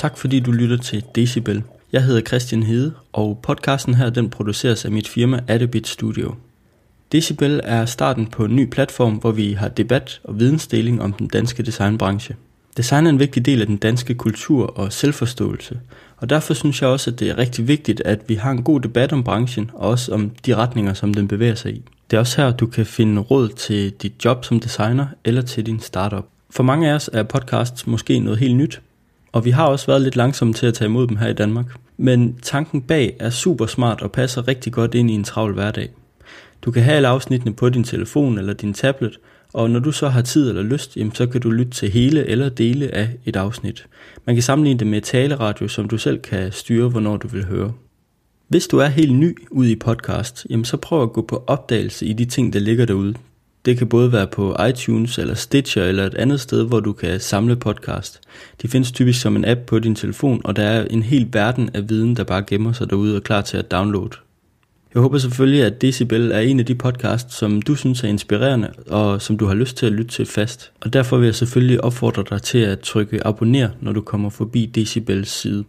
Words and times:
Tak 0.00 0.18
fordi 0.18 0.40
du 0.40 0.52
lytter 0.52 0.76
til 0.76 1.04
Decibel. 1.14 1.62
Jeg 1.92 2.04
hedder 2.04 2.20
Christian 2.20 2.62
Hede, 2.62 2.94
og 3.12 3.38
podcasten 3.42 3.94
her 3.94 4.10
den 4.10 4.30
produceres 4.30 4.84
af 4.84 4.90
mit 4.90 5.08
firma 5.08 5.40
Adebit 5.48 5.88
Studio. 5.88 6.34
Decibel 7.12 7.60
er 7.64 7.84
starten 7.84 8.26
på 8.26 8.44
en 8.44 8.56
ny 8.56 8.70
platform, 8.70 9.14
hvor 9.14 9.30
vi 9.30 9.52
har 9.52 9.68
debat 9.68 10.20
og 10.24 10.38
vidensdeling 10.38 11.02
om 11.02 11.12
den 11.12 11.28
danske 11.28 11.62
designbranche. 11.62 12.36
Design 12.76 13.06
er 13.06 13.10
en 13.10 13.18
vigtig 13.18 13.46
del 13.46 13.60
af 13.60 13.66
den 13.66 13.76
danske 13.76 14.14
kultur 14.14 14.66
og 14.66 14.92
selvforståelse, 14.92 15.80
og 16.16 16.30
derfor 16.30 16.54
synes 16.54 16.82
jeg 16.82 16.90
også, 16.90 17.10
at 17.10 17.20
det 17.20 17.30
er 17.30 17.38
rigtig 17.38 17.68
vigtigt, 17.68 18.02
at 18.04 18.20
vi 18.28 18.34
har 18.34 18.50
en 18.50 18.62
god 18.62 18.80
debat 18.80 19.12
om 19.12 19.24
branchen, 19.24 19.70
og 19.74 19.88
også 19.88 20.12
om 20.14 20.30
de 20.46 20.54
retninger, 20.54 20.94
som 20.94 21.14
den 21.14 21.28
bevæger 21.28 21.54
sig 21.54 21.72
i. 21.72 21.82
Det 22.10 22.16
er 22.16 22.20
også 22.20 22.42
her, 22.42 22.52
du 22.52 22.66
kan 22.66 22.86
finde 22.86 23.20
råd 23.20 23.48
til 23.48 23.90
dit 23.90 24.24
job 24.24 24.44
som 24.44 24.60
designer 24.60 25.06
eller 25.24 25.42
til 25.42 25.66
din 25.66 25.80
startup. 25.80 26.26
For 26.50 26.62
mange 26.62 26.90
af 26.90 26.94
os 26.94 27.10
er 27.12 27.22
podcasts 27.22 27.86
måske 27.86 28.18
noget 28.18 28.38
helt 28.38 28.56
nyt, 28.56 28.80
og 29.32 29.44
vi 29.44 29.50
har 29.50 29.66
også 29.66 29.86
været 29.86 30.02
lidt 30.02 30.16
langsomme 30.16 30.54
til 30.54 30.66
at 30.66 30.74
tage 30.74 30.86
imod 30.86 31.06
dem 31.06 31.16
her 31.16 31.28
i 31.28 31.32
Danmark. 31.32 31.66
Men 31.96 32.36
tanken 32.42 32.82
bag 32.82 33.16
er 33.20 33.30
super 33.30 33.66
smart 33.66 34.02
og 34.02 34.12
passer 34.12 34.48
rigtig 34.48 34.72
godt 34.72 34.94
ind 34.94 35.10
i 35.10 35.14
en 35.14 35.24
travl 35.24 35.52
hverdag. 35.52 35.90
Du 36.62 36.70
kan 36.70 36.82
have 36.82 36.96
alle 36.96 37.08
afsnittene 37.08 37.54
på 37.54 37.68
din 37.68 37.84
telefon 37.84 38.38
eller 38.38 38.52
din 38.52 38.74
tablet, 38.74 39.18
og 39.52 39.70
når 39.70 39.80
du 39.80 39.92
så 39.92 40.08
har 40.08 40.22
tid 40.22 40.48
eller 40.48 40.62
lyst, 40.62 40.96
jamen, 40.96 41.14
så 41.14 41.26
kan 41.26 41.40
du 41.40 41.50
lytte 41.50 41.72
til 41.72 41.90
hele 41.90 42.26
eller 42.26 42.48
dele 42.48 42.94
af 42.94 43.08
et 43.24 43.36
afsnit. 43.36 43.86
Man 44.26 44.36
kan 44.36 44.42
sammenligne 44.42 44.78
det 44.78 44.86
med 44.86 45.00
taleradio, 45.00 45.68
som 45.68 45.88
du 45.88 45.98
selv 45.98 46.18
kan 46.18 46.52
styre, 46.52 46.88
hvornår 46.88 47.16
du 47.16 47.28
vil 47.28 47.44
høre. 47.44 47.72
Hvis 48.48 48.66
du 48.66 48.78
er 48.78 48.86
helt 48.86 49.14
ny 49.14 49.36
ude 49.50 49.72
i 49.72 49.76
podcast, 49.76 50.46
jamen 50.50 50.64
så 50.64 50.76
prøv 50.76 51.02
at 51.02 51.12
gå 51.12 51.22
på 51.22 51.44
opdagelse 51.46 52.06
i 52.06 52.12
de 52.12 52.24
ting, 52.24 52.52
der 52.52 52.58
ligger 52.58 52.86
derude. 52.86 53.14
Det 53.64 53.78
kan 53.78 53.88
både 53.88 54.12
være 54.12 54.26
på 54.26 54.56
iTunes 54.68 55.18
eller 55.18 55.34
Stitcher 55.34 55.84
eller 55.84 56.06
et 56.06 56.14
andet 56.14 56.40
sted, 56.40 56.66
hvor 56.66 56.80
du 56.80 56.92
kan 56.92 57.20
samle 57.20 57.56
podcast. 57.56 58.20
De 58.62 58.68
findes 58.68 58.92
typisk 58.92 59.20
som 59.20 59.36
en 59.36 59.44
app 59.44 59.60
på 59.60 59.78
din 59.78 59.94
telefon, 59.94 60.40
og 60.44 60.56
der 60.56 60.62
er 60.62 60.84
en 60.84 61.02
hel 61.02 61.28
verden 61.32 61.70
af 61.74 61.88
viden, 61.88 62.16
der 62.16 62.24
bare 62.24 62.42
gemmer 62.46 62.72
sig 62.72 62.90
derude 62.90 63.16
og 63.16 63.22
klar 63.22 63.40
til 63.40 63.56
at 63.56 63.70
downloade. 63.70 64.16
Jeg 64.94 65.02
håber 65.02 65.18
selvfølgelig, 65.18 65.64
at 65.64 65.82
Decibel 65.82 66.32
er 66.32 66.38
en 66.38 66.60
af 66.60 66.66
de 66.66 66.74
podcasts, 66.74 67.34
som 67.34 67.62
du 67.62 67.74
synes 67.74 68.04
er 68.04 68.08
inspirerende, 68.08 68.72
og 68.86 69.22
som 69.22 69.38
du 69.38 69.46
har 69.46 69.54
lyst 69.54 69.76
til 69.76 69.86
at 69.86 69.92
lytte 69.92 70.10
til 70.10 70.26
fast. 70.26 70.72
Og 70.80 70.92
derfor 70.92 71.16
vil 71.16 71.24
jeg 71.24 71.34
selvfølgelig 71.34 71.84
opfordre 71.84 72.24
dig 72.30 72.42
til 72.42 72.58
at 72.58 72.80
trykke 72.80 73.26
abonner, 73.26 73.68
når 73.80 73.92
du 73.92 74.00
kommer 74.00 74.30
forbi 74.30 74.66
Decibels 74.66 75.30
side. 75.30 75.64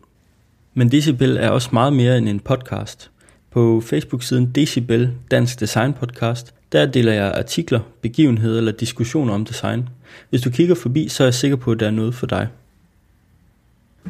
Men 0.73 0.91
Decibel 0.91 1.37
er 1.37 1.49
også 1.49 1.69
meget 1.73 1.93
mere 1.93 2.17
end 2.17 2.29
en 2.29 2.39
podcast. 2.39 3.11
På 3.51 3.81
Facebook-siden 3.85 4.51
Decibel 4.55 5.11
Dansk 5.31 5.59
Design 5.59 5.93
Podcast, 5.93 6.53
der 6.71 6.85
deler 6.85 7.13
jeg 7.13 7.33
artikler, 7.37 7.79
begivenheder 8.01 8.57
eller 8.57 8.71
diskussioner 8.71 9.33
om 9.33 9.45
design. 9.45 9.89
Hvis 10.29 10.41
du 10.41 10.49
kigger 10.49 10.75
forbi, 10.75 11.07
så 11.07 11.23
er 11.23 11.27
jeg 11.27 11.33
sikker 11.33 11.57
på, 11.57 11.71
at 11.71 11.79
der 11.79 11.87
er 11.87 11.91
noget 11.91 12.15
for 12.15 12.27
dig. 12.27 12.47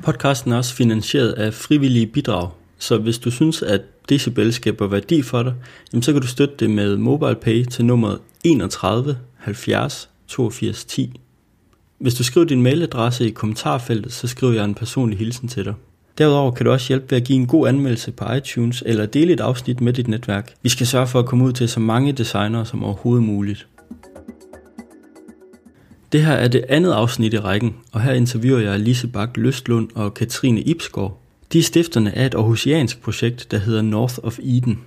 Podcasten 0.03 0.51
er 0.51 0.57
også 0.57 0.73
finansieret 0.73 1.31
af 1.31 1.53
frivillige 1.53 2.07
bidrag, 2.07 2.49
så 2.77 2.97
hvis 2.97 3.19
du 3.19 3.31
synes, 3.31 3.61
at 3.61 3.81
Decibel 4.09 4.53
skaber 4.53 4.87
værdi 4.87 5.21
for 5.21 5.43
dig, 5.43 5.53
jamen 5.93 6.03
så 6.03 6.11
kan 6.11 6.21
du 6.21 6.27
støtte 6.27 6.55
det 6.59 6.69
med 6.69 6.97
MobilePay 6.97 7.65
til 7.65 7.85
nummeret 7.85 8.19
31 8.43 9.17
70 9.37 10.09
82 10.27 10.85
10. 10.85 11.19
Hvis 11.97 12.13
du 12.13 12.23
skriver 12.23 12.47
din 12.47 12.61
mailadresse 12.61 13.27
i 13.27 13.31
kommentarfeltet, 13.31 14.13
så 14.13 14.27
skriver 14.27 14.53
jeg 14.53 14.65
en 14.65 14.75
personlig 14.75 15.19
hilsen 15.19 15.47
til 15.47 15.65
dig. 15.65 15.73
Derudover 16.17 16.51
kan 16.51 16.65
du 16.65 16.71
også 16.71 16.87
hjælpe 16.87 17.11
ved 17.11 17.17
at 17.17 17.23
give 17.23 17.39
en 17.39 17.47
god 17.47 17.67
anmeldelse 17.67 18.11
på 18.11 18.33
iTunes 18.33 18.83
eller 18.85 19.05
dele 19.05 19.33
et 19.33 19.39
afsnit 19.39 19.81
med 19.81 19.93
dit 19.93 20.07
netværk. 20.07 20.53
Vi 20.63 20.69
skal 20.69 20.87
sørge 20.87 21.07
for 21.07 21.19
at 21.19 21.25
komme 21.25 21.45
ud 21.45 21.53
til 21.53 21.69
så 21.69 21.79
mange 21.79 22.11
designere 22.11 22.65
som 22.65 22.83
overhovedet 22.83 23.23
muligt. 23.23 23.67
Det 26.11 26.25
her 26.25 26.33
er 26.33 26.47
det 26.47 26.65
andet 26.69 26.91
afsnit 26.91 27.33
i 27.33 27.39
rækken, 27.39 27.75
og 27.91 28.01
her 28.01 28.13
interviewer 28.13 28.59
jeg 28.59 28.79
Lise 28.79 29.07
Bak 29.07 29.37
Løstlund 29.37 29.89
og 29.95 30.13
Katrine 30.13 30.61
Ibsgaard. 30.61 31.21
De 31.53 31.59
er 31.59 31.63
stifterne 31.63 32.17
af 32.17 32.25
et 32.25 32.35
aarhusiansk 32.35 33.01
projekt, 33.01 33.51
der 33.51 33.57
hedder 33.57 33.81
North 33.81 34.15
of 34.23 34.39
Eden. 34.43 34.79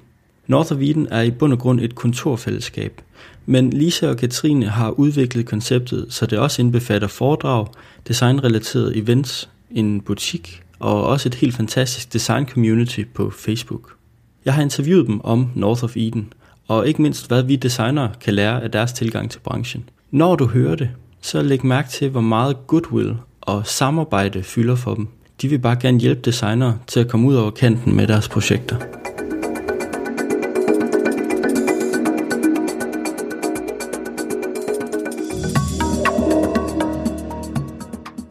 North 0.47 0.73
of 0.73 0.79
Eden 0.81 1.09
er 1.11 1.23
i 1.23 1.31
bund 1.31 1.53
og 1.53 1.59
grund 1.59 1.81
et 1.81 1.95
kontorfællesskab, 1.95 3.01
men 3.47 3.71
Lise 3.71 4.11
og 4.11 4.17
Katrine 4.17 4.67
har 4.67 4.91
udviklet 4.91 5.47
konceptet, 5.47 6.07
så 6.09 6.27
det 6.27 6.39
også 6.39 6.63
indbefatter 6.63 7.09
foredrag, 7.09 7.67
designrelaterede 8.09 8.97
events, 8.97 9.49
en 9.71 10.01
butik 10.01 10.63
og 10.79 11.07
også 11.07 11.29
et 11.29 11.35
helt 11.35 11.57
fantastisk 11.57 12.13
design 12.13 12.49
community 12.49 13.01
på 13.15 13.31
Facebook. 13.31 13.97
Jeg 14.45 14.55
har 14.55 14.63
interviewet 14.63 15.07
dem 15.07 15.21
om 15.25 15.51
North 15.55 15.85
of 15.85 15.97
Eden, 15.97 16.33
og 16.69 16.89
ikke 16.89 17.03
mindst 17.03 17.29
hvad 17.29 17.43
vi 17.43 17.57
designere 17.57 18.11
kan 18.21 18.35
lære 18.35 18.63
af 18.63 18.71
deres 18.71 18.93
tilgang 18.93 19.31
til 19.31 19.39
branchen. 19.39 19.89
Når 20.11 20.37
du 20.37 20.47
hører 20.47 20.75
det, 20.75 20.91
så 21.21 21.43
læg 21.43 21.67
mærke 21.67 21.89
til, 21.89 22.09
hvor 22.09 22.21
meget 22.21 22.67
goodwill 22.67 23.17
og 23.41 23.67
samarbejde 23.67 24.43
fylder 24.43 24.75
for 24.75 24.95
dem. 24.95 25.09
De 25.43 25.49
vil 25.49 25.59
bare 25.59 25.77
gerne 25.81 26.01
hjælpe 26.01 26.21
designere 26.21 26.79
til 26.87 27.01
at 27.01 27.09
komme 27.09 27.29
ud 27.29 27.35
over 27.35 27.51
kanten 27.51 27.97
med 27.97 28.07
deres 28.07 28.29
projekter. 28.29 29.04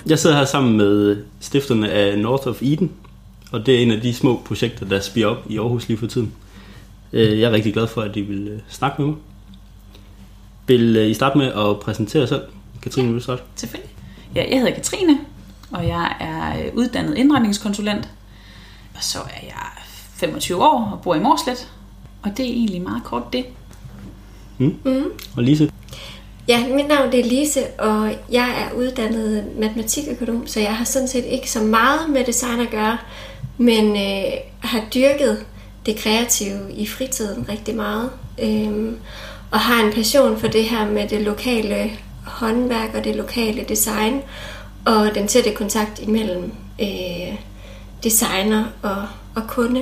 Jeg 0.05 0.19
sidder 0.19 0.37
her 0.37 0.45
sammen 0.45 0.77
med 0.77 1.23
stifterne 1.39 1.89
af 1.89 2.19
North 2.19 2.47
of 2.47 2.61
Eden, 2.61 2.91
og 3.51 3.65
det 3.65 3.75
er 3.75 3.79
en 3.79 3.91
af 3.91 4.01
de 4.01 4.13
små 4.13 4.41
projekter, 4.45 4.85
der 4.85 4.99
spiger 4.99 5.27
op 5.27 5.45
i 5.49 5.57
Aarhus 5.57 5.87
lige 5.87 5.97
for 5.97 6.07
tiden. 6.07 6.33
Øh, 7.13 7.39
jeg 7.39 7.47
er 7.47 7.51
rigtig 7.51 7.73
glad 7.73 7.87
for, 7.87 8.01
at 8.01 8.15
I 8.15 8.21
vil 8.21 8.47
øh, 8.47 8.59
snakke 8.69 9.01
med 9.01 9.09
mig. 9.09 9.17
Vil 10.67 10.97
øh, 10.97 11.09
I 11.09 11.13
starte 11.13 11.37
med 11.37 11.47
at 11.47 11.79
præsentere 11.79 12.21
jer 12.21 12.27
selv? 12.27 12.41
Katrine, 12.81 13.07
vil 13.07 13.15
du 13.15 13.23
starte? 13.23 13.41
Selvfølgelig. 13.55 13.91
Ja, 14.35 14.45
jeg 14.49 14.59
hedder 14.59 14.73
Katrine, 14.73 15.19
og 15.71 15.87
jeg 15.87 16.15
er 16.19 16.71
uddannet 16.73 17.17
indretningskonsulent. 17.17 18.09
Og 18.95 19.03
så 19.03 19.19
er 19.19 19.45
jeg 19.45 19.67
25 20.15 20.63
år 20.63 20.89
og 20.91 21.01
bor 21.01 21.15
i 21.15 21.19
Morslet. 21.19 21.71
Og 22.23 22.37
det 22.37 22.45
er 22.45 22.53
egentlig 22.53 22.81
meget 22.81 23.03
kort 23.03 23.33
det. 23.33 23.45
Mm. 24.57 24.75
Mm. 24.85 25.03
Og 25.35 25.43
Lise? 25.43 25.71
Ja, 26.47 26.67
mit 26.67 26.87
navn 26.87 27.13
er 27.13 27.25
Lise, 27.25 27.65
og 27.79 28.11
jeg 28.31 28.49
er 28.49 28.75
uddannet 28.77 29.45
matematikøkonom, 29.59 30.47
så 30.47 30.59
jeg 30.59 30.75
har 30.75 30.85
sådan 30.85 31.07
set 31.07 31.25
ikke 31.25 31.51
så 31.51 31.59
meget 31.59 32.09
med 32.09 32.23
design 32.23 32.59
at 32.59 32.69
gøre, 32.69 32.97
men 33.57 33.95
øh, 33.95 34.31
har 34.59 34.81
dyrket 34.93 35.45
det 35.85 35.95
kreative 35.97 36.73
i 36.73 36.87
fritiden 36.87 37.49
rigtig 37.49 37.75
meget. 37.75 38.09
øh, 38.43 38.93
og 39.51 39.59
har 39.59 39.85
en 39.85 39.93
passion 39.93 40.39
for 40.39 40.47
det 40.47 40.63
her 40.63 40.89
med 40.89 41.07
det 41.07 41.21
lokale 41.21 41.91
håndværk 42.25 42.95
og 42.95 43.03
det 43.03 43.15
lokale 43.15 43.65
design, 43.69 44.21
og 44.85 45.15
den 45.15 45.27
tætte 45.27 45.51
kontakt 45.51 46.01
imellem 46.01 46.51
øh, 46.81 47.37
designer 48.03 48.65
og, 48.81 49.05
og 49.35 49.47
kunde. 49.47 49.81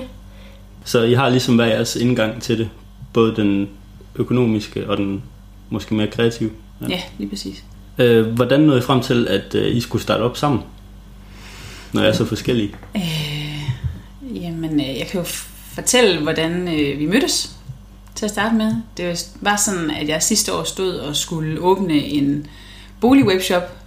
Så 0.86 1.04
I 1.04 1.14
har 1.14 1.30
ligesom 1.30 1.58
været 1.58 1.70
jeres 1.70 1.96
indgang 1.96 2.42
til 2.42 2.58
det, 2.58 2.70
både 3.14 3.36
den 3.36 3.70
økonomiske 4.16 4.90
og 4.90 4.98
den 4.98 5.24
måske 5.72 5.96
mere 5.96 6.08
kreative. 6.08 6.52
Ja, 6.82 6.88
ja 6.90 7.02
lige 7.18 7.30
præcis. 7.30 7.64
Øh, 7.98 8.28
hvordan 8.28 8.60
nåede 8.60 8.80
I 8.80 8.82
frem 8.82 9.02
til, 9.02 9.28
at 9.28 9.56
øh, 9.56 9.76
I 9.76 9.82
skulle 9.82 10.02
starte 10.02 10.22
op 10.22 10.38
sammen, 10.38 10.62
når 11.94 12.02
jeg 12.02 12.10
er 12.10 12.14
så 12.14 12.26
forskellige? 12.26 12.76
Øh, 12.96 14.42
jamen, 14.44 14.80
øh, 14.80 14.98
jeg 15.00 15.08
kan 15.08 15.20
jo 15.20 15.26
fortælle, 15.76 16.22
hvordan 16.22 16.68
øh, 16.68 17.00
vi 17.00 17.06
mødtes 17.06 17.56
til 18.16 18.26
at 18.26 18.32
starte 18.32 18.56
med. 18.56 18.76
Det 18.98 19.34
var 19.42 19.56
sådan, 19.56 19.92
at 19.92 20.08
jeg 20.08 20.24
sidste 20.24 20.54
år 20.54 20.64
stod 20.64 20.96
og 20.96 21.16
skulle 21.16 21.60
åbne 21.60 21.94
en 21.94 22.48
boligwebshop, 23.02 23.78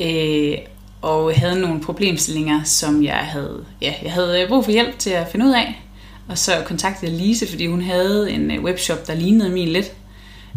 øh, 0.00 0.54
og 1.02 1.34
havde 1.34 1.60
nogle 1.60 1.80
problemstillinger, 1.80 2.62
som 2.64 3.04
jeg 3.04 3.16
havde, 3.16 3.64
ja, 3.82 3.94
jeg 4.02 4.12
havde 4.12 4.46
brug 4.48 4.64
for 4.64 4.72
hjælp 4.72 4.98
til 4.98 5.10
at 5.10 5.28
finde 5.32 5.46
ud 5.46 5.52
af. 5.52 5.82
Og 6.28 6.38
så 6.38 6.52
kontaktede 6.66 7.12
jeg 7.12 7.20
Lise, 7.20 7.48
fordi 7.48 7.66
hun 7.66 7.82
havde 7.82 8.30
en 8.30 8.50
øh, 8.50 8.64
webshop, 8.64 9.06
der 9.06 9.14
lignede 9.14 9.50
min 9.50 9.68
lidt. 9.68 9.92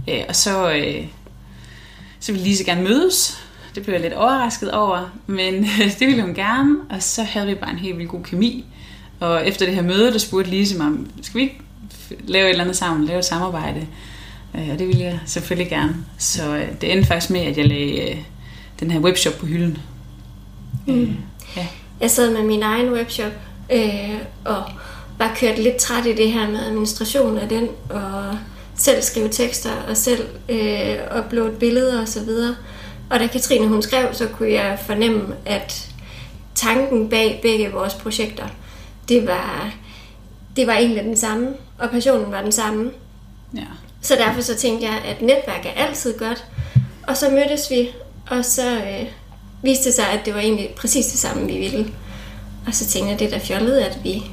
Øh, 0.09 0.21
og 0.29 0.35
så, 0.35 0.71
øh, 0.71 1.05
så 2.19 2.31
ville 2.31 2.47
Lise 2.47 2.63
gerne 2.63 2.83
mødes. 2.83 3.41
Det 3.75 3.83
blev 3.83 3.93
jeg 3.93 4.01
lidt 4.01 4.13
overrasket 4.13 4.71
over, 4.71 5.11
men 5.27 5.53
det 5.99 6.07
ville 6.07 6.21
hun 6.21 6.33
gerne. 6.33 6.75
Og 6.89 7.03
så 7.03 7.23
havde 7.23 7.47
vi 7.47 7.55
bare 7.55 7.71
en 7.71 7.79
helt 7.79 7.97
vildt 7.97 8.11
god 8.11 8.23
kemi. 8.23 8.65
Og 9.19 9.47
efter 9.47 9.65
det 9.65 9.75
her 9.75 9.81
møde, 9.81 10.11
der 10.11 10.17
spurgte 10.17 10.49
Lise 10.49 10.77
mig, 10.77 10.91
skal 11.21 11.37
vi 11.39 11.43
ikke 11.43 11.59
lave 12.23 12.45
et 12.45 12.49
eller 12.49 12.63
andet 12.63 12.77
sammen, 12.77 13.05
lave 13.05 13.19
et 13.19 13.25
samarbejde? 13.25 13.87
Øh, 14.55 14.69
og 14.71 14.79
det 14.79 14.87
ville 14.87 15.03
jeg 15.03 15.19
selvfølgelig 15.25 15.69
gerne. 15.69 15.95
Så 16.17 16.55
øh, 16.55 16.67
det 16.81 16.91
endte 16.91 17.07
faktisk 17.07 17.31
med, 17.31 17.41
at 17.41 17.57
jeg 17.57 17.65
lagde 17.65 18.11
øh, 18.11 18.17
den 18.79 18.91
her 18.91 18.99
webshop 18.99 19.33
på 19.33 19.45
hylden. 19.45 19.77
Mm. 20.85 21.01
Øh, 21.01 21.09
ja. 21.57 21.67
Jeg 22.01 22.11
sad 22.11 22.33
med 22.33 22.43
min 22.43 22.63
egen 22.63 22.93
webshop, 22.93 23.31
øh, 23.71 24.19
og 24.45 24.63
var 25.17 25.35
kørt 25.39 25.59
lidt 25.59 25.75
træt 25.75 26.05
i 26.05 26.15
det 26.15 26.31
her 26.31 26.49
med 26.49 26.59
administration 26.59 27.37
af 27.37 27.49
den, 27.49 27.67
og 27.89 28.37
selv 28.85 29.01
skrive 29.01 29.29
tekster 29.29 29.71
og 29.89 29.97
selv 29.97 30.27
øh, 30.49 30.97
uploade 31.19 31.55
billeder 31.59 32.01
og 32.01 32.07
så 32.07 32.23
videre. 32.23 32.55
Og 33.09 33.19
da 33.19 33.27
Katrine 33.27 33.67
hun 33.67 33.81
skrev, 33.81 34.13
så 34.13 34.27
kunne 34.27 34.51
jeg 34.51 34.79
fornemme, 34.85 35.35
at 35.45 35.89
tanken 36.55 37.09
bag 37.09 37.39
begge 37.41 37.71
vores 37.71 37.93
projekter, 37.93 38.47
det 39.09 39.27
var, 39.27 39.73
det 40.55 40.67
var 40.67 40.73
egentlig 40.73 41.03
den 41.03 41.17
samme, 41.17 41.47
og 41.79 41.89
passionen 41.89 42.31
var 42.31 42.41
den 42.41 42.51
samme. 42.51 42.91
Ja. 43.55 43.65
Så 44.01 44.15
derfor 44.15 44.41
så 44.41 44.55
tænkte 44.55 44.85
jeg, 44.85 45.01
at 45.05 45.21
netværk 45.21 45.65
er 45.65 45.85
altid 45.85 46.17
godt. 46.17 46.45
Og 47.07 47.17
så 47.17 47.29
mødtes 47.29 47.71
vi, 47.71 47.89
og 48.29 48.45
så 48.45 48.75
øh, 48.75 49.07
viste 49.63 49.85
det 49.85 49.93
sig, 49.93 50.09
at 50.09 50.25
det 50.25 50.33
var 50.33 50.39
egentlig 50.39 50.69
præcis 50.77 51.05
det 51.05 51.19
samme, 51.19 51.47
vi 51.47 51.57
ville. 51.57 51.93
Og 52.67 52.73
så 52.73 52.85
tænkte 52.85 53.11
jeg, 53.11 53.19
det 53.19 53.27
er 53.27 53.39
da 53.39 53.45
fjollet, 53.45 53.77
at 53.77 53.99
vi 54.03 54.23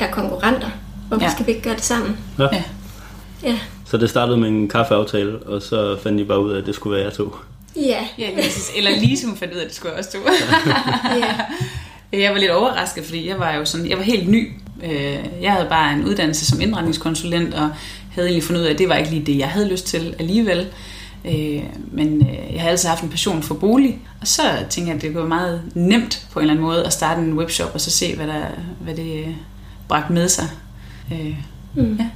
er 0.00 0.10
konkurrenter. 0.10 0.70
Hvorfor 1.08 1.24
ja. 1.24 1.30
skal 1.32 1.46
vi 1.46 1.50
ikke 1.50 1.64
gøre 1.64 1.74
det 1.76 1.84
sammen? 1.84 2.18
Ja. 2.38 2.48
Ja. 3.42 3.58
Så 3.94 3.98
det 3.98 4.10
startede 4.10 4.36
med 4.38 4.48
en 4.48 4.68
kaffeaftale, 4.68 5.38
og 5.38 5.62
så 5.62 5.98
fandt 6.02 6.20
I 6.20 6.24
bare 6.24 6.44
ud 6.44 6.52
af, 6.52 6.58
at 6.58 6.66
det 6.66 6.74
skulle 6.74 6.96
være 6.96 7.04
jer 7.04 7.10
to. 7.10 7.36
Ja. 7.76 7.82
Ja, 8.18 8.26
lige 8.26 8.36
præcis. 8.36 8.70
Eller 8.76 8.90
hun 9.26 9.36
fandt 9.36 9.54
ud 9.54 9.58
af, 9.58 9.62
at 9.62 9.68
det 9.68 9.76
skulle 9.76 9.92
jeg 9.92 9.98
også 9.98 10.12
to. 10.12 10.18
ja. 12.12 12.20
Jeg 12.20 12.32
var 12.32 12.38
lidt 12.38 12.50
overrasket, 12.50 13.04
fordi 13.04 13.28
jeg 13.28 13.38
var 13.38 13.54
jo 13.54 13.64
sådan, 13.64 13.88
jeg 13.90 13.98
var 13.98 14.04
helt 14.04 14.28
ny. 14.28 14.52
Øh, 14.84 15.18
Jeg 15.42 15.52
havde 15.52 15.68
bare 15.68 15.92
en 15.92 16.04
uddannelse 16.04 16.46
som 16.46 16.60
indretningskonsulent, 16.60 17.54
og 17.54 17.70
havde 18.12 18.28
egentlig 18.28 18.44
fundet 18.44 18.60
ud 18.62 18.66
af, 18.66 18.72
at 18.72 18.78
det 18.78 18.88
var 18.88 18.96
ikke 18.96 19.10
lige 19.10 19.26
det, 19.26 19.38
jeg 19.38 19.48
havde 19.48 19.68
lyst 19.68 19.86
til 19.86 20.14
alligevel. 20.18 20.66
Øh, 21.24 21.62
Men 21.92 22.20
øh, 22.20 22.54
jeg 22.54 22.62
har 22.62 22.68
altid 22.70 22.88
haft 22.88 23.02
en 23.02 23.08
passion 23.10 23.42
for 23.42 23.54
bolig, 23.54 23.98
og 24.20 24.26
så 24.26 24.42
tænkte 24.70 24.88
jeg, 24.90 24.96
at 24.96 25.02
det 25.02 25.10
kunne 25.10 25.18
være 25.20 25.28
meget 25.28 25.62
nemt 25.74 26.26
på 26.32 26.38
en 26.38 26.42
eller 26.42 26.52
anden 26.54 26.66
måde 26.66 26.84
at 26.84 26.92
starte 26.92 27.20
en 27.20 27.38
webshop, 27.38 27.70
og 27.74 27.80
så 27.80 27.90
se, 27.90 28.16
hvad, 28.16 28.26
der, 28.26 28.42
hvad 28.80 28.94
det 28.94 29.18
øh, 29.18 29.34
bragte 29.88 30.12
med 30.12 30.28
sig. 30.28 30.48
Øh, 31.12 31.34
Mm. 31.74 31.96
Ja. 31.98 32.06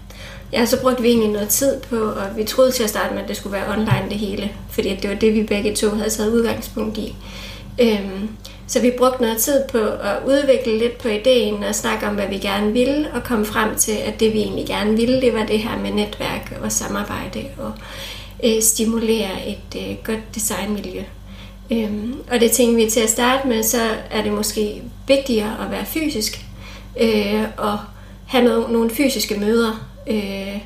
Ja, 0.52 0.66
så 0.66 0.80
brugte 0.80 1.02
vi 1.02 1.08
egentlig 1.08 1.30
noget 1.30 1.48
tid 1.48 1.80
på, 1.80 1.96
og 1.96 2.36
vi 2.36 2.44
troede 2.44 2.72
til 2.72 2.82
at 2.82 2.90
starte 2.90 3.14
med, 3.14 3.22
at 3.22 3.28
det 3.28 3.36
skulle 3.36 3.52
være 3.52 3.72
online 3.72 4.06
det 4.08 4.18
hele, 4.18 4.50
fordi 4.70 4.88
at 4.88 5.02
det 5.02 5.10
var 5.10 5.16
det, 5.16 5.34
vi 5.34 5.42
begge 5.42 5.74
to 5.74 5.90
havde 5.90 6.10
taget 6.10 6.32
udgangspunkt 6.32 6.98
i. 6.98 7.14
Øhm, 7.80 8.28
så 8.66 8.80
vi 8.80 8.92
brugte 8.98 9.22
noget 9.22 9.38
tid 9.38 9.62
på 9.72 9.78
at 9.78 10.18
udvikle 10.26 10.78
lidt 10.78 10.98
på 10.98 11.08
ideen 11.08 11.64
og 11.64 11.74
snakke 11.74 12.06
om, 12.06 12.14
hvad 12.14 12.28
vi 12.28 12.38
gerne 12.38 12.72
ville, 12.72 13.08
og 13.14 13.24
komme 13.24 13.44
frem 13.44 13.76
til, 13.76 13.92
at 13.92 14.20
det 14.20 14.32
vi 14.32 14.38
egentlig 14.38 14.66
gerne 14.66 14.96
ville, 14.96 15.20
det 15.20 15.34
var 15.34 15.46
det 15.46 15.58
her 15.58 15.78
med 15.78 15.90
netværk 15.90 16.58
og 16.62 16.72
samarbejde 16.72 17.44
og 17.58 17.72
øh, 18.44 18.62
stimulere 18.62 19.48
et 19.48 19.76
øh, 19.76 19.96
godt 20.04 20.34
designmiljø. 20.34 21.02
Øhm, 21.72 22.14
og 22.30 22.40
det 22.40 22.50
tænkte 22.50 22.84
vi 22.84 22.90
til 22.90 23.00
at 23.00 23.10
starte 23.10 23.48
med, 23.48 23.62
så 23.62 23.80
er 24.10 24.22
det 24.22 24.32
måske 24.32 24.82
vigtigere 25.06 25.56
at 25.64 25.70
være 25.70 25.86
fysisk 25.86 26.44
øh, 27.00 27.44
og 27.56 27.78
have 28.28 28.44
noget, 28.44 28.70
nogle 28.70 28.90
fysiske 28.90 29.40
møder, 29.40 29.88
øh, 30.10 30.58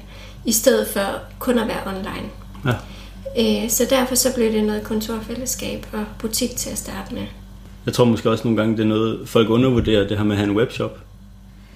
i 0.44 0.52
stedet 0.52 0.86
for 0.88 1.00
kun 1.38 1.58
at 1.58 1.68
være 1.68 1.86
online. 1.86 2.28
Ja. 2.66 2.74
Øh, 3.64 3.70
så 3.70 3.86
derfor 3.90 4.14
så 4.14 4.28
blev 4.34 4.52
det 4.52 4.64
noget 4.64 4.82
kontorfællesskab 4.82 5.86
og 5.92 6.04
butik 6.18 6.56
til 6.56 6.70
at 6.70 6.78
starte 6.78 7.14
med. 7.14 7.22
Jeg 7.86 7.94
tror 7.94 8.04
måske 8.04 8.30
også 8.30 8.44
nogle 8.44 8.56
gange, 8.60 8.76
det 8.76 8.82
er 8.82 8.88
noget, 8.88 9.28
folk 9.28 9.48
undervurderer, 9.50 10.08
det 10.08 10.16
her 10.16 10.24
med 10.24 10.32
at 10.32 10.38
have 10.38 10.50
en 10.50 10.56
webshop. 10.56 10.98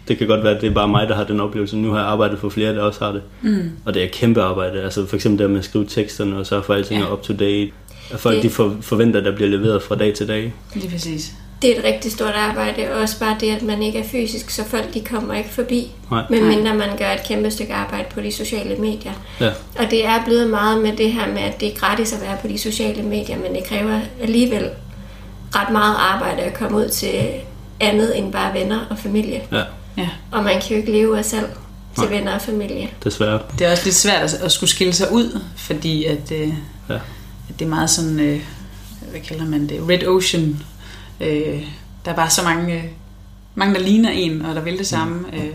Det 0.08 0.18
kan 0.18 0.26
godt 0.26 0.44
være, 0.44 0.54
at 0.56 0.60
det 0.60 0.70
er 0.70 0.74
bare 0.74 0.88
mig, 0.88 1.08
der 1.08 1.14
har 1.14 1.24
den 1.24 1.40
oplevelse. 1.40 1.76
Nu 1.76 1.90
har 1.90 1.98
jeg 1.98 2.06
arbejdet 2.06 2.38
for 2.38 2.48
flere, 2.48 2.74
der 2.74 2.82
også 2.82 3.04
har 3.04 3.12
det. 3.12 3.22
mm. 3.42 3.70
Og 3.84 3.94
det 3.94 4.04
er 4.04 4.08
kæmpe 4.12 4.42
arbejde. 4.42 4.82
Altså 4.82 5.06
for 5.06 5.16
eksempel 5.16 5.38
der 5.42 5.48
med 5.48 5.58
at 5.58 5.64
skrive 5.64 5.86
teksterne 5.86 6.36
og 6.38 6.46
sørge 6.46 6.62
for, 6.62 6.72
at 6.74 6.78
alting 6.78 7.00
Ja. 7.00 7.06
er 7.06 7.12
up 7.12 7.22
to 7.22 7.32
date. 7.32 7.70
At 8.10 8.20
folk 8.20 8.34
Det- 8.36 8.42
de 8.42 8.50
for, 8.50 8.76
forventer, 8.80 9.18
at 9.20 9.24
der 9.26 9.34
bliver 9.34 9.50
leveret 9.50 9.82
fra 9.82 9.94
dag 9.96 10.14
til 10.14 10.28
dag. 10.28 10.54
Lige 10.74 10.90
præcis. 10.90 11.32
Det 11.62 11.72
er 11.74 11.78
et 11.78 11.84
rigtig 11.84 12.12
stort 12.12 12.34
arbejde, 12.34 12.90
og 12.92 13.00
også 13.00 13.18
bare 13.18 13.36
det, 13.40 13.50
at 13.56 13.62
man 13.62 13.82
ikke 13.82 13.98
er 13.98 14.04
fysisk, 14.04 14.50
så 14.50 14.64
folk 14.64 14.94
de 14.94 15.00
kommer 15.00 15.34
ikke 15.34 15.50
forbi, 15.50 15.90
Nej. 16.10 16.22
medmindre 16.30 16.74
man 16.74 16.96
gør 16.98 17.10
et 17.12 17.24
kæmpe 17.28 17.50
stykke 17.50 17.74
arbejde 17.74 18.04
på 18.14 18.20
de 18.20 18.32
sociale 18.32 18.76
medier. 18.76 19.12
Ja. 19.40 19.50
Og 19.78 19.90
det 19.90 20.06
er 20.06 20.24
blevet 20.24 20.50
meget 20.50 20.82
med 20.82 20.96
det 20.96 21.12
her 21.12 21.28
med, 21.28 21.42
at 21.42 21.60
det 21.60 21.72
er 21.72 21.76
gratis 21.76 22.12
at 22.12 22.20
være 22.22 22.36
på 22.42 22.48
de 22.48 22.58
sociale 22.58 23.02
medier, 23.02 23.38
men 23.38 23.54
det 23.54 23.64
kræver 23.64 24.00
alligevel 24.22 24.70
ret 25.56 25.72
meget 25.72 25.94
arbejde 25.98 26.42
at 26.42 26.54
komme 26.54 26.76
ud 26.76 26.88
til 26.88 27.12
andet 27.80 28.18
end 28.18 28.32
bare 28.32 28.54
venner 28.54 28.80
og 28.90 28.98
familie. 28.98 29.42
Ja, 29.52 29.62
Ja. 29.98 30.08
Og 30.32 30.44
man 30.44 30.60
kan 30.60 30.70
jo 30.70 30.76
ikke 30.76 30.92
leve 30.92 31.18
af 31.18 31.24
salg 31.24 31.56
til 31.94 32.04
Nej. 32.08 32.18
venner 32.18 32.34
og 32.34 32.40
familie. 32.42 32.88
desværre. 33.04 33.40
Det 33.58 33.66
er 33.66 33.70
også 33.72 33.84
lidt 33.84 33.96
svært 33.96 34.22
at, 34.22 34.34
at 34.34 34.52
skulle 34.52 34.70
skille 34.70 34.92
sig 34.92 35.12
ud, 35.12 35.40
fordi 35.56 36.04
at, 36.04 36.32
øh, 36.32 36.48
Ja. 36.88 36.94
at 37.48 37.58
det 37.58 37.64
er 37.64 37.68
meget 37.68 37.90
sådan, 37.90 38.20
øh, 38.20 38.40
hvad 39.10 39.20
kalder 39.20 39.44
man 39.44 39.68
det, 39.68 39.80
red 39.88 40.06
ocean. 40.06 40.62
Øh, 41.20 41.62
der 42.04 42.10
er 42.10 42.16
bare 42.16 42.30
så 42.30 42.42
mange, 42.44 42.74
øh, 42.74 42.84
mange 43.54 43.74
der 43.74 43.80
ligner 43.80 44.10
en, 44.10 44.42
og 44.46 44.54
der 44.54 44.62
vil 44.62 44.78
det 44.78 44.86
samme. 44.86 45.24
Øh, 45.32 45.50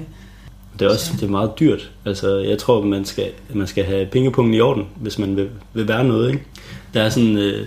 Det 0.79 0.85
er 0.87 0.89
også 0.91 1.11
det 1.13 1.23
er 1.23 1.27
meget 1.31 1.51
dyrt. 1.59 1.91
Altså, 2.05 2.37
jeg 2.37 2.57
tror, 2.57 2.81
man 2.83 3.05
skal, 3.05 3.31
man 3.53 3.67
skal 3.67 3.83
have 3.83 4.05
pengepunkten 4.05 4.53
i 4.53 4.59
orden, 4.61 4.87
hvis 4.95 5.19
man 5.19 5.35
vil, 5.35 5.49
vil 5.73 5.87
være 5.87 6.03
noget. 6.03 6.29
Ikke? 6.31 6.43
Der 6.93 7.01
er 7.01 7.09
sådan, 7.09 7.37
øh, 7.37 7.65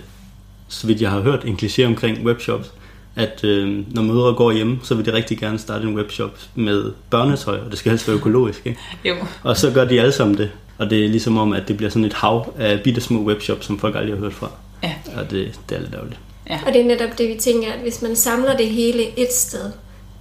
så 0.67 0.87
vidt 0.87 1.01
jeg 1.01 1.09
har 1.09 1.19
hørt, 1.21 1.45
en 1.45 1.57
kliché 1.61 1.83
omkring 1.83 2.25
webshops, 2.25 2.71
at 3.15 3.43
øh, 3.43 3.83
når 3.93 4.01
mødre 4.01 4.33
går 4.33 4.51
hjem, 4.51 4.83
så 4.83 4.95
vil 4.95 5.05
de 5.05 5.13
rigtig 5.13 5.37
gerne 5.37 5.57
starte 5.59 5.87
en 5.87 5.95
webshop 5.95 6.39
med 6.55 6.91
børnetøj, 7.09 7.57
og 7.59 7.71
det 7.71 7.79
skal 7.79 7.89
helst 7.89 8.07
være 8.07 8.17
økologisk. 8.17 8.61
Ikke? 8.65 8.79
jo, 9.05 9.15
Og 9.43 9.57
så 9.57 9.71
gør 9.71 9.85
de 9.85 9.99
alle 10.01 10.11
sammen 10.11 10.37
det. 10.37 10.51
Og 10.77 10.89
det 10.89 11.05
er 11.05 11.09
ligesom 11.09 11.37
om, 11.37 11.53
at 11.53 11.67
det 11.67 11.77
bliver 11.77 11.89
sådan 11.89 12.05
et 12.05 12.13
hav 12.13 12.53
af 12.57 12.81
bitte 12.81 13.01
små 13.01 13.19
webshops, 13.23 13.65
som 13.65 13.79
folk 13.79 13.95
aldrig 13.95 14.13
har 14.13 14.19
hørt 14.19 14.33
fra. 14.33 14.51
Ja. 14.83 14.93
Og 15.17 15.31
det, 15.31 15.59
det 15.69 15.77
er 15.77 15.81
lidt 15.81 15.93
ærgerligt. 15.93 16.19
Og 16.65 16.73
det 16.73 16.81
er 16.81 16.85
netop 16.85 17.17
det, 17.17 17.29
vi 17.29 17.35
tænker, 17.39 17.71
at 17.73 17.79
hvis 17.79 18.01
man 18.01 18.15
samler 18.15 18.57
det 18.57 18.69
hele 18.69 19.19
et 19.19 19.33
sted, 19.33 19.71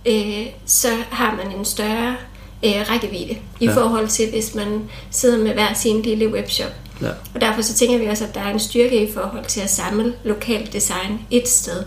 øh, 0.07 0.47
så 0.67 0.89
har 1.11 1.35
man 1.45 1.59
en 1.59 1.65
større 1.65 2.17
øh, 2.65 2.73
rækkevidde 2.91 3.33
i 3.61 3.65
Ja. 3.65 3.71
ja. 3.71 3.77
forhold 3.77 4.09
til, 4.09 4.31
hvis 4.31 4.55
man 4.55 4.83
sidder 5.11 5.39
med 5.39 5.53
hver 5.53 5.75
sin 5.75 6.03
lille 6.03 6.29
webshop. 6.33 6.71
Ja. 7.03 7.09
Og 7.35 7.41
derfor 7.41 7.63
så 7.63 7.75
tænker 7.75 7.99
vi 7.99 8.07
også, 8.07 8.25
at 8.25 8.35
der 8.35 8.41
er 8.41 8.51
en 8.53 8.61
styrke 8.61 9.09
i 9.09 9.13
forhold 9.13 9.45
til 9.45 9.61
at 9.61 9.71
samle 9.71 10.15
lokalt 10.25 10.73
design 10.73 11.21
et 11.31 11.49
sted. 11.49 11.83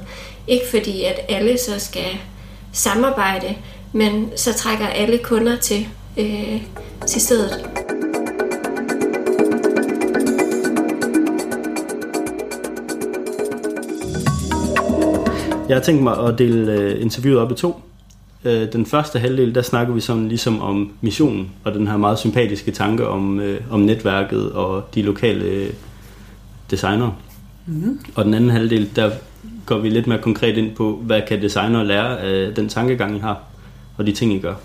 Ikke 0.47 0.65
fordi, 0.71 1.03
at 1.03 1.19
alle 1.29 1.57
så 1.57 1.79
skal 1.79 2.17
samarbejde, 2.73 3.55
men 3.93 4.29
så 4.35 4.53
trækker 4.53 4.87
alle 4.87 5.17
kunder 5.17 5.57
til, 5.57 5.87
øh, 6.17 6.61
til 7.07 7.21
stedet. 7.21 7.76
Jeg 15.69 15.75
har 15.75 15.83
tænkt 15.83 16.03
mig 16.03 16.17
at 16.27 16.37
dele 16.37 16.71
øh, 16.71 17.01
interviewet 17.01 17.39
op 17.39 17.51
i 17.51 17.55
to. 17.55 17.81
Øh, 18.45 18.73
den 18.73 18.85
første 18.85 19.19
halvdel, 19.19 19.55
der 19.55 19.61
snakker 19.61 19.93
vi 19.93 19.99
sådan 19.99 20.27
ligesom 20.27 20.61
om 20.61 20.91
missionen, 21.01 21.51
og 21.63 21.73
den 21.73 21.87
her 21.87 21.97
meget 21.97 22.19
sympatiske 22.19 22.71
tanke 22.71 23.07
om, 23.07 23.39
øh, 23.39 23.61
om 23.71 23.79
netværket 23.79 24.51
og 24.51 24.89
de 24.95 25.01
lokale 25.01 25.45
øh, 25.45 25.69
designere. 26.71 27.13
mm. 27.65 27.99
Og 28.15 28.25
den 28.25 28.33
anden 28.33 28.49
halvdel, 28.49 28.89
der 28.95 29.11
går 29.65 29.77
vi 29.77 29.89
lidt 29.89 30.07
mere 30.07 30.21
konkret 30.21 30.57
ind 30.57 30.75
på, 30.75 31.01
hvad 31.03 31.21
kan 31.27 31.41
designere 31.41 31.85
lære 31.85 32.19
af 32.19 32.55
den 32.55 32.69
tankegang, 32.69 33.15
I 33.15 33.19
har, 33.19 33.43
og 33.97 34.07
de 34.07 34.11
ting, 34.11 34.33
I 34.33 34.39
gør. 34.39 34.55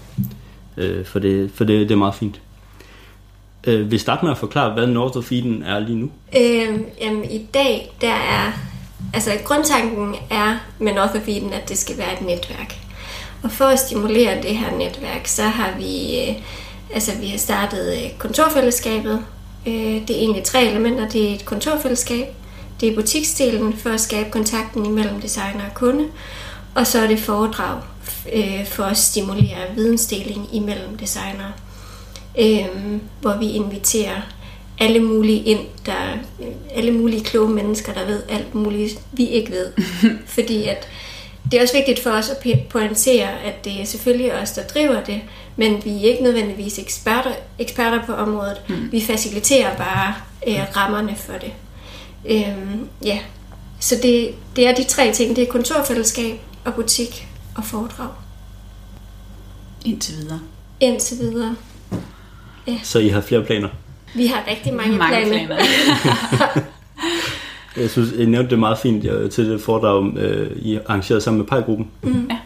Øh, 0.76 1.04
for 1.04 1.18
det, 1.18 1.50
for 1.54 1.64
det, 1.64 1.88
det 1.88 1.94
er 1.94 1.98
meget 1.98 2.14
fint. 2.14 2.40
Øh, 3.66 3.90
vi 3.90 3.98
starter 3.98 4.22
med 4.22 4.30
at 4.30 4.38
forklare, 4.38 4.72
hvad 4.72 4.86
North 4.86 5.16
of 5.16 5.32
Eden 5.32 5.62
er 5.62 5.78
lige 5.78 5.98
nu. 5.98 6.10
Øh, 6.36 6.80
jamen, 7.00 7.24
i 7.24 7.46
dag, 7.54 7.92
der 8.00 8.12
er... 8.12 8.71
Altså, 9.14 9.30
grundtanken 9.44 10.14
er 10.30 10.56
med 10.78 10.92
North 10.92 11.14
of 11.14 11.28
Eden, 11.28 11.52
at 11.52 11.68
det 11.68 11.78
skal 11.78 11.98
være 11.98 12.12
et 12.12 12.20
netværk. 12.20 12.76
Og 13.42 13.50
for 13.50 13.64
at 13.64 13.78
stimulere 13.78 14.42
det 14.42 14.56
her 14.56 14.76
netværk, 14.76 15.26
så 15.26 15.42
har 15.42 15.74
vi... 15.78 16.20
Øh, 16.20 16.34
altså, 16.94 17.12
vi 17.20 17.26
har 17.26 17.38
startet 17.38 17.96
øh, 17.96 18.18
kontorfællesskabet. 18.18 19.24
Øh, 19.66 19.74
det 19.74 20.10
er 20.10 20.20
egentlig 20.20 20.44
tre 20.44 20.64
elementer. 20.64 21.08
Det 21.08 21.30
er 21.30 21.34
et 21.34 21.44
kontorfællesskab. 21.44 22.26
Det 22.80 22.88
er 22.88 22.94
butiksdelen 22.94 23.76
for 23.76 23.90
at 23.90 24.00
skabe 24.00 24.30
kontakten 24.30 24.86
imellem 24.86 25.20
designer 25.20 25.64
og 25.64 25.74
kunde. 25.74 26.08
Og 26.74 26.86
så 26.86 26.98
er 26.98 27.06
det 27.06 27.20
foredrag 27.20 27.80
for 28.66 28.84
at 28.84 28.96
stimulere 28.96 29.74
vidensdeling 29.74 30.48
imellem 30.52 30.96
designere. 30.96 31.52
Hvor 33.20 33.38
vi 33.38 33.50
inviterer 33.50 34.20
alle 34.78 35.00
mulige 35.00 35.42
ind, 35.42 35.60
der 35.86 36.18
alle 36.74 36.92
mulige 36.92 37.24
kloge 37.24 37.48
mennesker, 37.48 37.92
der 37.92 38.06
ved 38.06 38.22
alt 38.28 38.54
muligt, 38.54 39.00
vi 39.12 39.26
ikke 39.28 39.50
ved. 39.50 39.72
Fordi 40.26 40.64
at 40.64 40.88
det 41.50 41.58
er 41.58 41.62
også 41.62 41.76
vigtigt 41.76 42.00
for 42.00 42.10
os 42.10 42.30
at 42.30 42.68
pointere, 42.70 43.40
at 43.44 43.64
det 43.64 43.80
er 43.80 43.84
selvfølgelig 43.84 44.34
os, 44.34 44.50
der 44.50 44.62
driver 44.62 45.04
det, 45.04 45.20
men 45.56 45.84
vi 45.84 45.90
er 45.90 46.10
ikke 46.10 46.22
nødvendigvis 46.22 46.78
eksperter, 46.78 47.32
eksperter 47.58 48.06
på 48.06 48.12
området. 48.12 48.60
Mm. 48.68 48.92
Vi 48.92 49.00
faciliterer 49.00 49.76
bare 49.76 50.14
øh, 50.46 50.76
rammerne 50.76 51.16
for 51.16 51.32
det. 51.32 51.52
Øhm, 52.26 52.88
ja, 53.04 53.18
så 53.80 53.96
det, 54.02 54.34
det 54.56 54.66
er 54.66 54.74
de 54.74 54.84
tre 54.84 55.12
ting. 55.12 55.36
Det 55.36 55.48
er 55.48 55.52
kontorfællesskab 55.52 56.40
og 56.64 56.74
butik 56.74 57.28
og 57.56 57.64
foredrag. 57.64 58.08
indtil 59.84 60.16
videre. 60.16 60.40
Indtil 60.80 61.18
videre. 61.18 61.56
Så 62.82 62.98
I 62.98 63.08
har 63.08 63.20
flere 63.20 63.44
planer. 63.44 63.68
Vi 64.14 64.26
har 64.26 64.44
rigtig 64.50 64.74
mange, 64.74 64.96
Mange 64.96 65.26
planer. 65.26 65.46
planer. 65.46 65.64
Jeg 67.76 67.90
synes, 67.90 68.12
I 68.12 68.24
nævnte 68.26 68.50
det 68.50 68.58
meget 68.58 68.78
fint 68.78 69.04
øh, 69.04 69.30
til 69.30 69.50
det 69.50 69.60
foredrag, 69.60 70.18
øh, 70.18 70.50
I 70.56 70.78
arrangerede 70.86 71.20
sammen 71.20 71.38
med 71.38 71.46
Pejgruppen. 71.46 71.88
Mm. 72.02 72.26
Ja. 72.30 72.36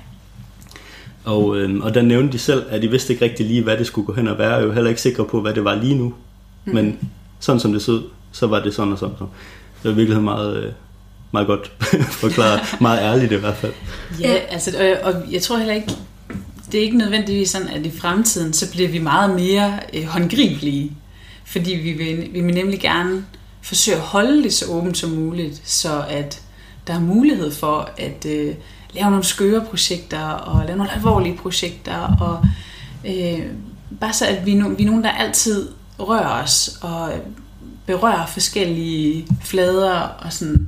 Og, 1.25 1.57
øh, 1.57 1.81
og 1.85 1.95
der 1.95 2.03
nævnte 2.03 2.33
de 2.33 2.39
selv, 2.39 2.63
at 2.71 2.83
de 2.83 2.91
vidste 2.91 3.13
ikke 3.13 3.25
rigtig 3.25 3.47
lige, 3.47 3.63
hvad 3.63 3.77
det 3.77 3.87
skulle 3.87 4.07
gå 4.07 4.13
hen 4.13 4.29
og 4.29 4.39
være. 4.39 4.49
Jeg 4.51 4.61
er 4.61 4.65
jo 4.65 4.73
heller 4.73 4.89
ikke 4.89 5.01
sikre 5.03 5.25
på, 5.25 5.41
hvad 5.41 5.55
det 5.55 5.65
var 5.65 5.75
lige 5.75 5.95
nu. 5.95 6.15
Mm. 6.65 6.75
Men 6.75 6.99
sådan 7.41 7.61
som 7.61 7.73
det 7.73 7.83
så 7.83 8.03
så 8.33 8.47
var 8.47 8.63
det 8.63 8.75
sådan 8.75 8.93
og 8.93 8.99
sådan. 8.99 9.15
Så 9.19 9.25
det 9.83 9.85
var 9.85 9.91
i 9.91 9.95
virkeligheden 9.95 10.25
meget, 10.25 10.65
øh, 10.65 10.73
meget 11.33 11.47
godt 11.47 11.73
forklaret. 12.23 12.61
meget 12.81 12.99
ærligt 13.01 13.33
i 13.33 13.37
hvert 13.37 13.57
fald. 13.57 13.73
Ja, 14.21 14.33
altså, 14.51 14.97
og, 15.03 15.13
og 15.15 15.23
jeg 15.33 15.43
tror 15.43 15.57
heller 15.57 15.75
ikke, 15.75 15.93
det 16.73 16.79
er 16.81 16.85
ikke 16.85 16.99
nødvendigvis 16.99 17.51
sådan, 17.51 17.69
at 17.69 17.87
i 17.87 17.91
fremtiden, 17.99 18.53
så 18.53 18.73
bliver 18.73 18.89
vi 18.89 18.99
meget 18.99 19.31
mere 19.41 19.73
øh, 19.95 20.05
håndgribelige. 20.05 20.93
Fordi 21.47 21.75
vi 21.75 21.93
vil, 21.93 22.29
vi 22.33 22.41
vil 22.41 22.55
nemlig 22.55 22.81
gerne 22.81 23.25
forsøge 23.63 23.97
at 23.97 24.03
holde 24.03 24.43
det 24.43 24.53
så 24.53 24.67
åbent 24.67 24.97
som 24.97 25.11
muligt, 25.11 25.63
så 25.65 26.05
at 26.09 26.43
der 26.87 26.95
er 26.95 27.01
mulighed 27.01 27.53
for 27.53 27.91
at 27.99 28.27
øh, 28.27 28.55
lave 28.93 29.11
nogle 29.11 29.25
skøre 29.25 29.65
projekter 29.65 30.23
og 30.23 30.67
lave 30.67 30.79
nogle 30.79 30.93
alvorlige 30.93 31.37
projekter 31.37 32.17
og 32.21 32.45
øh, 33.07 33.47
bare 34.01 34.13
så 34.13 34.27
at 34.27 34.47
vi, 34.47 34.55
no, 34.55 34.69
vi 34.69 34.83
er 34.83 34.87
nogen, 34.87 35.05
der 35.05 35.11
altid 35.11 35.69
rører 35.99 36.43
os 36.43 36.79
og 36.83 37.13
berører 37.87 38.27
forskellige 38.27 39.27
flader 39.43 40.01
og 40.01 40.33
sådan. 40.33 40.66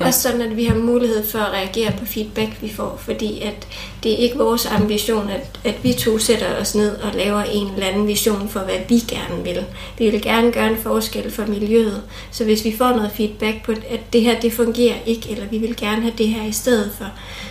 Ja. 0.00 0.06
Også 0.06 0.20
sådan, 0.20 0.40
at 0.40 0.56
vi 0.56 0.64
har 0.64 0.74
mulighed 0.74 1.28
for 1.30 1.38
at 1.38 1.52
reagere 1.52 1.92
på 1.98 2.04
feedback, 2.04 2.62
vi 2.62 2.72
får, 2.72 3.00
fordi 3.04 3.40
at 3.40 3.66
det 4.02 4.12
er 4.12 4.16
ikke 4.16 4.38
vores 4.38 4.66
ambition, 4.66 5.30
at, 5.30 5.60
at 5.64 5.74
vi 5.82 5.92
to 5.92 6.18
sætter 6.18 6.60
os 6.60 6.74
ned 6.74 6.96
og 6.96 7.14
laver 7.14 7.42
en 7.42 7.72
eller 7.74 7.86
anden 7.86 8.06
vision 8.06 8.48
for, 8.48 8.60
hvad 8.60 8.78
vi 8.88 8.98
gerne 8.98 9.44
vil. 9.44 9.64
Vi 9.98 10.10
vil 10.10 10.22
gerne 10.22 10.52
gøre 10.52 10.70
en 10.70 10.78
forskel 10.82 11.30
for 11.30 11.46
miljøet, 11.46 12.02
så 12.30 12.44
hvis 12.44 12.64
vi 12.64 12.76
får 12.78 12.90
noget 12.90 13.10
feedback 13.14 13.64
på, 13.64 13.72
at 13.72 14.12
det 14.12 14.22
her 14.22 14.40
det 14.40 14.52
fungerer 14.52 14.96
ikke, 15.06 15.30
eller 15.30 15.46
vi 15.50 15.58
vil 15.58 15.76
gerne 15.76 16.02
have 16.02 16.14
det 16.18 16.28
her 16.28 16.46
i 16.46 16.52
stedet 16.52 16.90
for, 16.98 17.06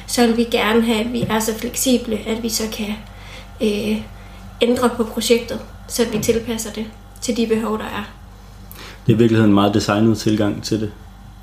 så 0.08 0.28
vil 0.28 0.38
vi 0.38 0.44
gerne 0.44 0.82
have, 0.82 1.00
at 1.00 1.14
vi 1.14 1.22
er 1.30 1.40
så 1.40 1.56
fleksible, 1.56 2.20
at 2.28 2.44
vi 2.44 2.50
så 2.50 2.64
kan 2.72 2.94
øh, 3.62 3.98
ændre 4.62 4.90
på 4.90 5.04
projektet, 5.04 5.60
så 5.88 6.06
vi 6.12 6.20
tilpasser 6.20 6.72
det 6.72 6.86
til 7.22 7.38
de 7.38 7.48
behov, 7.48 7.78
der 7.78 7.86
er. 7.86 8.04
Det 9.08 9.12
er 9.14 9.16
i 9.16 9.20
virkeligheden 9.20 9.50
en 9.50 9.56
meget 9.56 9.74
designet 9.74 10.18
tilgang 10.18 10.64
til 10.64 10.82
det, 10.82 10.92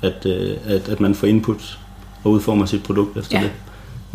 at, 0.01 0.25
øh, 0.25 0.57
at, 0.65 0.89
at 0.89 0.99
man 0.99 1.15
får 1.15 1.27
input 1.27 1.79
og 2.23 2.31
udformer 2.31 2.65
sit 2.65 2.83
produkt 2.83 3.17
efter 3.17 3.39
ja. 3.39 3.43
det. 3.43 3.51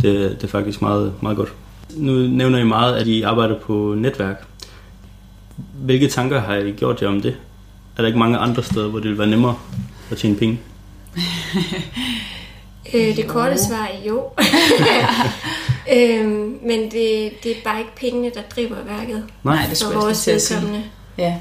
det. 0.03 0.37
Det 0.41 0.45
er 0.45 0.49
faktisk 0.49 0.83
meget, 0.83 1.15
meget 1.21 1.37
godt. 1.37 1.53
Nu 1.97 2.13
nævner 2.13 2.59
I 2.59 2.65
meget, 2.65 2.97
at 2.97 3.07
I 3.07 3.23
arbejder 3.23 3.59
på 3.59 3.95
netværk. 3.99 4.47
Hvilke 5.75 6.09
tanker 6.09 6.41
har 6.41 6.55
I 6.55 6.71
gjort 6.71 7.03
jer 7.03 7.09
om 7.09 7.21
det? 7.21 7.37
Er 7.97 8.03
der 8.03 8.07
ikke 8.07 8.19
mange 8.19 8.39
andre 8.39 8.63
steder, 8.63 8.89
hvor 8.89 8.99
det 8.99 9.11
vil 9.11 9.19
være 9.19 9.27
nemmere 9.27 9.57
at 10.11 10.17
tjene 10.19 10.37
penge? 10.37 10.61
øh, 12.95 13.17
det 13.17 13.27
korte 13.29 13.59
svar 13.59 13.91
er 13.93 14.09
jo. 14.09 14.25
øhm, 15.97 16.59
men 16.63 16.83
det, 16.91 17.33
det 17.43 17.51
er 17.51 17.63
bare 17.65 17.79
ikke 17.79 17.97
pengene, 17.97 18.31
der 18.35 18.43
driver 18.55 18.77
værket. 18.87 19.25
Nej, 19.43 19.67
det 19.69 19.77
skulle 19.79 20.07
jeg 20.07 20.17
til 20.17 20.31
at 20.31 20.43
sige. 20.43 20.85
Ja. 21.19 21.35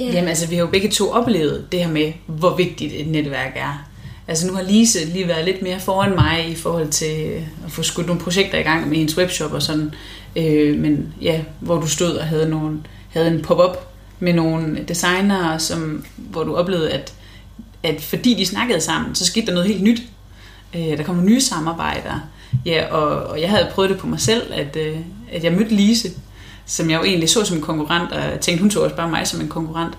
Yeah. 0.00 0.14
Jamen 0.14 0.28
altså, 0.28 0.46
vi 0.46 0.54
har 0.54 0.62
jo 0.62 0.70
begge 0.70 0.90
to 0.90 1.10
oplevet 1.10 1.72
det 1.72 1.80
her 1.80 1.88
med, 1.88 2.12
hvor 2.26 2.56
vigtigt 2.56 2.92
et 2.92 3.06
netværk 3.06 3.52
er. 3.56 3.84
Altså 4.28 4.46
nu 4.46 4.54
har 4.54 4.62
Lise 4.62 5.06
lige 5.06 5.28
været 5.28 5.44
lidt 5.44 5.62
mere 5.62 5.80
foran 5.80 6.14
mig 6.14 6.48
i 6.48 6.54
forhold 6.54 6.88
til 6.88 7.42
at 7.66 7.72
få 7.72 7.82
skudt 7.82 8.06
nogle 8.06 8.22
projekter 8.22 8.58
i 8.58 8.62
gang 8.62 8.88
med 8.88 8.96
hendes 8.96 9.18
webshop 9.18 9.52
og 9.52 9.62
sådan. 9.62 9.94
Øh, 10.36 10.78
men 10.78 11.14
ja, 11.20 11.40
hvor 11.60 11.80
du 11.80 11.88
stod 11.88 12.16
og 12.16 12.26
havde, 12.26 12.48
nogle, 12.48 12.78
havde 13.08 13.28
en 13.28 13.42
pop-up 13.42 13.76
med 14.20 14.32
nogle 14.32 14.84
designere, 14.88 15.60
som, 15.60 16.04
hvor 16.16 16.44
du 16.44 16.56
oplevede, 16.56 16.90
at, 16.90 17.14
at 17.82 18.00
fordi 18.00 18.34
de 18.34 18.46
snakkede 18.46 18.80
sammen, 18.80 19.14
så 19.14 19.26
skete 19.26 19.46
der 19.46 19.52
noget 19.52 19.68
helt 19.68 19.82
nyt. 19.82 20.02
Øh, 20.74 20.98
der 20.98 21.02
kom 21.02 21.24
nye 21.24 21.40
samarbejder. 21.40 22.20
Ja, 22.66 22.86
og, 22.86 23.26
og 23.26 23.40
jeg 23.40 23.50
havde 23.50 23.68
prøvet 23.72 23.90
det 23.90 23.98
på 23.98 24.06
mig 24.06 24.20
selv, 24.20 24.52
at, 24.52 24.76
øh, 24.76 24.96
at 25.32 25.44
jeg 25.44 25.52
mødte 25.52 25.74
Lise, 25.74 26.08
som 26.66 26.90
jeg 26.90 26.98
jo 26.98 27.04
egentlig 27.04 27.30
så 27.30 27.44
som 27.44 27.56
en 27.56 27.62
konkurrent, 27.62 28.12
og 28.12 28.40
tænkte, 28.40 28.62
hun 28.62 28.70
så 28.70 28.80
også 28.80 28.96
bare 28.96 29.10
mig 29.10 29.26
som 29.26 29.40
en 29.40 29.48
konkurrent. 29.48 29.94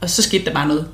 Og 0.00 0.10
så 0.10 0.22
skete 0.22 0.44
der 0.44 0.54
bare 0.54 0.68
noget. 0.68 0.86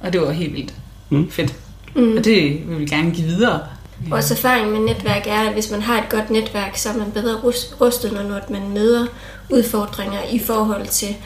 Og 0.00 0.12
det 0.12 0.20
var 0.20 0.30
helt 0.30 0.54
vildt 0.54 0.74
mm. 1.10 1.30
fedt. 1.30 1.54
Mm. 1.94 2.16
Og 2.16 2.24
det 2.24 2.68
vil 2.68 2.78
vi 2.78 2.86
gerne 2.86 3.10
give 3.10 3.26
videre. 3.26 3.60
Ja. 4.04 4.10
Vores 4.10 4.30
erfaring 4.30 4.70
med 4.70 4.80
netværk 4.80 5.26
er, 5.26 5.40
at 5.40 5.52
hvis 5.52 5.70
man 5.70 5.82
har 5.82 5.98
et 5.98 6.08
godt 6.08 6.30
netværk, 6.30 6.76
så 6.76 6.88
er 6.88 6.96
man 6.96 7.10
bedre 7.12 7.40
rustet, 7.80 8.12
når 8.12 8.40
man 8.50 8.68
møder 8.68 9.06
udfordringer 9.50 10.20
i 10.32 10.38
forhold 10.38 10.86
til, 10.86 11.16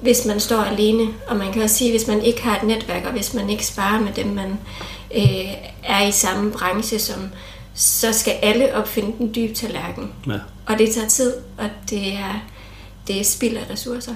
hvis 0.00 0.24
man 0.26 0.40
står 0.40 0.62
alene. 0.62 1.08
Og 1.26 1.36
man 1.36 1.52
kan 1.52 1.62
også 1.62 1.76
sige, 1.76 1.90
hvis 1.90 2.06
man 2.06 2.22
ikke 2.22 2.42
har 2.42 2.56
et 2.56 2.62
netværk, 2.62 3.04
og 3.04 3.12
hvis 3.12 3.34
man 3.34 3.50
ikke 3.50 3.66
sparer 3.66 4.00
med 4.00 4.12
dem, 4.12 4.26
man 4.26 4.58
øh, 5.16 5.52
er 5.84 6.06
i 6.06 6.12
samme 6.12 6.52
branche 6.52 6.98
som, 6.98 7.20
så 7.74 8.12
skal 8.12 8.32
alle 8.42 8.74
opfinde 8.74 9.12
den 9.18 9.34
dybe 9.34 9.54
tallerken. 9.54 10.12
Ja. 10.26 10.38
Og 10.66 10.78
det 10.78 10.90
tager 10.94 11.08
tid, 11.08 11.32
og 11.58 11.70
det 11.90 12.12
er, 12.12 12.44
det 13.06 13.20
er 13.20 13.24
spild 13.24 13.56
af 13.56 13.70
ressourcer. 13.70 14.14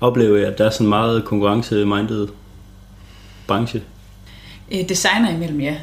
Oplever 0.00 0.38
jeg, 0.38 0.48
at 0.48 0.58
der 0.58 0.66
er 0.66 0.70
sådan 0.70 0.86
meget 0.86 1.24
konkurrence-minded 1.24 2.28
branche? 3.46 3.82
Øh, 4.72 4.88
designer 4.88 5.30
imellem, 5.30 5.60
ja. 5.60 5.76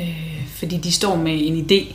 Øh, 0.00 0.46
fordi 0.48 0.76
de 0.76 0.92
står 0.92 1.16
med 1.16 1.38
en 1.42 1.66
idé, 1.70 1.94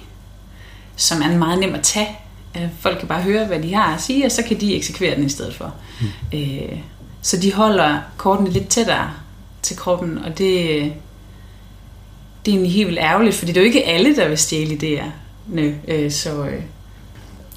som 0.95 1.21
er 1.21 1.37
meget 1.37 1.59
nem 1.59 1.75
at 1.75 1.83
tage. 1.83 2.17
Øh, 2.57 2.67
folk 2.79 2.99
kan 2.99 3.07
bare 3.07 3.21
høre, 3.21 3.45
hvad 3.45 3.59
de 3.59 3.73
har 3.73 3.95
at 3.95 4.01
sige, 4.01 4.25
og 4.25 4.31
så 4.31 4.43
kan 4.43 4.61
de 4.61 4.75
eksekvere 4.75 5.15
den 5.15 5.25
i 5.25 5.29
stedet 5.29 5.55
for. 5.55 5.73
Mm. 6.01 6.39
Øh, 6.39 6.79
så 7.21 7.37
de 7.37 7.53
holder 7.53 7.99
kortene 8.17 8.49
lidt 8.49 8.67
tættere 8.67 9.11
til 9.61 9.77
kroppen, 9.77 10.17
og 10.17 10.37
det, 10.37 10.93
det 12.46 12.51
er 12.51 12.55
egentlig 12.55 12.74
helt 12.74 12.88
vildt 12.88 13.00
ærgerligt, 13.01 13.36
fordi 13.36 13.51
det 13.51 13.58
er 13.58 13.62
jo 13.62 13.67
ikke 13.67 13.86
alle, 13.86 14.15
der 14.15 14.27
vil 14.27 14.38
stjæle 14.38 14.74
idéer. 14.74 15.10
Nø, 15.48 15.74
øh, 15.88 16.12
så, 16.12 16.43
øh. 16.43 16.62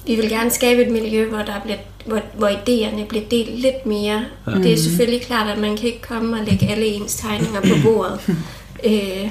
Vi 0.07 0.15
vil 0.15 0.29
gerne 0.29 0.51
skabe 0.51 0.81
et 0.85 0.91
miljø, 0.91 1.29
hvor, 1.29 1.37
der 1.37 1.59
bliver, 1.63 1.77
hvor, 2.05 2.21
hvor 2.37 2.47
idéerne 2.47 3.05
bliver 3.07 3.23
delt 3.31 3.59
lidt 3.59 3.85
mere. 3.85 4.25
Ja. 4.47 4.51
Det 4.51 4.65
er 4.65 4.69
mhm. 4.69 4.77
selvfølgelig 4.77 5.21
klart, 5.21 5.49
at 5.49 5.57
man 5.57 5.77
kan 5.77 5.85
ikke 5.85 6.01
komme 6.01 6.39
og 6.39 6.45
lægge 6.45 6.67
alle 6.67 6.85
ens 6.85 7.15
tegninger 7.15 7.61
på 7.61 7.75
bordet. 7.83 8.19
øh, 8.89 9.29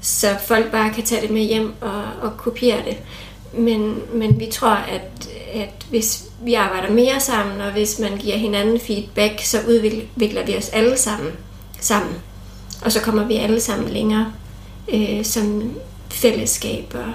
så 0.00 0.26
folk 0.46 0.70
bare 0.72 0.94
kan 0.94 1.04
tage 1.04 1.22
det 1.22 1.30
med 1.30 1.42
hjem 1.42 1.74
og, 1.80 2.02
og 2.22 2.36
kopiere 2.36 2.78
det. 2.88 2.96
Men, 3.58 4.00
men 4.14 4.40
vi 4.40 4.46
tror, 4.52 4.68
at, 4.68 5.28
at 5.54 5.86
hvis 5.90 6.24
vi 6.44 6.54
arbejder 6.54 6.90
mere 6.90 7.20
sammen, 7.20 7.60
og 7.60 7.72
hvis 7.72 7.98
man 7.98 8.16
giver 8.18 8.36
hinanden 8.36 8.80
feedback, 8.80 9.40
så 9.44 9.58
udvikler 9.68 10.46
vi 10.46 10.56
os 10.56 10.68
alle 10.68 10.96
sammen 10.96 11.32
sammen. 11.80 12.14
Og 12.84 12.92
så 12.92 13.00
kommer 13.00 13.24
vi 13.24 13.34
alle 13.34 13.60
sammen 13.60 13.88
længere 13.88 14.32
øh, 14.92 15.24
som 15.24 15.72
fællesskab 16.10 16.94
og, 16.94 17.12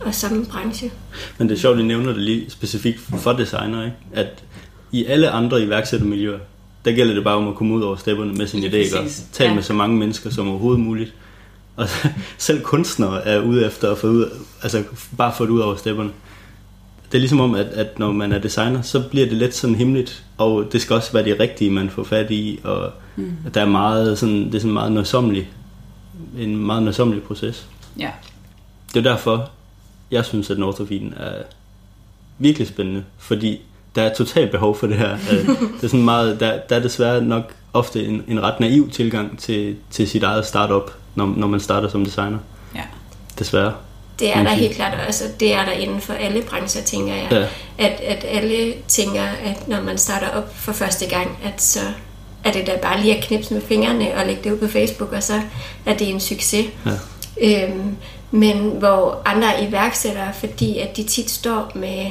og 0.00 0.14
som 0.14 0.46
branche. 0.46 0.90
Men 1.38 1.48
det 1.48 1.54
er 1.54 1.58
sjovt, 1.58 1.74
at 1.74 1.84
I 1.84 1.86
nævner 1.86 2.12
det 2.12 2.22
lige 2.22 2.50
specifikt 2.50 3.00
for 3.00 3.32
designer, 3.32 3.84
ikke? 3.84 3.96
at 4.12 4.44
i 4.92 5.04
alle 5.04 5.30
andre 5.30 5.62
iværksættermiljøer, 5.62 6.38
der 6.84 6.92
gælder 6.92 7.14
det 7.14 7.24
bare 7.24 7.36
om 7.36 7.48
at 7.48 7.54
komme 7.54 7.74
ud 7.74 7.82
over 7.82 7.96
stepperne 7.96 8.32
med 8.32 8.46
sin 8.46 8.64
idé 8.64 8.98
og 8.98 9.06
tale 9.32 9.50
ja. 9.50 9.54
med 9.54 9.62
så 9.62 9.72
mange 9.72 9.96
mennesker 9.96 10.30
som 10.30 10.48
overhovedet 10.48 10.80
muligt. 10.80 11.14
Og 11.76 11.88
selv 12.38 12.62
kunstnere 12.62 13.26
er 13.26 13.40
ude 13.42 13.66
efter 13.66 13.90
at 13.92 13.98
få 13.98 14.06
ud, 14.06 14.30
altså 14.62 14.82
bare 15.16 15.32
få 15.36 15.44
det 15.44 15.50
ud 15.50 15.60
over 15.60 15.76
stepperne. 15.76 16.10
Det 17.12 17.18
er 17.18 17.20
ligesom 17.20 17.40
om, 17.40 17.54
at, 17.54 17.66
at 17.66 17.98
når 17.98 18.12
man 18.12 18.32
er 18.32 18.38
designer, 18.38 18.82
så 18.82 19.02
bliver 19.10 19.26
det 19.26 19.36
lidt 19.36 19.54
sådan 19.54 19.76
himmeligt, 19.76 20.24
og 20.38 20.68
det 20.72 20.82
skal 20.82 20.96
også 20.96 21.12
være 21.12 21.24
det 21.24 21.40
rigtige, 21.40 21.70
man 21.70 21.90
får 21.90 22.04
fat 22.04 22.30
i, 22.30 22.60
og 22.64 22.92
mm. 23.16 23.32
der 23.54 23.60
er 23.60 23.66
meget 23.66 24.18
sådan, 24.18 24.46
det 24.46 24.54
er 24.54 24.58
sådan 24.58 24.72
meget 24.72 24.92
nøjsommeligt 24.92 25.46
en 26.38 26.56
meget 26.56 26.82
nøjsommelig 26.82 27.22
proces. 27.22 27.66
Ja. 27.98 28.10
Det 28.94 29.06
er 29.06 29.10
derfor, 29.10 29.50
jeg 30.10 30.24
synes, 30.24 30.50
at 30.50 30.58
Northofiden 30.58 31.14
er 31.16 31.42
virkelig 32.38 32.68
spændende, 32.68 33.04
fordi 33.18 33.60
der 33.94 34.02
er 34.02 34.14
totalt 34.14 34.50
behov 34.50 34.76
for 34.76 34.86
det 34.86 34.96
her. 34.96 35.12
Øh, 35.32 35.48
det 35.48 35.84
er 35.84 35.88
sådan 35.88 36.04
meget, 36.04 36.40
der, 36.40 36.58
der 36.58 36.76
er 36.76 36.80
desværre 36.80 37.22
nok 37.22 37.54
ofte 37.72 38.04
en, 38.04 38.24
en 38.28 38.42
ret 38.42 38.60
naiv 38.60 38.90
tilgang 38.90 39.38
til, 39.38 39.76
til 39.90 40.08
sit 40.08 40.22
eget 40.22 40.46
startup, 40.46 40.90
når, 41.14 41.26
når 41.26 41.46
man 41.46 41.60
starter 41.60 41.88
som 41.88 42.04
designer. 42.04 42.38
Ja. 42.74 42.82
Desværre. 43.38 43.74
Det 44.18 44.36
er 44.36 44.42
der 44.42 44.50
helt 44.50 44.76
klart 44.76 45.08
også. 45.08 45.24
Det 45.40 45.54
er 45.54 45.64
der 45.64 45.72
inden 45.72 46.00
for 46.00 46.12
alle 46.12 46.42
brancher, 46.42 46.82
tænker 46.82 47.14
jeg. 47.14 47.28
Ja. 47.30 47.46
At, 47.86 48.00
at 48.00 48.24
alle 48.24 48.72
tænker, 48.88 49.22
at 49.22 49.68
når 49.68 49.82
man 49.82 49.98
starter 49.98 50.28
op 50.28 50.56
for 50.56 50.72
første 50.72 51.06
gang, 51.06 51.38
at 51.44 51.62
så 51.62 51.80
er 52.44 52.52
det 52.52 52.66
da 52.66 52.78
bare 52.82 53.00
lige 53.00 53.16
at 53.16 53.24
knipse 53.24 53.54
med 53.54 53.62
fingrene 53.62 54.14
og 54.14 54.26
lægge 54.26 54.42
det 54.44 54.52
ud 54.52 54.58
på 54.58 54.68
Facebook, 54.68 55.12
og 55.12 55.22
så 55.22 55.40
er 55.86 55.96
det 55.96 56.08
en 56.08 56.20
succes. 56.20 56.66
Ja. 56.86 56.90
Øhm, 57.40 57.96
men 58.30 58.56
hvor 58.56 59.22
andre 59.24 59.64
iværksættere, 59.64 60.32
fordi 60.34 60.78
at 60.78 60.96
de 60.96 61.02
tit 61.02 61.30
står 61.30 61.72
med 61.74 62.06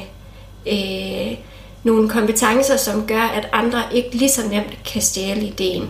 øh, 0.66 1.38
nogle 1.84 2.08
kompetencer, 2.08 2.76
som 2.76 3.06
gør, 3.06 3.22
at 3.22 3.48
andre 3.52 3.82
ikke 3.92 4.16
lige 4.16 4.30
så 4.30 4.48
nemt 4.50 4.78
kan 4.84 5.02
stjæle 5.02 5.46
ideen, 5.46 5.88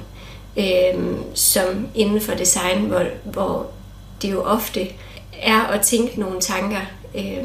øh, 0.56 1.16
som 1.34 1.88
inden 1.94 2.20
for 2.20 2.34
design, 2.34 2.78
hvor, 2.78 3.04
hvor 3.24 3.66
det 4.22 4.30
jo 4.30 4.42
ofte 4.42 4.88
er 5.42 5.60
at 5.60 5.80
tænke 5.80 6.20
nogle 6.20 6.40
tanker. 6.40 6.80
Øh, 7.14 7.44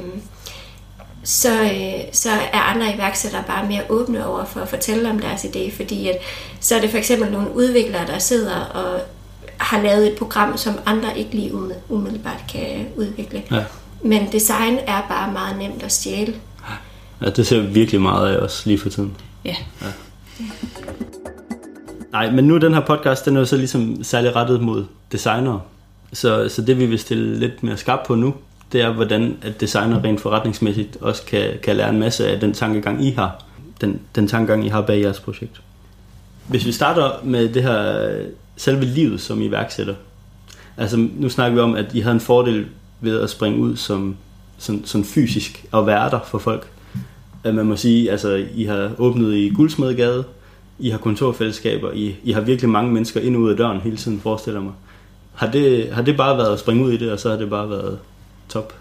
så, 1.25 1.61
øh, 1.63 2.03
så 2.11 2.29
er 2.29 2.59
andre 2.59 2.95
iværksættere 2.95 3.43
bare 3.47 3.67
mere 3.67 3.81
åbne 3.89 4.27
over 4.27 4.45
for 4.45 4.59
at 4.59 4.69
fortælle 4.69 5.09
om 5.09 5.19
deres 5.19 5.45
idé, 5.45 5.75
fordi 5.75 6.07
at, 6.09 6.17
så 6.59 6.75
er 6.75 6.81
det 6.81 6.89
for 6.89 6.97
eksempel 6.97 7.31
nogle 7.31 7.55
udviklere, 7.55 8.07
der 8.07 8.19
sidder 8.19 8.55
og 8.55 9.01
har 9.57 9.81
lavet 9.81 10.07
et 10.11 10.17
program, 10.17 10.57
som 10.57 10.73
andre 10.85 11.19
ikke 11.19 11.31
lige 11.31 11.51
umiddelbart 11.89 12.43
kan 12.51 12.87
udvikle. 12.95 13.43
Ja. 13.51 13.63
Men 14.01 14.31
design 14.31 14.77
er 14.87 15.01
bare 15.09 15.31
meget 15.31 15.57
nemt 15.57 15.83
at 15.83 15.91
stjæle. 15.91 16.35
Ja, 17.21 17.29
det 17.29 17.47
ser 17.47 17.61
virkelig 17.61 18.01
meget 18.01 18.35
af 18.35 18.37
os 18.37 18.65
lige 18.65 18.79
for 18.79 18.89
tiden. 18.89 19.17
Ja. 19.45 19.55
ja. 19.81 19.87
Nej, 22.11 22.31
men 22.31 22.45
nu 22.45 22.57
den 22.57 22.73
her 22.73 22.81
podcast, 22.81 23.25
den 23.25 23.35
er 23.35 23.39
jo 23.39 23.45
så 23.45 23.57
ligesom 23.57 24.03
særlig 24.03 24.35
rettet 24.35 24.61
mod 24.61 24.85
designere. 25.11 25.61
Så, 26.13 26.49
så 26.49 26.61
det 26.61 26.79
vi 26.79 26.85
vil 26.85 26.99
stille 26.99 27.39
lidt 27.39 27.63
mere 27.63 27.77
skarpt 27.77 28.07
på 28.07 28.15
nu, 28.15 28.33
det 28.71 28.81
er, 28.81 28.93
hvordan 28.93 29.37
at 29.41 29.61
designer 29.61 30.03
rent 30.03 30.21
forretningsmæssigt 30.21 30.97
også 31.01 31.25
kan, 31.25 31.51
kan 31.63 31.75
lære 31.75 31.89
en 31.89 31.99
masse 31.99 32.27
af 32.27 32.39
den 32.39 32.53
tankegang, 32.53 33.05
I 33.05 33.11
har. 33.11 33.43
Den, 33.81 33.99
den 34.15 34.27
tankegang, 34.27 34.65
I 34.65 34.69
har 34.69 34.81
bag 34.81 35.01
jeres 35.01 35.19
projekt. 35.19 35.61
Hvis 36.47 36.65
vi 36.65 36.71
starter 36.71 37.11
med 37.23 37.49
det 37.49 37.63
her 37.63 38.09
øh, 38.09 38.25
selve 38.57 38.85
livet 38.85 39.21
som 39.21 39.41
iværksætter. 39.41 39.95
Altså, 40.77 40.97
nu 40.97 41.29
snakker 41.29 41.55
vi 41.55 41.61
om, 41.61 41.75
at 41.75 41.85
I 41.93 41.99
havde 41.99 42.13
en 42.13 42.19
fordel 42.19 42.65
ved 43.01 43.21
at 43.21 43.29
springe 43.29 43.59
ud 43.59 43.75
som 43.75 44.15
sådan, 44.57 44.85
sådan 44.85 45.05
fysisk 45.05 45.65
og 45.71 45.87
være 45.87 46.09
der 46.09 46.19
for 46.25 46.37
folk. 46.37 46.67
At 47.43 47.55
man 47.55 47.65
må 47.65 47.75
sige, 47.75 48.11
altså, 48.11 48.45
I 48.55 48.63
har 48.63 48.91
åbnet 48.97 49.33
i 49.33 49.49
Guldsmedgade, 49.49 50.23
I 50.79 50.89
har 50.89 50.97
kontorfællesskaber, 50.97 51.91
I, 51.91 52.15
I 52.23 52.31
har 52.31 52.41
virkelig 52.41 52.69
mange 52.69 52.91
mennesker 52.91 53.21
ind 53.21 53.35
og 53.35 53.41
ud 53.41 53.49
af 53.49 53.57
døren 53.57 53.81
hele 53.81 53.97
tiden, 53.97 54.19
forestiller 54.19 54.61
mig. 54.61 54.73
Har 55.33 55.51
det, 55.51 55.89
har 55.91 56.01
det 56.01 56.17
bare 56.17 56.37
været 56.37 56.53
at 56.53 56.59
springe 56.59 56.85
ud 56.85 56.91
i 56.91 56.97
det, 56.97 57.11
og 57.11 57.19
så 57.19 57.29
har 57.29 57.37
det 57.37 57.49
bare 57.49 57.69
været 57.69 57.99
top? 58.49 58.73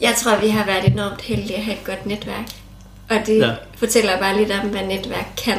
Jeg 0.00 0.14
tror, 0.22 0.40
vi 0.40 0.48
har 0.48 0.66
været 0.66 0.84
enormt 0.92 1.22
heldige 1.22 1.56
at 1.56 1.64
have 1.64 1.76
et 1.78 1.84
godt 1.84 2.06
netværk. 2.06 2.46
Og 3.10 3.16
det 3.26 3.38
Ja. 3.38 3.54
fortæller 3.76 4.18
bare 4.18 4.36
lidt 4.36 4.50
om, 4.50 4.68
hvad 4.68 4.86
netværk 4.86 5.26
kan. 5.44 5.58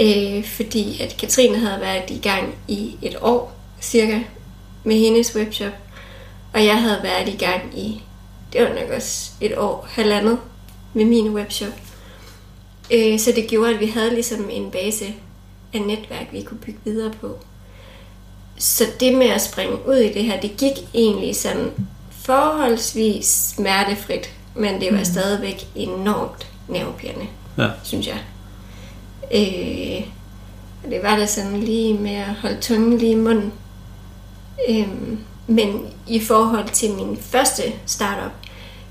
Øh, 0.00 0.44
fordi 0.44 1.02
at 1.02 1.16
Katrine 1.20 1.58
havde 1.58 1.80
været 1.80 2.10
i 2.10 2.18
gang 2.18 2.54
i 2.68 2.96
et 3.02 3.16
år 3.20 3.56
cirka 3.80 4.20
med 4.84 4.96
hendes 4.96 5.36
webshop. 5.36 5.72
Og 6.54 6.64
jeg 6.64 6.82
havde 6.82 7.00
været 7.02 7.28
i 7.28 7.36
gang 7.36 7.78
i, 7.78 8.02
det 8.52 8.62
var 8.62 8.68
nok 8.68 8.90
også 8.96 9.30
et 9.40 9.58
år, 9.58 9.86
halvandet 9.90 10.38
med 10.94 11.04
min 11.04 11.30
webshop. 11.34 11.72
Øh, 12.90 13.18
så 13.20 13.32
det 13.36 13.46
gjorde, 13.48 13.74
at 13.74 13.80
vi 13.80 13.86
havde 13.86 14.14
ligesom 14.14 14.50
en 14.50 14.70
base 14.70 15.04
af 15.74 15.80
netværk, 15.80 16.26
vi 16.32 16.42
kunne 16.42 16.58
bygge 16.58 16.78
videre 16.84 17.12
på. 17.20 17.38
Så 18.58 18.84
det 19.00 19.14
med 19.14 19.26
at 19.26 19.42
springe 19.42 19.88
ud 19.88 19.96
i 19.96 20.12
det 20.12 20.24
her, 20.24 20.40
det 20.40 20.56
gik 20.56 20.72
egentlig 20.94 21.36
sådan 21.36 21.70
forholdsvis 22.26 23.26
smertefrit, 23.26 24.30
men 24.54 24.80
det 24.80 24.88
var 24.98 25.02
stadigvæk 25.04 25.66
enormt 25.74 26.46
nervepirrende, 26.68 27.26
Ja. 27.58 27.68
synes 27.82 28.06
jeg. 28.06 28.18
Øh, 29.34 30.06
og 30.84 30.90
det 30.90 31.00
var 31.02 31.16
da 31.16 31.26
sådan 31.26 31.60
lige 31.60 31.94
med 31.94 32.14
at 32.14 32.34
holde 32.42 32.58
tungen 32.60 32.98
lige 32.98 33.12
i 33.12 33.14
munden. 33.14 33.52
Øh, 34.68 34.88
men 35.46 35.80
i 36.06 36.20
forhold 36.20 36.68
til 36.72 36.90
min 36.92 37.16
første 37.20 37.62
startup, 37.86 38.32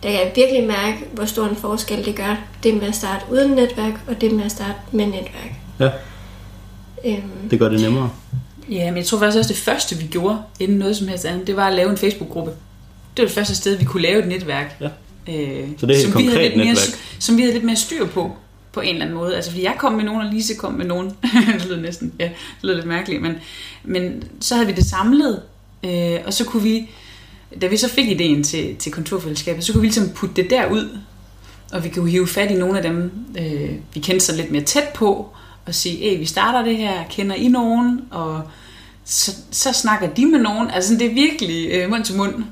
der 0.03 0.09
kan 0.09 0.19
jeg 0.19 0.31
virkelig 0.35 0.63
mærke, 0.67 0.97
hvor 1.13 1.25
stor 1.25 1.45
en 1.45 1.55
forskel 1.55 2.05
det 2.05 2.15
gør. 2.15 2.35
Det 2.63 2.73
med 2.73 2.87
at 2.87 2.95
starte 2.95 3.25
uden 3.31 3.51
netværk, 3.51 3.93
og 4.07 4.21
det 4.21 4.31
med 4.31 4.45
at 4.45 4.51
starte 4.51 4.73
med 4.91 5.05
netværk. 5.05 5.53
Ja, 5.79 5.89
Øhm, 7.05 7.49
det 7.51 7.59
gør 7.59 7.69
det 7.69 7.81
nemmere. 7.81 8.09
Ja, 8.69 8.85
men 8.91 8.97
jeg 8.97 9.05
tror 9.05 9.17
faktisk 9.19 9.37
også, 9.37 9.47
det 9.53 9.57
første, 9.57 9.95
vi 9.97 10.07
gjorde, 10.07 10.37
inden 10.59 10.77
noget 10.77 10.97
som 10.97 11.07
helst 11.07 11.25
andet, 11.25 11.47
det 11.47 11.55
var 11.55 11.67
at 11.67 11.73
lave 11.73 11.89
en 11.91 11.97
Facebook-gruppe. 11.97 12.51
Det 13.17 13.23
var 13.23 13.27
det 13.27 13.35
første 13.35 13.55
sted, 13.55 13.77
vi 13.77 13.85
kunne 13.85 14.03
lave 14.03 14.21
et 14.21 14.27
netværk. 14.27 14.77
Ja. 14.81 14.89
Øh, 15.33 15.67
Så 15.77 15.85
det 15.85 15.95
er 15.95 15.97
et 15.97 16.03
som 16.03 16.09
vi 16.09 16.13
konkret 16.13 16.29
havde 16.29 16.43
lidt 16.43 16.57
mere, 16.57 16.67
netværk. 16.67 16.99
Som 17.19 17.37
vi 17.37 17.41
havde 17.41 17.53
lidt 17.53 17.65
mere 17.65 17.75
styr 17.75 18.05
på, 18.05 18.31
på 18.71 18.81
en 18.81 18.89
eller 18.89 19.01
anden 19.01 19.17
måde. 19.17 19.35
Altså, 19.35 19.51
fordi 19.51 19.63
jeg 19.63 19.75
kom 19.77 19.93
med 19.93 20.03
nogen, 20.03 20.27
og 20.27 20.33
Lise 20.33 20.55
kom 20.55 20.73
med 20.73 20.85
nogen. 20.85 21.07
det 21.53 21.65
lyder 21.65 21.81
næsten, 21.81 22.13
ja, 22.19 22.23
det 22.25 22.33
lyder 22.63 22.75
lidt 22.75 22.85
mærkeligt, 22.85 23.21
men, 23.21 23.33
men 23.83 24.23
så 24.39 24.55
havde 24.55 24.67
vi 24.67 24.73
det 24.73 24.85
samlet, 24.85 25.41
øh, 25.83 26.19
og 26.25 26.33
så 26.33 26.45
kunne 26.45 26.63
vi, 26.63 26.89
da 27.61 27.67
vi 27.67 27.77
så 27.77 27.89
fik 27.89 28.07
ideen 28.07 28.43
til, 28.43 28.75
til 28.75 28.91
kontorfællesskabet, 28.91 29.63
så 29.63 29.71
kunne 29.71 29.81
vi 29.81 29.87
ligesom 29.87 30.09
putte 30.09 30.41
det 30.41 30.49
derud, 30.49 30.97
og 31.73 31.83
vi 31.83 31.89
kunne 31.89 32.09
hive 32.09 32.27
fat 32.27 32.51
i 32.51 32.53
nogle 32.53 32.77
af 32.77 32.83
dem, 32.83 33.11
øh, 33.39 33.69
vi 33.93 33.99
kendte 33.99 34.25
så 34.25 34.35
lidt 34.35 34.51
mere 34.51 34.63
tæt 34.63 34.87
på, 34.95 35.29
og 35.65 35.75
sige, 35.75 35.97
hey, 35.97 36.19
vi 36.19 36.25
starter 36.25 36.63
det 36.63 36.77
her, 36.77 37.03
kender 37.09 37.35
I 37.35 37.47
nogen? 37.47 38.01
Og 38.11 38.41
så, 39.05 39.35
så 39.51 39.73
snakker 39.73 40.09
de 40.09 40.25
med 40.25 40.39
nogen. 40.39 40.69
Altså 40.71 40.93
det 40.93 41.07
er 41.07 41.13
virkelig 41.13 41.69
øh, 41.71 41.89
mund 41.89 42.03
til 42.03 42.15
mund 42.17 42.43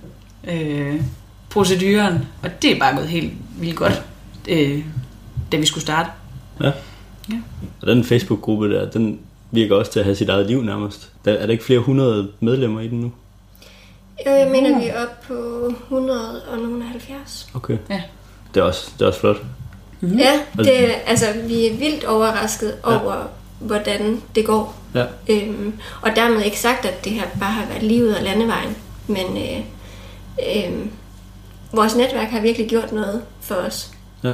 øh, 0.47 1.01
proceduren, 1.49 2.27
og 2.43 2.61
det 2.61 2.71
er 2.71 2.79
bare 2.79 2.95
gået 2.95 3.07
helt 3.07 3.33
vildt 3.59 3.75
godt, 3.75 4.03
øh, 4.49 4.83
da 5.51 5.57
vi 5.57 5.65
skulle 5.65 5.81
starte. 5.81 6.09
Ja. 6.61 6.71
Ja. 7.29 7.37
Og 7.81 7.87
den 7.87 8.03
Facebook-gruppe 8.03 8.73
der, 8.73 8.89
den 8.89 9.19
virker 9.51 9.75
også 9.75 9.91
til 9.91 9.99
at 9.99 10.05
have 10.05 10.15
sit 10.15 10.29
eget 10.29 10.47
liv 10.47 10.61
nærmest. 10.61 11.11
Der, 11.25 11.33
er 11.33 11.45
der 11.45 11.51
ikke 11.51 11.63
flere 11.63 11.79
hundrede 11.79 12.31
medlemmer 12.39 12.81
i 12.81 12.87
den 12.87 12.99
nu? 12.99 13.11
jo, 14.25 14.31
jeg 14.31 14.47
mener, 14.51 14.79
vi 14.79 14.87
er 14.87 15.03
oppe 15.03 15.27
på 15.27 15.67
100 15.83 16.41
og 16.51 16.57
nogle 16.57 16.83
70. 16.83 17.47
Okay. 17.53 17.77
Ja. 17.89 18.01
Det 18.53 18.59
er 18.59 18.63
også, 18.63 18.91
det 18.93 19.01
er 19.01 19.07
også 19.07 19.19
flot. 19.19 19.37
Mhm. 19.99 20.17
Ja, 20.17 20.39
det, 20.57 20.95
altså, 21.05 21.25
vi 21.47 21.67
er 21.67 21.77
vildt 21.77 22.03
overrasket 22.03 22.75
over, 22.83 23.27
hvordan 23.59 24.21
det 24.35 24.45
går. 24.45 24.75
Ja. 24.95 25.05
Øhm, 25.29 25.73
og 26.01 26.09
dermed 26.15 26.41
ikke 26.41 26.59
sagt, 26.59 26.85
at 26.85 27.05
det 27.05 27.11
her 27.11 27.23
bare 27.39 27.51
har 27.51 27.65
været 27.65 27.83
livet 27.83 28.13
af 28.13 28.23
landevejen. 28.23 28.75
Men 29.07 29.25
øh, 29.37 29.63
øh, 30.39 30.85
vores 31.71 31.95
netværk 31.95 32.27
har 32.29 32.41
virkelig 32.41 32.69
gjort 32.69 32.91
noget 32.91 33.21
for 33.41 33.55
os. 33.55 33.91
Ja. 34.23 34.33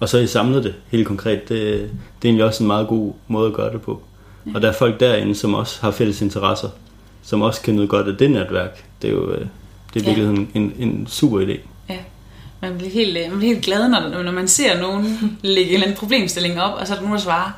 Og 0.00 0.08
så 0.08 0.16
har 0.16 0.24
I 0.24 0.26
samlet 0.26 0.64
det 0.64 0.74
helt 0.90 1.06
konkret. 1.06 1.48
Det, 1.48 1.48
det 1.48 1.84
er 1.84 1.88
egentlig 2.24 2.44
også 2.44 2.62
en 2.62 2.66
meget 2.66 2.88
god 2.88 3.12
måde 3.28 3.46
at 3.48 3.54
gøre 3.54 3.72
det 3.72 3.82
på. 3.82 4.02
Og 4.54 4.62
der 4.62 4.68
er 4.68 4.72
folk 4.72 5.00
derinde, 5.00 5.34
som 5.34 5.54
også 5.54 5.78
har 5.80 5.90
fælles 5.90 6.20
interesser, 6.22 6.68
som 7.22 7.42
også 7.42 7.62
kan 7.62 7.76
nyde 7.76 7.86
godt 7.88 8.08
af 8.08 8.16
det 8.16 8.30
netværk. 8.30 8.84
Det 9.02 9.08
er 9.10 9.14
jo 9.14 9.32
øh, 9.32 9.46
det 9.94 10.02
er 10.02 10.10
Ja. 10.10 10.14
virkelig 10.16 10.38
en, 10.38 10.50
en, 10.54 10.72
en 10.78 11.06
super 11.06 11.40
idé. 11.40 11.58
Ja. 11.88 11.96
Man 12.60 12.78
bliver 12.78 12.90
helt, 12.92 13.16
øh, 13.18 13.30
man 13.30 13.38
bliver 13.38 13.54
helt 13.54 13.64
glad, 13.64 13.88
når, 13.88 14.22
når 14.22 14.32
man 14.32 14.48
ser 14.48 14.80
nogen 14.80 15.04
lægge 15.42 15.68
en 15.68 15.74
eller 15.74 15.86
anden 15.86 15.98
problemstilling 15.98 16.60
op, 16.60 16.78
og 16.80 16.86
så 16.86 16.92
er 16.92 16.96
der 16.96 17.02
nogen, 17.02 17.16
der 17.16 17.22
svarer. 17.22 17.50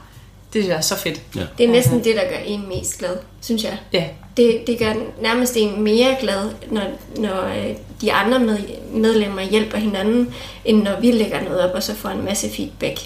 Det 0.53 0.71
er 0.73 0.81
så 0.81 0.97
fedt. 0.99 1.23
Ja. 1.37 1.43
Det 1.59 1.67
er 1.67 1.71
næsten 1.73 1.99
det, 2.05 2.15
der 2.17 2.29
gør 2.31 2.37
en 2.47 2.69
mest 2.69 2.99
glad, 2.99 3.17
synes 3.41 3.65
jeg. 3.65 3.79
Ja, 3.93 4.05
det, 4.39 4.67
det 4.67 4.79
gør 4.79 4.93
nærmest 5.23 5.57
en 5.57 5.83
mere 5.83 6.17
glad, 6.21 6.51
når, 6.71 6.83
når 7.17 7.45
øh, 7.45 7.77
de 8.01 8.13
andre 8.13 8.39
med, 8.39 8.59
medlemmer 8.93 9.43
hjælper 9.43 9.79
hinanden, 9.79 10.35
end 10.65 10.83
når 10.83 11.01
vi 11.01 11.11
lægger 11.11 11.43
noget 11.43 11.61
op 11.61 11.75
og 11.75 11.83
så 11.83 11.95
får 11.95 12.09
en 12.09 12.25
masse 12.25 12.51
feedback. 12.51 12.99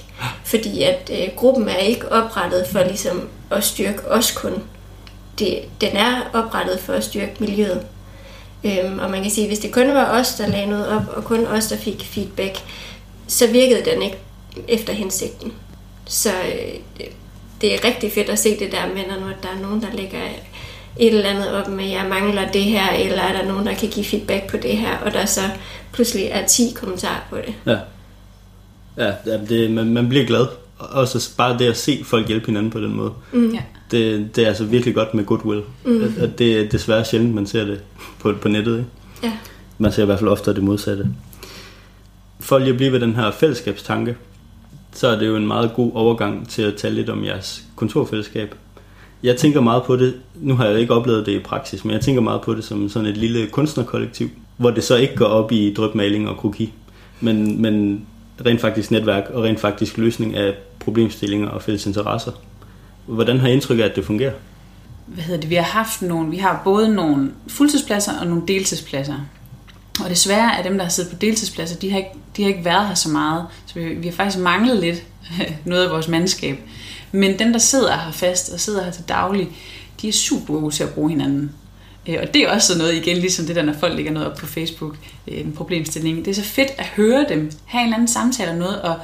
Fordi 0.45 0.83
at 0.83 1.11
øh, 1.13 1.29
gruppen 1.37 1.69
er 1.69 1.77
ikke 1.77 2.13
oprettet 2.13 2.67
for 2.73 2.85
ligesom 2.85 3.29
at 3.51 3.65
styrke 3.65 4.11
os 4.11 4.31
kun. 4.31 4.53
Det, 5.39 5.59
den 5.81 5.97
er 5.97 6.31
oprettet 6.33 6.81
for 6.81 6.93
at 6.93 7.05
styrke 7.05 7.33
miljøet. 7.39 7.87
Øhm, 8.65 8.99
og 8.99 9.11
man 9.11 9.23
kan 9.23 9.31
sige, 9.31 9.45
at 9.45 9.51
hvis 9.51 9.59
det 9.59 9.73
kun 9.73 9.89
var 9.89 10.21
os, 10.21 10.35
der 10.35 10.47
lagde 10.47 10.67
noget 10.67 10.89
op, 10.89 11.03
og 11.17 11.25
kun 11.25 11.47
os, 11.47 11.67
der 11.67 11.77
fik 11.77 12.05
feedback, 12.05 12.57
så 13.29 13.47
virkede 13.47 13.91
den 13.91 14.03
ikke 14.03 14.19
efter 14.69 14.93
hensigten. 14.93 15.53
Så 16.07 16.31
øh, 16.31 16.73
det- 16.99 17.09
det 17.61 17.75
er 17.75 17.85
rigtig 17.85 18.13
fedt 18.13 18.29
at 18.29 18.39
se 18.39 18.59
det 18.59 18.73
der 18.73 18.87
med, 18.87 19.03
når 19.09 19.27
der 19.43 19.49
er 19.49 19.63
nogen, 19.63 19.83
der 19.83 19.89
lægger 19.93 20.19
et 20.97 21.15
eller 21.15 21.31
andet 21.31 21.53
op 21.55 21.69
med, 21.69 21.85
jeg 21.85 22.07
mangler 22.11 22.51
det 22.53 22.63
her, 22.63 22.91
eller 22.93 23.23
er 23.23 23.43
der 23.43 23.49
nogen, 23.49 23.67
der 23.67 23.75
kan 23.75 23.89
give 23.89 24.05
feedback 24.05 24.51
på 24.51 24.57
det 24.57 24.77
her, 24.77 24.97
og 24.99 25.13
der 25.13 25.25
så 25.27 25.41
pludselig 25.93 26.25
er 26.27 26.47
10 26.47 26.73
kommentarer 26.77 27.21
på 27.31 27.37
det. 27.37 27.55
Ja. 27.67 27.79
Ja, 28.97 29.13
det, 29.49 29.71
man, 29.71 29.87
man 29.95 30.09
bliver 30.09 30.25
glad. 30.27 30.47
Og 30.79 30.89
Også 30.89 31.37
bare 31.37 31.59
det 31.59 31.67
at 31.67 31.77
se 31.77 32.01
folk 32.05 32.29
hjælpe 32.29 32.47
hinanden 32.47 32.71
på 32.73 32.81
den 32.81 32.95
måde. 32.95 33.13
mm. 33.33 33.51
ja. 33.55 33.61
Det, 33.91 34.37
det 34.37 34.45
er 34.45 34.49
altså 34.49 34.65
virkelig 34.65 34.95
godt 34.95 35.15
med 35.15 35.25
goodwill. 35.25 35.63
Mm. 35.85 36.03
At, 36.05 36.23
at 36.23 36.39
det 36.39 36.61
er 36.61 36.69
desværre 36.69 37.05
sjældent, 37.05 37.35
man 37.35 37.47
ser 37.47 37.65
det 37.65 37.81
på, 38.21 38.35
på 38.43 38.49
nettet. 38.49 38.79
Ikke? 38.79 38.89
Ja. 39.23 39.33
Man 39.79 39.93
ser 39.93 40.03
i 40.03 40.07
hvert 40.07 40.19
fald 40.19 40.31
ofte 40.31 40.55
det 40.55 40.63
modsatte. 40.63 41.09
For 42.41 42.59
lige 42.59 42.71
at 42.71 42.77
blive 42.77 42.93
ved 42.93 43.01
den 43.01 43.15
her 43.15 43.31
fællesskabstanke, 43.31 44.17
så 44.93 45.09
er 45.09 45.19
det 45.19 45.27
jo 45.27 45.37
en 45.37 45.47
meget 45.47 45.73
god 45.75 45.93
overgang 45.95 46.49
til 46.49 46.63
at 46.63 46.75
tale 46.77 46.95
lidt 46.95 47.11
om 47.11 47.25
jeres 47.25 47.63
kontorfællesskab. 47.77 48.55
Jeg 49.23 49.37
tænker 49.37 49.61
meget 49.61 49.83
på 49.83 49.97
det, 49.97 50.15
nu 50.35 50.55
har 50.55 50.67
jeg 50.67 50.81
ikke 50.81 50.95
oplevet 50.95 51.27
det 51.27 51.33
i 51.33 51.39
praksis, 51.39 51.85
men 51.85 51.95
jeg 51.95 52.01
tænker 52.01 52.21
meget 52.21 52.41
på 52.41 52.55
det 52.55 52.65
som 52.65 52.89
sådan 52.89 53.09
et 53.09 53.17
lille 53.17 53.47
kunstnerkollektiv, 53.47 54.31
hvor 54.57 54.71
det 54.71 54.85
så 54.85 54.97
ikke 54.97 55.17
går 55.17 55.27
op 55.27 55.53
i 55.53 55.75
drøbmaling 55.77 56.29
og 56.29 56.37
kroki, 56.37 56.73
men, 57.21 57.63
men 57.63 58.07
rent 58.47 58.61
faktisk 58.61 58.91
netværk 58.91 59.31
og 59.31 59.43
rent 59.43 59.61
faktisk 59.61 59.99
løsning 59.99 60.37
af 60.37 60.55
problemstillinger 60.81 61.49
og 61.49 61.63
fælles 61.63 61.87
interesser. 61.87 62.33
Hvordan 63.07 63.39
har 63.39 63.49
I 63.49 63.53
indtryk 63.53 63.79
af, 63.79 63.83
at 63.83 63.97
det 63.97 64.05
fungerer? 64.05 64.33
hvad 65.07 65.25
hedder 65.25 65.41
det, 65.41 65.51
vi 65.51 65.55
har 65.55 65.63
haft 65.63 66.03
nogle, 66.03 66.31
vi 66.31 66.37
har 66.37 66.61
både 66.65 66.95
nogle 66.95 67.33
fuldtidspladser 67.49 68.21
og 68.21 68.27
nogle 68.27 68.43
deltidspladser. 68.49 69.15
Og 70.05 70.11
desværre 70.11 70.59
er 70.59 70.63
dem, 70.63 70.77
der 70.77 70.83
har 70.83 70.91
siddet 70.91 71.13
på 71.13 71.19
deltidspladser, 71.19 71.79
de 71.79 71.91
har 71.91 71.99
ikke, 71.99 72.11
de 72.37 72.43
har 72.43 72.49
ikke 72.49 72.65
været 72.65 72.89
her 72.89 72.95
så 72.95 73.09
meget. 73.09 73.47
Så 73.67 73.75
vi, 73.75 73.95
vi 73.95 74.07
har 74.07 74.15
faktisk 74.15 74.39
manglet 74.39 74.81
lidt 74.81 75.03
noget 75.65 75.85
af 75.85 75.91
vores 75.91 76.09
mandskab. 76.09 76.59
Men 77.13 77.39
dem, 77.39 77.53
der 77.53 77.59
sidder 77.59 77.97
her 77.99 78.13
fast 78.13 78.49
og 78.53 78.61
sidder 78.61 78.85
her 78.85 78.91
til 78.91 79.05
daglig, 79.09 79.49
de 80.03 80.09
er 80.09 80.13
super 80.13 80.55
gode 80.61 80.75
til 80.75 80.83
at 80.83 80.91
bruge 80.91 81.11
hinanden. 81.11 81.51
Øh, 82.09 82.17
Og 82.23 82.35
det 82.35 82.43
er 82.43 82.51
også 82.51 82.67
sådan 82.67 82.79
noget, 82.79 82.95
igen 82.95 83.17
ligesom 83.17 83.47
det 83.47 83.57
der, 83.57 83.63
når 83.63 83.73
folk 83.81 83.95
lægger 83.97 84.13
noget 84.13 84.29
op 84.31 84.37
på 84.37 84.47
Facebook, 84.47 84.97
øh, 85.29 85.41
en 85.41 85.53
problemstilling. 85.53 86.25
Det 86.25 86.31
er 86.31 86.35
så 86.35 86.45
fedt 86.45 86.69
at 86.79 86.87
høre 86.87 87.27
dem, 87.29 87.51
have 87.65 87.81
en 87.81 87.87
eller 87.87 87.97
anden 87.97 88.09
samtale 88.09 88.51
om 88.51 88.57
noget, 88.57 88.83
og 88.83 88.95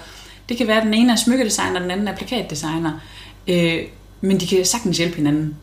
det 0.48 0.56
kan 0.56 0.66
være, 0.66 0.76
at 0.76 0.82
den 0.86 0.94
ene 0.94 1.12
er 1.12 1.16
smykkedesigner, 1.16 1.74
og 1.76 1.80
den 1.82 1.90
anden 1.90 2.08
er 2.08 2.16
plakatdesigner. 2.16 2.92
Øh, 3.48 3.78
Men 4.20 4.40
de 4.40 4.46
kan 4.46 4.64
sagtens 4.64 4.98
hjælpe 4.98 5.16
hinanden. 5.16 5.56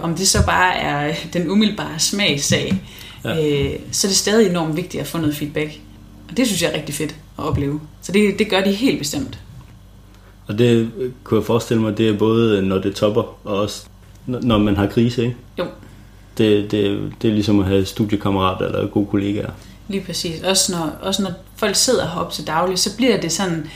Om 0.00 0.14
det 0.14 0.28
så 0.28 0.46
bare 0.46 0.74
er 0.76 1.14
den 1.34 1.50
umiddelbare 1.50 1.98
smagssag, 1.98 2.82
Ja. 3.24 3.34
så 3.92 4.06
er 4.06 4.08
det 4.08 4.16
stadig 4.16 4.48
enormt 4.50 4.76
vigtigt 4.76 5.00
at 5.00 5.06
få 5.06 5.18
noget 5.18 5.36
feedback. 5.36 5.70
Og 6.30 6.36
det 6.36 6.46
synes 6.46 6.62
jeg 6.62 6.70
er 6.70 6.74
rigtig 6.76 6.94
fedt 6.94 7.10
at 7.38 7.44
opleve. 7.44 7.80
Så 8.02 8.12
det, 8.12 8.38
det 8.38 8.50
gør 8.50 8.60
de 8.60 8.72
helt 8.72 8.98
bestemt. 8.98 9.38
Og 10.48 10.58
det 10.58 10.90
kunne 11.24 11.40
jeg 11.40 11.46
forestille 11.46 11.82
mig, 11.82 11.98
det 11.98 12.08
er 12.08 12.18
både 12.18 12.62
når 12.62 12.78
det 12.78 12.94
topper, 12.94 13.22
og 13.22 13.56
også 13.60 13.86
når 14.26 14.58
man 14.58 14.76
har 14.76 14.86
krise, 14.86 15.22
ikke? 15.22 15.36
Jo. 15.58 15.64
Det, 16.38 16.70
det, 16.70 17.12
det 17.22 17.30
er 17.30 17.34
ligesom 17.34 17.60
at 17.60 17.66
have 17.66 17.84
studiekammerater 17.84 18.66
eller 18.66 18.86
gode 18.88 19.06
kollegaer. 19.06 19.50
Lige 19.88 20.04
præcis. 20.04 20.42
Også 20.42 20.72
når, 20.72 20.90
også 21.02 21.22
når 21.22 21.32
folk 21.56 21.76
sidder 21.76 22.08
heroppe 22.08 22.34
til 22.34 22.46
daglig, 22.46 22.78
så 22.78 22.96
bliver 22.96 23.20
det 23.20 23.32
sådan, 23.32 23.66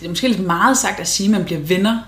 det 0.00 0.04
er 0.04 0.08
måske 0.08 0.28
lidt 0.28 0.46
meget 0.46 0.78
sagt 0.78 1.00
at 1.00 1.08
sige, 1.08 1.26
at 1.26 1.30
man 1.30 1.44
bliver 1.44 1.60
venner. 1.60 1.98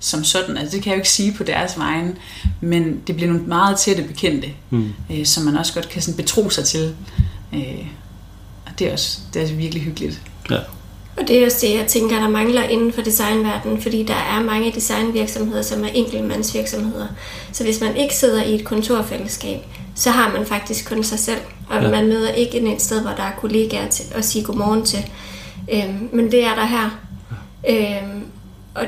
som 0.00 0.24
sådan. 0.24 0.56
Altså, 0.56 0.76
det 0.76 0.82
kan 0.84 0.90
jeg 0.90 0.96
jo 0.96 1.00
ikke 1.00 1.10
sige 1.10 1.34
på 1.34 1.42
deres 1.44 1.78
vegne, 1.78 2.14
men 2.60 3.00
det 3.06 3.16
bliver 3.16 3.30
nogle 3.32 3.46
meget 3.46 3.78
tætte 3.78 4.02
bekendte, 4.02 4.48
Mm. 4.70 4.92
øh, 5.12 5.24
som 5.26 5.44
man 5.44 5.56
også 5.56 5.74
godt 5.74 5.88
kan 5.88 6.02
sådan 6.02 6.16
betro 6.16 6.50
sig 6.50 6.64
til. 6.64 6.94
Øh, 7.54 7.86
og 8.66 8.72
det 8.78 8.88
er 8.88 8.92
også 8.92 9.18
det 9.34 9.40
er 9.40 9.44
også 9.44 9.54
virkelig 9.54 9.82
hyggeligt. 9.82 10.20
Ja. 10.50 10.58
Og 11.16 11.28
det 11.28 11.38
er 11.38 11.46
også 11.46 11.58
det, 11.66 11.74
jeg 11.78 11.86
tænker, 11.86 12.20
der 12.20 12.28
mangler 12.28 12.62
inden 12.62 12.92
for 12.92 13.02
designverdenen, 13.02 13.82
fordi 13.82 14.02
der 14.02 14.14
er 14.14 14.42
mange 14.42 14.72
designvirksomheder, 14.72 15.62
som 15.62 15.84
er 15.84 15.88
enkeltmandsvirksomheder. 15.88 17.06
Så 17.52 17.64
hvis 17.64 17.80
man 17.80 17.96
ikke 17.96 18.14
sidder 18.16 18.42
i 18.42 18.54
et 18.54 18.64
kontorfællesskab, 18.64 19.58
så 19.94 20.10
har 20.10 20.32
man 20.32 20.46
faktisk 20.46 20.88
kun 20.88 21.04
sig 21.04 21.18
selv, 21.18 21.40
og 21.68 21.76
Ja. 21.76 21.82
ja. 21.84 21.90
man 21.90 22.08
møder 22.08 22.30
ikke 22.30 22.58
ind 22.58 22.68
et 22.68 22.82
sted, 22.82 23.00
hvor 23.02 23.10
der 23.10 23.22
er 23.22 23.32
kollegaer 23.40 23.88
til 23.88 24.04
at 24.14 24.24
sige 24.24 24.44
godmorgen 24.44 24.84
til. 24.84 25.10
Øhm, 25.72 26.08
men 26.12 26.30
det 26.30 26.44
er 26.44 26.54
der 26.54 26.64
her. 26.64 26.98
Øhm, 27.68 28.24
og, 28.74 28.84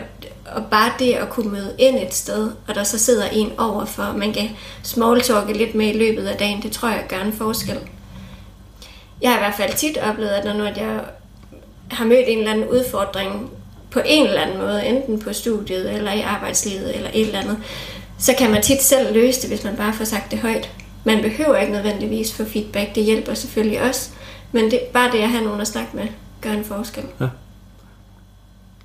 og 0.54 0.62
bare 0.70 0.92
det 0.98 1.12
at 1.12 1.30
kunne 1.30 1.50
møde 1.52 1.74
ind 1.78 1.96
et 1.96 2.14
sted, 2.14 2.50
og 2.68 2.74
der 2.74 2.84
så 2.84 2.98
sidder 2.98 3.28
en 3.28 3.52
overfor, 3.58 4.14
man 4.16 4.32
kan 4.32 4.50
smalltalke 4.82 5.52
lidt 5.52 5.74
med 5.74 5.94
i 5.94 5.98
løbet 5.98 6.26
af 6.26 6.36
dagen, 6.36 6.62
det 6.62 6.72
tror 6.72 6.88
jeg 6.88 7.04
gør 7.08 7.20
en 7.20 7.32
forskel. 7.32 7.78
Jeg 9.22 9.30
har 9.30 9.36
i 9.36 9.40
hvert 9.40 9.54
fald 9.56 9.74
tit 9.76 9.98
oplevet, 9.98 10.30
at 10.30 10.44
når 10.44 10.52
når 10.52 10.64
jeg 10.64 11.00
har 11.94 12.04
mødt 12.04 12.24
en 12.28 12.38
eller 12.38 12.52
anden 12.52 12.68
udfordring 12.68 13.50
på 13.90 14.00
en 14.06 14.26
eller 14.26 14.40
anden 14.40 14.58
måde, 14.58 14.86
enten 14.86 15.20
på 15.20 15.32
studiet 15.32 15.94
eller 15.94 16.12
i 16.12 16.20
arbejdslivet 16.20 16.96
eller 16.96 17.10
et 17.14 17.26
eller 17.26 17.40
andet, 17.40 17.56
så 18.18 18.32
kan 18.38 18.50
man 18.50 18.62
tit 18.62 18.82
selv 18.82 19.14
løse 19.14 19.42
det, 19.42 19.50
hvis 19.50 19.64
man 19.64 19.76
bare 19.76 19.92
får 19.92 20.04
sagt 20.04 20.30
det 20.30 20.38
højt. 20.38 20.70
Man 21.04 21.22
behøver 21.22 21.56
ikke 21.56 21.72
nødvendigvis 21.72 22.34
få 22.34 22.44
feedback, 22.44 22.94
det 22.94 23.04
hjælper 23.04 23.34
selvfølgelig 23.34 23.82
også, 23.82 24.10
men 24.52 24.64
det, 24.64 24.80
bare 24.92 25.12
det 25.12 25.18
at 25.18 25.28
have 25.28 25.44
nogen 25.44 25.60
at 25.60 25.66
snakke 25.66 25.96
med, 25.96 26.04
gør 26.40 26.50
en 26.50 26.64
forskel. 26.64 27.04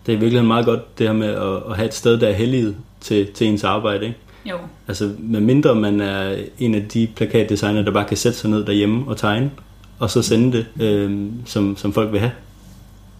Det 0.06 0.13
er 0.13 0.19
virkelig 0.19 0.45
meget 0.45 0.65
godt, 0.65 1.00
det 1.00 1.08
her 1.08 1.13
med 1.13 1.28
at, 1.28 1.69
at 1.69 1.76
have 1.76 1.86
et 1.86 1.93
sted, 1.93 2.19
der 2.19 2.28
er 2.28 2.34
helliget 2.34 2.76
til, 3.02 3.32
til 3.32 3.48
ens 3.48 3.63
arbejde. 3.63 4.06
Ikke? 4.06 4.17
Jo, 4.45 4.58
Altså, 4.88 5.12
med 5.19 5.39
mindre 5.39 5.76
man 5.76 6.02
er 6.02 6.38
en 6.60 6.76
af 6.76 6.88
de 6.93 7.08
plakatdesigner, 7.15 7.82
der 7.82 7.91
bare 7.91 8.06
kan 8.06 8.17
sætte 8.17 8.38
sig 8.38 8.50
ned 8.50 8.65
derhjemme 8.65 9.04
og 9.08 9.17
tegne, 9.17 9.52
og 10.00 10.10
så 10.10 10.22
sende 10.22 10.58
det, 10.58 10.84
øh, 10.86 11.28
som, 11.45 11.78
som 11.78 11.93
folk 11.93 12.12
vil 12.12 12.19
have, 12.19 12.32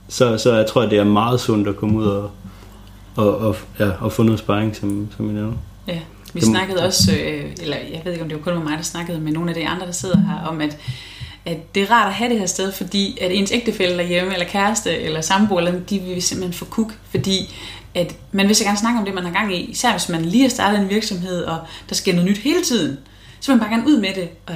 så, 0.10 0.38
så 0.38 0.54
jeg 0.56 0.68
tror 0.68 0.86
det 0.86 0.98
er 0.98 1.04
meget 1.04 1.42
sundt 1.42 1.68
at 1.68 1.76
komme 1.76 2.00
ud 2.00 2.06
og, 2.06 2.32
og, 3.16 3.38
og, 3.38 3.56
ja, 3.80 3.90
og 4.00 4.12
få 4.12 4.24
noget 4.24 4.40
sparring, 4.40 4.76
som, 4.76 5.08
som 5.18 5.30
I 5.30 5.34
nævner. 5.34 5.58
Ja, 5.88 6.00
vi 6.34 6.40
Det 6.40 6.48
snakkede 6.48 6.86
også, 6.86 7.12
øh, 7.12 7.52
eller 7.62 7.78
jeg 7.78 8.02
ved 8.04 8.12
ikke 8.12 8.24
om 8.24 8.30
det 8.30 8.38
var 8.38 8.44
kun 8.44 8.54
med 8.54 8.64
mig, 8.64 8.78
der 8.78 8.84
snakkede 8.84 9.20
med 9.20 9.32
nogle 9.32 9.50
af 9.50 9.56
de 9.56 9.68
andre, 9.68 9.86
der 9.86 9.92
sidder 9.92 10.18
her, 10.18 10.48
om 10.48 10.62
at, 10.62 10.78
at 11.46 11.76
det 11.76 11.84
er 11.84 11.92
rart 11.92 12.08
at 12.08 12.14
have 12.14 12.30
det 12.30 12.40
her 12.40 12.46
sted, 12.46 12.72
fordi 12.72 13.18
at 13.22 13.32
ens 13.32 13.52
ægtefælle 13.52 13.98
derhjemme, 13.98 14.34
eller 14.34 14.46
kæreste, 14.46 14.98
eller 14.98 15.22
samboer, 15.22 15.60
eller 15.60 15.80
de 15.80 16.00
vil 16.00 16.22
simpelthen 16.22 16.54
få 16.54 16.66
kuk, 16.66 16.94
fordi 17.10 17.56
at 17.96 18.16
man 18.32 18.48
vil 18.48 18.56
så 18.56 18.64
gerne 18.64 18.78
snakke 18.78 19.00
om 19.00 19.06
det, 19.06 19.14
man 19.14 19.26
har 19.26 19.32
gang 19.32 19.56
i, 19.56 19.62
især 19.62 19.92
hvis 19.92 20.10
man 20.10 20.26
lige 20.26 20.42
har 20.42 20.50
startet 20.50 20.80
en 20.80 20.90
virksomhed, 20.90 21.44
og 21.44 21.58
der 21.90 21.96
sker 21.96 22.14
noget 22.14 22.30
nyt 22.30 22.38
hele 22.38 22.64
tiden, 22.64 22.98
så 23.40 23.52
vil 23.52 23.58
man 23.58 23.68
bare 23.68 23.78
gerne 23.78 23.88
ud 23.88 24.00
med 24.00 24.14
det, 24.16 24.30
og 24.48 24.54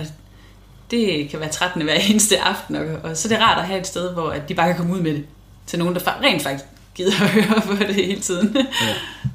det 0.91 1.29
kan 1.29 1.39
være 1.39 1.49
trættende 1.49 1.85
hver 1.85 1.95
eneste 2.09 2.39
aften, 2.39 2.75
og, 2.75 2.85
og 3.03 3.17
så 3.17 3.27
er 3.27 3.29
det 3.29 3.43
rart 3.43 3.59
at 3.59 3.65
have 3.65 3.79
et 3.79 3.87
sted, 3.87 4.13
hvor 4.13 4.29
at 4.29 4.49
de 4.49 4.55
bare 4.55 4.67
kan 4.67 4.77
komme 4.77 4.93
ud 4.93 5.01
med 5.01 5.13
det, 5.13 5.25
til 5.67 5.79
nogen, 5.79 5.95
der 5.95 6.21
rent 6.21 6.41
faktisk 6.41 6.65
gider 6.95 7.11
at 7.21 7.29
høre 7.43 7.61
på 7.61 7.83
det 7.83 7.95
hele 7.95 8.21
tiden. 8.21 8.57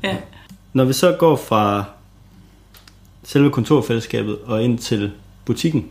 ja. 0.03 0.17
Når 0.73 0.85
vi 0.85 0.93
så 0.93 1.17
går 1.19 1.37
fra 1.37 1.85
selve 3.25 3.51
kontorfællesskabet 3.51 4.39
og 4.45 4.63
ind 4.63 4.79
til 4.79 5.13
butikken, 5.45 5.87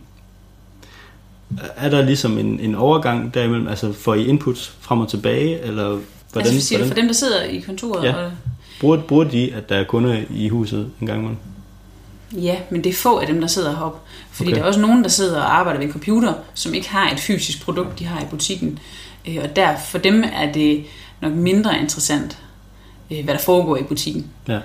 er 1.76 1.90
der 1.90 2.02
ligesom 2.02 2.38
en, 2.38 2.60
en 2.60 2.74
overgang 2.74 3.34
derimellem? 3.34 3.68
Altså 3.68 3.92
får 3.92 4.14
I 4.14 4.26
inputs 4.26 4.76
frem 4.80 5.00
og 5.00 5.08
tilbage, 5.08 5.60
eller 5.60 5.88
hvordan, 6.32 6.52
altså, 6.52 6.66
siger, 6.66 6.78
hvordan 6.78 6.88
for 6.88 7.00
dem, 7.00 7.06
der 7.06 7.14
sidder 7.14 7.42
i 7.42 7.60
kontoret. 7.60 8.04
Ja. 8.04 8.14
Og, 8.14 8.32
bruger, 8.80 8.96
bruger 8.96 9.24
de, 9.24 9.54
at 9.54 9.68
der 9.68 9.76
er 9.76 9.84
kunder 9.84 10.22
i 10.30 10.48
huset 10.48 10.90
en 11.00 11.06
gang 11.06 11.18
imellem? 11.18 11.38
ja, 12.32 12.56
men 12.70 12.84
det 12.84 12.90
er 12.90 12.94
få 12.94 13.18
af 13.18 13.26
dem, 13.26 13.40
der 13.40 13.48
sidder 13.48 13.76
heroppe. 13.76 13.98
Fordi 14.30 14.48
okay. 14.48 14.56
der 14.56 14.62
er 14.62 14.66
også 14.66 14.80
nogen, 14.80 15.02
der 15.02 15.08
sidder 15.08 15.40
og 15.40 15.58
arbejder 15.58 15.78
ved 15.78 15.86
en 15.86 15.92
computer, 15.92 16.34
som 16.54 16.74
ikke 16.74 16.88
har 16.88 17.10
et 17.10 17.20
fysisk 17.20 17.64
produkt, 17.64 17.98
de 17.98 18.04
har 18.04 18.20
i 18.20 18.24
butikken. 18.30 18.78
Øh, 19.28 19.36
Og 19.42 19.56
der, 19.56 19.76
for 19.78 19.98
dem 19.98 20.24
er 20.32 20.52
det 20.52 20.84
nok 21.20 21.32
mindre 21.32 21.78
interessant, 21.80 22.38
øh, 23.10 23.24
hvad 23.24 23.34
der 23.34 23.40
foregår 23.40 23.76
i 23.76 23.82
butikken. 23.82 24.26
Ja. 24.48 24.58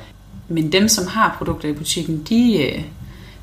Men 0.47 0.71
dem, 0.71 0.87
som 0.87 1.07
har 1.07 1.35
produkter 1.37 1.69
i 1.69 1.73
butikken, 1.73 2.23
de, 2.29 2.63
øh, 2.63 2.81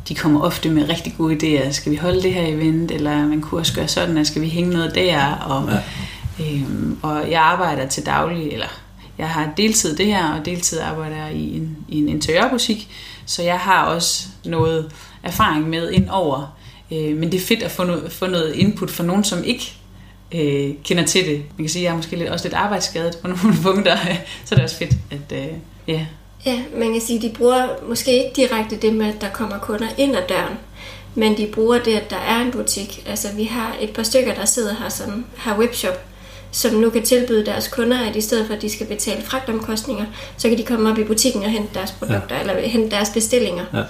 de 0.09 0.15
kommer 0.15 0.41
ofte 0.41 0.69
med 0.69 0.89
rigtig 0.89 1.15
gode 1.19 1.37
idéer. 1.37 1.73
Skal 1.73 1.93
vi 1.93 1.97
holde 1.97 2.23
det 2.23 2.35
her 2.35 2.47
event, 2.47 2.91
eller 2.91 3.27
man 3.27 3.41
kunne 3.41 3.61
også 3.61 3.75
gøre 3.75 3.89
sådan, 3.89 4.19
at 4.19 4.27
skal 4.27 4.43
vi 4.43 4.49
hænge 4.49 4.71
noget 4.71 4.95
der? 4.95 5.33
Og, 5.33 5.69
Ja. 5.71 5.79
øhm, 6.45 6.99
og 7.03 7.31
jeg 7.31 7.41
arbejder 7.43 7.87
til 7.87 8.07
daglig, 8.07 8.53
eller 8.53 8.67
jeg 9.19 9.29
har 9.29 9.53
deltid 9.57 9.97
det 9.97 10.07
her, 10.07 10.33
og 10.33 10.45
deltid 10.47 10.79
arbejder 10.81 11.17
jeg 11.17 11.35
i 11.35 11.57
en, 11.57 11.77
i 11.89 11.99
en 11.99 12.09
interiørbutik, 12.09 12.89
så 13.27 13.43
jeg 13.43 13.59
har 13.59 13.85
også 13.85 14.27
noget 14.45 14.93
erfaring 15.23 15.69
med 15.69 15.91
ind 15.91 16.09
over. 16.09 16.57
Øh, 16.93 17.17
men 17.17 17.33
det 17.33 17.35
er 17.41 17.47
fedt 17.47 17.63
at 17.63 17.71
få 17.71 17.85
noget, 17.85 18.13
få 18.13 18.27
noget 18.27 18.55
input 18.55 18.91
fra 18.91 19.05
nogen, 19.05 19.25
som 19.25 19.45
ikke 19.45 19.73
øh, 20.35 20.75
kender 20.85 21.05
til 21.05 21.27
det. 21.27 21.37
Man 21.37 21.65
kan 21.65 21.69
sige, 21.69 21.83
at 21.83 21.85
jeg 21.85 21.93
er 21.93 21.97
måske 21.97 22.17
lidt, 22.17 22.29
også 22.29 22.45
lidt 22.45 22.55
arbejdsskadet 22.55 23.19
på 23.23 23.29
nogle 23.43 23.57
punkter, 23.63 23.97
så 24.45 24.55
er 24.55 24.57
det 24.57 24.65
også 24.65 24.77
fedt, 24.77 24.95
at 25.11 25.37
øh, 25.39 25.49
ja, 25.89 26.07
Ja, 26.47 26.63
man 26.77 26.93
kan 26.93 27.01
sige, 27.01 27.17
at 27.17 27.23
de 27.23 27.39
bruger 27.39 27.69
måske 27.89 28.13
ikke 28.13 28.31
direkte 28.37 28.77
det 28.77 28.95
med, 28.95 29.07
at 29.07 29.21
der 29.21 29.31
kommer 29.31 29.59
kunder 29.59 29.87
ind 29.99 30.17
ad 30.17 30.23
døren, 30.29 30.59
men 31.15 31.37
de 31.37 31.47
bruger 31.47 31.79
det, 31.79 31.97
at 31.97 32.11
der 32.11 32.17
er 32.17 32.41
en 32.41 32.51
butik. 32.51 33.03
Altså, 33.07 33.29
vi 33.37 33.45
har 33.45 33.77
et 33.81 33.91
par 33.91 34.03
stykker, 34.03 34.35
der 34.35 34.45
sidder 34.45 34.75
her, 34.75 34.89
som 34.89 35.25
har 35.37 35.59
webshop, 35.59 36.05
som 36.51 36.75
nu 36.75 36.91
kan 36.91 37.03
tilbyde 37.03 37.47
deres 37.47 37.69
kunder, 37.69 37.99
at 37.99 38.17
i 38.17 38.21
stedet 38.21 38.47
for, 38.47 38.55
at 38.55 38.63
de 38.63 38.71
skal 38.71 38.87
betale 38.87 39.23
fragtomkostninger, 39.23 40.07
så 40.37 40.49
kan 40.49 40.59
de 40.59 40.65
komme 40.65 40.91
op 40.91 40.99
i 40.99 41.05
butikken 41.05 41.43
og 41.43 41.51
hente 41.51 41.75
deres 41.75 41.93
produkter, 41.93 42.35
ja. 42.35 42.41
eller 42.41 42.69
hente 42.69 42.91
deres 42.91 43.11
bestillinger. 43.11 43.65
Ja. 43.75 43.85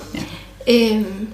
Øhm, 0.69 1.29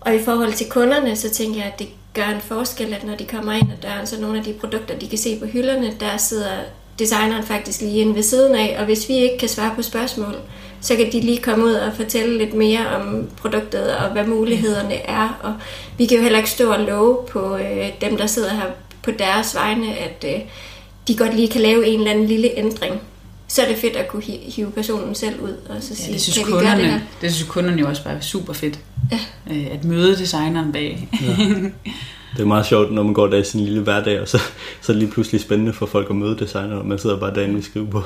og 0.00 0.14
i 0.14 0.18
forhold 0.18 0.52
til 0.52 0.66
kunderne, 0.70 1.16
så 1.16 1.30
tænker 1.30 1.56
jeg, 1.56 1.72
at 1.72 1.78
det 1.78 1.88
gør 2.14 2.24
en 2.24 2.40
forskel, 2.40 2.94
at 2.94 3.04
når 3.04 3.16
de 3.16 3.24
kommer 3.24 3.52
ind 3.52 3.72
ad 3.72 3.88
døren, 3.88 4.06
så 4.06 4.20
nogle 4.20 4.38
af 4.38 4.44
de 4.44 4.52
produkter, 4.52 4.98
de 4.98 5.08
kan 5.08 5.18
se 5.18 5.38
på 5.38 5.46
hylderne, 5.46 5.92
der 6.00 6.16
sidder 6.16 6.50
designeren 6.98 7.44
faktisk 7.44 7.80
lige 7.80 8.00
inde 8.00 8.14
ved 8.14 8.22
siden 8.22 8.54
af, 8.54 8.76
og 8.78 8.84
hvis 8.84 9.08
vi 9.08 9.14
ikke 9.14 9.38
kan 9.38 9.48
svare 9.48 9.74
på 9.76 9.82
spørgsmål, 9.82 10.34
så 10.80 10.96
kan 10.96 11.12
de 11.12 11.20
lige 11.20 11.42
komme 11.42 11.64
ud 11.64 11.72
og 11.72 11.92
fortælle 11.92 12.38
lidt 12.38 12.54
mere 12.54 12.86
om 12.96 13.30
produktet 13.36 13.96
og 13.96 14.10
hvad 14.10 14.26
mulighederne 14.26 14.94
er. 14.94 15.40
Og 15.42 15.54
vi 15.98 16.06
kan 16.06 16.16
jo 16.16 16.22
heller 16.22 16.38
ikke 16.38 16.50
stå 16.50 16.72
og 16.72 16.80
love 16.80 17.18
på 17.28 17.56
øh, 17.56 17.88
dem, 18.00 18.16
der 18.16 18.26
sidder 18.26 18.50
her 18.50 18.66
på 19.02 19.10
deres 19.10 19.54
vegne, 19.54 19.98
at 19.98 20.24
øh, 20.34 20.40
de 21.08 21.16
godt 21.16 21.34
lige 21.36 21.48
kan 21.48 21.60
lave 21.60 21.86
en 21.86 21.98
eller 21.98 22.10
anden 22.10 22.26
lille 22.26 22.58
ændring. 22.58 23.00
Så 23.52 23.62
er 23.62 23.68
det 23.68 23.76
fedt 23.76 23.96
at 23.96 24.08
kunne 24.08 24.22
hi- 24.22 24.50
hive 24.50 24.70
personen 24.70 25.14
selv 25.14 25.40
ud 25.40 25.54
og 25.68 25.76
så 25.82 25.94
sige, 25.96 26.06
Ja, 26.08 26.12
det 26.12 26.20
synes, 26.22 26.38
kan 26.38 26.46
vi 26.46 26.52
gøre 26.52 26.60
det 26.60 26.68
kunderne, 26.70 26.92
her? 26.92 27.00
det 27.20 27.32
synes 27.34 27.48
kunderne 27.50 27.80
jo 27.80 27.88
også 27.88 28.04
bare 28.04 28.14
er 28.14 28.20
super 28.20 28.52
fedt. 28.52 28.78
Ja. 29.12 29.18
Øh, 29.50 29.66
At 29.72 29.84
møde 29.84 30.16
designeren 30.16 30.72
bag. 30.72 31.08
Det 32.36 32.40
er 32.40 32.44
meget 32.46 32.66
sjovt, 32.66 32.92
når 32.92 33.02
man 33.02 33.14
går 33.14 33.26
der 33.26 33.36
i 33.38 33.44
sin 33.44 33.60
lille 33.60 33.80
hverdag, 33.80 34.20
og 34.20 34.28
så, 34.28 34.38
så 34.80 34.92
er 34.92 34.94
det 34.94 34.96
lige 34.96 35.10
pludselig 35.12 35.40
spændende 35.40 35.72
for 35.72 35.86
folk 35.86 36.10
at 36.10 36.16
møde 36.16 36.38
designer, 36.38 36.76
og 36.76 36.86
man 36.86 36.98
sidder 36.98 37.18
bare 37.18 37.34
derinde 37.34 37.56
og 37.58 37.64
skriver 37.64 37.86
på. 37.90 38.02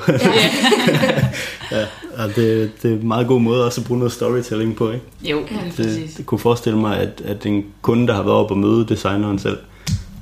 ja, 1.71 1.85
og 2.23 2.35
det, 2.35 2.71
det 2.83 2.91
er 2.91 2.95
en 2.95 3.07
meget 3.07 3.27
god 3.27 3.41
måde 3.41 3.65
også 3.65 3.81
at 3.81 3.87
bruge 3.87 3.97
noget 3.99 4.11
storytelling 4.11 4.75
på, 4.75 4.91
ikke? 4.91 5.05
jo, 5.23 5.39
lige 5.51 5.61
Det, 5.65 5.75
præcis. 5.75 6.13
det 6.13 6.25
kunne 6.25 6.39
forestille 6.39 6.79
mig, 6.79 6.97
at, 6.97 7.21
at 7.25 7.45
en 7.45 7.65
kunde, 7.81 8.07
der 8.07 8.13
har 8.13 8.23
været 8.23 8.35
oppe 8.35 8.53
og 8.53 8.57
møde 8.57 8.85
designeren 8.89 9.39
selv, 9.39 9.57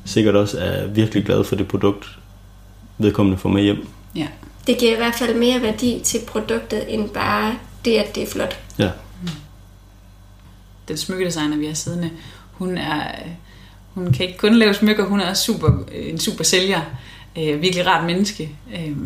sikkert 0.06 0.36
også 0.36 0.58
er 0.60 0.88
virkelig 0.88 1.26
glad 1.26 1.44
for 1.44 1.56
det 1.56 1.68
produkt, 1.68 2.06
vedkommende 2.98 3.38
får 3.38 3.50
med 3.50 3.62
hjem. 3.64 3.88
Ja. 4.16 4.28
Det 4.68 4.78
giver 4.78 4.94
i 4.94 4.96
hvert 4.96 5.16
fald 5.16 5.36
mere 5.36 5.62
værdi 5.62 6.02
til 6.04 6.20
produktet, 6.28 6.94
end 6.94 7.10
bare 7.10 7.56
det, 7.86 7.98
at 7.98 8.16
det 8.16 8.24
er 8.24 8.28
flot. 8.28 8.60
Ja, 8.80 8.90
Den 10.88 10.98
smykkedesigner, 10.98 11.58
vi 11.58 11.66
har 11.66 11.74
siddende, 11.74 12.10
hun 12.52 12.78
er... 12.78 13.12
Hun 13.94 14.14
kan 14.14 14.26
ikke 14.26 14.38
kun 14.38 14.56
lave 14.56 14.74
smykker, 14.74 15.06
hun 15.06 15.20
er 15.20 15.30
også 15.30 15.44
super, 15.44 15.72
øh, 15.96 16.10
en 16.10 16.20
super 16.20 16.44
sælger. 16.44 16.82
Øh, 17.38 17.62
virkelig 17.62 17.88
rart 17.88 18.06
menneske. 18.06 18.56
Øh, 18.76 18.98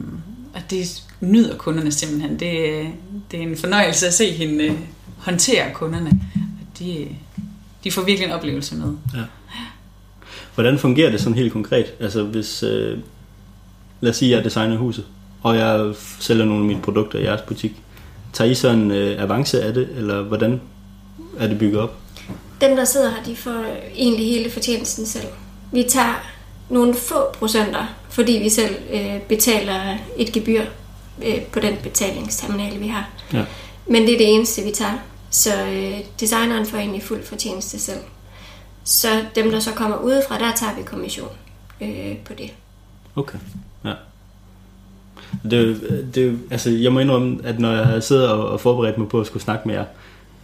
og 0.54 0.62
det 0.70 1.04
nyder 1.20 1.58
kunderne 1.58 1.92
simpelthen. 1.92 2.32
Det, 2.32 2.88
det 3.32 3.40
er 3.40 3.44
en 3.44 3.58
fornøjelse 3.58 4.08
at 4.08 4.14
se 4.14 4.32
hende 4.32 4.64
øh, 4.64 4.76
håndtere 5.18 5.74
kunderne. 5.74 6.10
Og 6.36 6.80
de, 6.80 7.08
de 7.84 7.92
får 7.92 8.02
virkelig 8.02 8.28
en 8.28 8.34
oplevelse 8.34 8.76
med. 8.76 8.94
Hvordan 10.56 10.80
fungerer 10.80 11.12
det 11.12 11.20
sådan 11.20 11.38
helt 11.38 11.54
konkret? 11.54 11.86
Altså 12.00 12.24
hvis, 12.24 12.64
øh, 12.64 12.98
lad 14.02 14.10
os 14.12 14.18
sige, 14.18 14.36
jeg 14.36 14.44
designer 14.44 14.78
huset, 14.78 15.06
og 15.44 15.56
jeg 15.56 15.94
sælger 16.20 16.46
nogle 16.46 16.62
af 16.62 16.68
mine 16.68 16.82
produkter 16.82 17.20
i 17.20 17.24
jeres 17.24 17.42
butik. 17.42 17.72
Tager 18.34 18.52
I 18.52 18.56
så 18.56 18.70
en 18.70 18.92
øh, 18.92 19.22
avance 19.22 19.64
af 19.64 19.74
det, 19.74 19.90
eller 19.96 20.22
hvordan 20.22 20.62
er 21.40 21.48
det 21.48 21.60
bygget 21.60 21.82
op? 21.82 21.96
Dem, 22.62 22.76
der 22.76 22.86
sidder 22.86 23.10
her, 23.10 23.24
de 23.24 23.36
får 23.36 23.66
egentlig 23.96 24.26
hele 24.26 24.52
fortjenesten 24.52 25.06
selv. 25.06 25.28
Vi 25.72 25.84
tager 25.90 26.24
nogle 26.70 26.94
få 26.94 27.32
procenter, 27.34 27.96
fordi 28.10 28.32
vi 28.32 28.50
selv 28.50 28.76
øh, 28.94 29.22
betaler 29.22 29.98
et 30.18 30.32
gebyr 30.32 30.62
øh, 31.26 31.42
på 31.42 31.60
den 31.60 31.78
betalingsterminal, 31.84 32.80
vi 32.80 32.88
har. 32.88 33.10
Ja. 33.34 33.46
Men 33.88 34.02
det 34.02 34.14
er 34.14 34.18
det 34.18 34.34
eneste, 34.36 34.62
vi 34.62 34.72
tager. 34.72 34.98
Så 35.30 35.66
øh, 35.66 35.98
designeren 36.20 36.66
får 36.66 36.78
egentlig 36.78 37.04
fuld 37.04 37.24
fortjeneste 37.24 37.80
selv. 37.80 38.00
Så 38.84 39.08
dem, 39.36 39.52
der 39.52 39.60
så 39.60 39.72
kommer 39.72 39.98
udefra, 39.98 40.40
der 40.40 40.52
tager 40.56 40.76
vi 40.76 40.84
kommission 40.84 41.30
øh, 41.82 42.18
på 42.18 42.34
det. 42.34 42.54
Okay, 43.16 43.38
ja. 43.86 43.94
Det, 45.44 45.54
er 45.54 45.64
jo- 45.64 45.76
det, 46.16 46.40
altså, 46.52 46.70
jeg 46.70 46.94
må 46.94 47.00
indrømme, 47.00 47.40
at 47.44 47.60
når 47.60 47.72
jeg 47.72 48.04
sidder 48.04 48.30
og, 48.30 48.50
og 48.50 48.62
forberedt 48.62 48.98
mig 48.98 49.08
på 49.10 49.20
at 49.20 49.28
skulle 49.28 49.44
snakke 49.44 49.68
med 49.68 49.76
jer, 49.76 49.86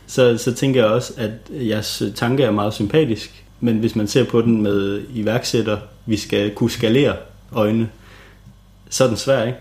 så, 0.08 0.38
så 0.38 0.54
tænker 0.54 0.82
jeg 0.84 0.90
også, 0.92 1.14
at 1.18 1.32
jeres 1.52 2.04
tanke 2.16 2.44
er 2.44 2.52
meget 2.52 2.74
sympatisk, 2.74 3.44
men 3.60 3.78
hvis 3.78 3.96
man 3.96 4.08
ser 4.08 4.24
på 4.24 4.42
den 4.42 4.62
med 4.62 5.02
iværksætter, 5.14 5.78
vi 6.06 6.18
skal 6.18 6.54
kunne 6.56 6.72
skalere 6.72 7.16
øjne, 7.52 7.90
så 8.90 9.04
er 9.04 9.08
den 9.08 9.18
svær, 9.18 9.44
ikke? 9.44 9.58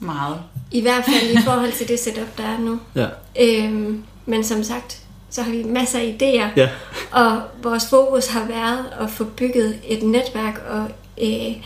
Meget. 0.00 0.36
I 0.70 0.80
hvert 0.82 1.04
fald 1.04 1.30
i 1.32 1.36
forhold 1.44 1.72
til 1.72 1.88
det 1.88 1.98
setup, 1.98 2.38
der 2.38 2.44
er 2.44 2.58
nu. 2.58 2.80
Ja. 2.96 3.06
Øhm, 3.40 4.02
men 4.26 4.44
som 4.44 4.62
sagt, 4.62 4.98
så 5.30 5.42
har 5.42 5.50
vi 5.50 5.62
masser 5.64 5.98
af 5.98 6.16
idéer, 6.22 6.60
Ja, 6.60 6.68
og 7.12 7.40
vores 7.62 7.84
fokus 7.90 8.26
har 8.26 8.46
været 8.46 8.84
at 9.00 9.10
få 9.10 9.24
bygget 9.24 9.74
et 9.88 10.02
netværk 10.02 10.62
og 10.70 10.84
øh, 11.22 11.56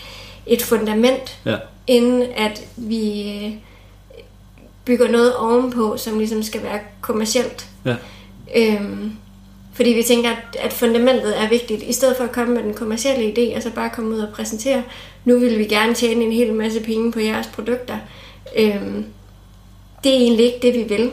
et 0.46 0.62
fundament, 0.62 1.38
ja, 1.44 1.56
inden 1.86 2.22
at 2.36 2.66
vi 2.76 3.32
øh, 3.32 3.52
bygger 4.84 5.08
noget 5.08 5.36
ovenpå, 5.36 5.96
som 5.96 6.18
ligesom 6.18 6.42
skal 6.42 6.62
være 6.62 6.80
kommercielt. 7.00 7.66
ja, 7.84 7.96
Øhm, 8.56 9.12
fordi 9.74 9.90
vi 9.90 10.02
tænker, 10.02 10.30
at, 10.30 10.56
at 10.60 10.72
fundamentet 10.72 11.42
er 11.42 11.48
vigtigt. 11.48 11.82
I 11.82 11.92
stedet 11.92 12.16
for 12.16 12.24
at 12.24 12.32
komme 12.32 12.54
med 12.54 12.62
den 12.62 12.74
kommercielle 12.74 13.32
idé, 13.32 13.56
og 13.56 13.62
så 13.62 13.70
bare 13.70 13.90
komme 13.90 14.14
ud 14.14 14.20
og 14.20 14.28
præsentere, 14.32 14.82
nu 15.24 15.38
vil 15.38 15.58
vi 15.58 15.64
gerne 15.64 15.94
tjene 15.94 16.24
en 16.24 16.32
hel 16.32 16.52
masse 16.54 16.80
penge 16.80 17.12
på 17.12 17.20
jeres 17.20 17.46
produkter. 17.46 17.98
Øhm, 18.56 19.04
det 20.04 20.12
er 20.12 20.16
egentlig 20.16 20.46
ikke 20.46 20.58
det, 20.62 20.74
vi 20.74 20.82
vil. 20.82 21.10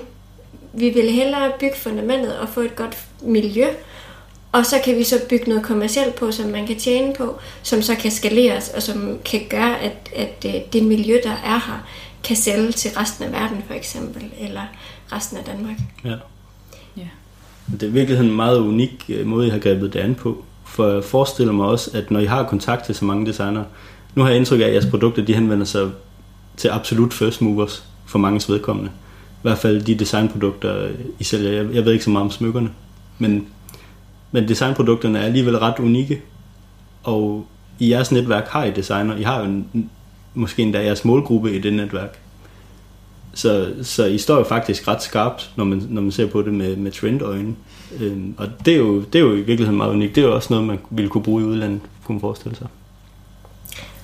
Vi 0.73 0.89
vil 0.89 1.11
hellere 1.11 1.51
bygge 1.59 1.77
fundamentet 1.77 2.37
og 2.39 2.49
få 2.49 2.61
et 2.61 2.75
godt 2.75 2.97
miljø, 3.21 3.67
og 4.51 4.65
så 4.65 4.75
kan 4.85 4.97
vi 4.97 5.03
så 5.03 5.15
bygge 5.29 5.49
noget 5.49 5.63
kommercielt 5.63 6.15
på, 6.15 6.31
som 6.31 6.49
man 6.49 6.67
kan 6.67 6.77
tjene 6.77 7.13
på, 7.13 7.39
som 7.63 7.81
så 7.81 7.95
kan 7.95 8.11
skaleres, 8.11 8.69
og 8.69 8.81
som 8.81 9.19
kan 9.25 9.41
gøre, 9.49 9.79
at, 9.79 10.09
at 10.15 10.45
øh, 10.47 10.53
det 10.73 10.83
miljø, 10.83 11.17
der 11.23 11.31
er 11.31 11.67
her, 11.67 11.87
kan 12.23 12.35
sælge 12.35 12.71
til 12.71 12.91
resten 12.91 13.23
af 13.25 13.31
verden 13.31 13.63
for 13.67 13.73
eksempel, 13.73 14.23
eller 14.39 14.61
resten 15.11 15.37
af 15.37 15.43
Danmark. 15.43 15.77
ja. 16.05 16.15
Ja. 16.97 17.07
Det 17.71 17.83
er 17.83 17.87
i 17.87 17.91
virkeligheden 17.91 18.29
en 18.29 18.35
meget 18.35 18.59
unik 18.59 19.05
øh, 19.09 19.27
måde, 19.27 19.47
I 19.47 19.49
har 19.49 19.59
grebet 19.59 19.93
det 19.93 19.99
an 19.99 20.15
på. 20.15 20.43
For 20.65 20.93
jeg 20.93 21.03
forestiller 21.03 21.53
mig 21.53 21.65
også, 21.65 21.91
at 21.93 22.11
når 22.11 22.19
I 22.19 22.25
har 22.25 22.43
kontakt 22.43 22.85
til 22.85 22.95
så 22.95 23.05
mange 23.05 23.25
designere, 23.25 23.65
nu 24.15 24.21
har 24.23 24.29
jeg 24.29 24.37
indtryk 24.37 24.59
af, 24.59 24.65
at 24.65 24.73
jeres 24.73 24.85
produkter 24.85 25.25
de 25.25 25.33
henvender 25.33 25.65
sig 25.65 25.89
til 26.57 26.67
absolut 26.67 27.13
first 27.13 27.41
movers 27.41 27.83
for 28.05 28.19
mange 28.19 28.53
vedkommende. 28.53 28.91
I 29.33 29.41
hvert 29.41 29.57
fald 29.57 29.81
de 29.81 29.95
designprodukter, 29.95 30.89
I 31.19 31.23
sælger. 31.23 31.51
Jeg, 31.51 31.73
jeg 31.73 31.85
ved 31.85 31.91
ikke 31.93 32.03
så 32.03 32.09
meget 32.09 32.25
om 32.25 32.31
smykkerne, 32.31 32.69
men, 33.19 33.47
men 34.31 34.47
designprodukterne 34.47 35.19
er 35.19 35.23
alligevel 35.23 35.57
ret 35.57 35.79
unikke. 35.79 36.21
Og 37.03 37.45
i 37.79 37.91
jeres 37.91 38.11
netværk 38.11 38.47
har 38.47 38.63
I 38.63 38.71
designer. 38.71 39.17
I 39.17 39.21
har 39.21 39.39
jo 39.39 39.45
en, 39.45 39.89
måske 40.33 40.61
endda 40.61 40.83
jeres 40.83 41.05
målgruppe 41.05 41.55
i 41.55 41.59
det 41.59 41.73
netværk. 41.73 42.19
Så, 43.33 43.73
så 43.83 44.05
I 44.05 44.17
står 44.17 44.37
jo 44.37 44.43
faktisk 44.43 44.87
ret 44.87 45.03
skarpt, 45.03 45.51
når 45.55 45.63
man, 45.63 45.83
når 45.89 46.01
man 46.01 46.11
ser 46.11 46.27
på 46.27 46.41
det 46.41 46.53
med, 46.53 46.75
med 46.75 46.91
trendøjne. 46.91 47.55
Øhm, 47.99 48.33
og 48.37 48.47
det 48.65 48.73
er, 48.73 48.77
jo, 48.77 49.01
det 49.01 49.15
er 49.15 49.23
jo 49.23 49.31
i 49.31 49.41
virkeligheden 49.41 49.77
meget 49.77 49.91
unikt. 49.91 50.15
Det 50.15 50.23
er 50.23 50.27
jo 50.27 50.35
også 50.35 50.47
noget, 50.53 50.67
man 50.67 50.79
ville 50.89 51.09
kunne 51.09 51.23
bruge 51.23 51.43
i 51.43 51.45
udlandet, 51.45 51.81
kunne 52.05 52.13
man 52.13 52.21
forestille 52.21 52.57
sig. 52.57 52.67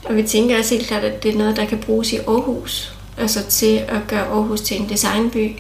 Og 0.06 0.16
vi 0.16 0.24
tænker 0.24 0.58
også 0.58 0.76
helt 0.76 0.88
klart, 0.88 1.04
at 1.04 1.24
det 1.24 1.34
er 1.34 1.38
noget, 1.38 1.58
der 1.58 1.66
kan 1.66 1.78
bruges 1.78 2.14
i 2.14 2.18
Aarhus. 2.18 2.98
Altså 3.18 3.48
til 3.50 3.76
at 3.88 4.02
gøre 4.08 4.26
Aarhus 4.26 4.62
til 4.62 4.82
en 4.82 4.90
designby. 4.90 5.52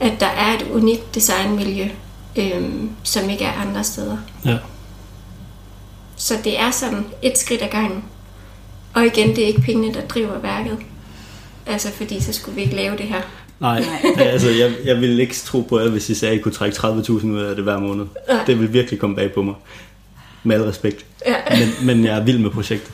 At 0.00 0.12
der 0.20 0.26
er 0.26 0.54
et 0.54 0.70
unikt 0.72 1.14
designmiljø, 1.14 1.88
øhm, 2.36 2.90
som 3.02 3.30
ikke 3.30 3.44
er 3.44 3.52
andre 3.52 3.84
steder. 3.84 4.16
Ja. 4.44 4.56
Så 6.16 6.34
det 6.44 6.60
er 6.60 6.70
sådan 6.70 7.04
et 7.22 7.38
skridt 7.38 7.62
ad 7.62 7.68
gangen. 7.68 8.04
Og 8.94 9.06
igen, 9.06 9.28
det 9.28 9.38
er 9.44 9.46
ikke 9.46 9.60
pengene, 9.60 9.94
der 9.94 10.00
driver 10.06 10.38
værket. 10.38 10.78
Altså 11.66 11.88
fordi 11.92 12.20
så 12.20 12.32
skulle 12.32 12.54
vi 12.56 12.62
ikke 12.62 12.76
lave 12.76 12.96
det 12.96 13.06
her. 13.06 13.20
Nej, 13.60 13.84
Nej. 14.16 14.24
altså 14.32 14.50
jeg, 14.50 14.72
jeg 14.84 15.00
ville 15.00 15.22
ikke 15.22 15.34
tro 15.34 15.60
på 15.60 15.80
jer, 15.80 15.88
hvis 15.88 16.10
I 16.10 16.14
sagde, 16.14 16.32
at 16.34 16.38
I 16.38 16.42
kunne 16.42 16.52
trække 16.52 16.76
30.000 16.76 17.26
ud 17.26 17.40
af 17.42 17.54
det 17.54 17.64
hver 17.64 17.78
måned. 17.80 18.06
Nej. 18.28 18.44
Det 18.46 18.60
vil 18.60 18.72
virkelig 18.72 19.00
komme 19.00 19.16
bag 19.16 19.32
på 19.32 19.42
mig. 19.42 19.54
Med 20.42 20.56
al 20.56 20.62
respekt. 20.62 21.06
Ja. 21.26 21.34
Men, 21.50 21.86
men 21.86 22.04
jeg 22.04 22.18
er 22.18 22.24
vild 22.24 22.38
med 22.38 22.50
projektet. 22.50 22.92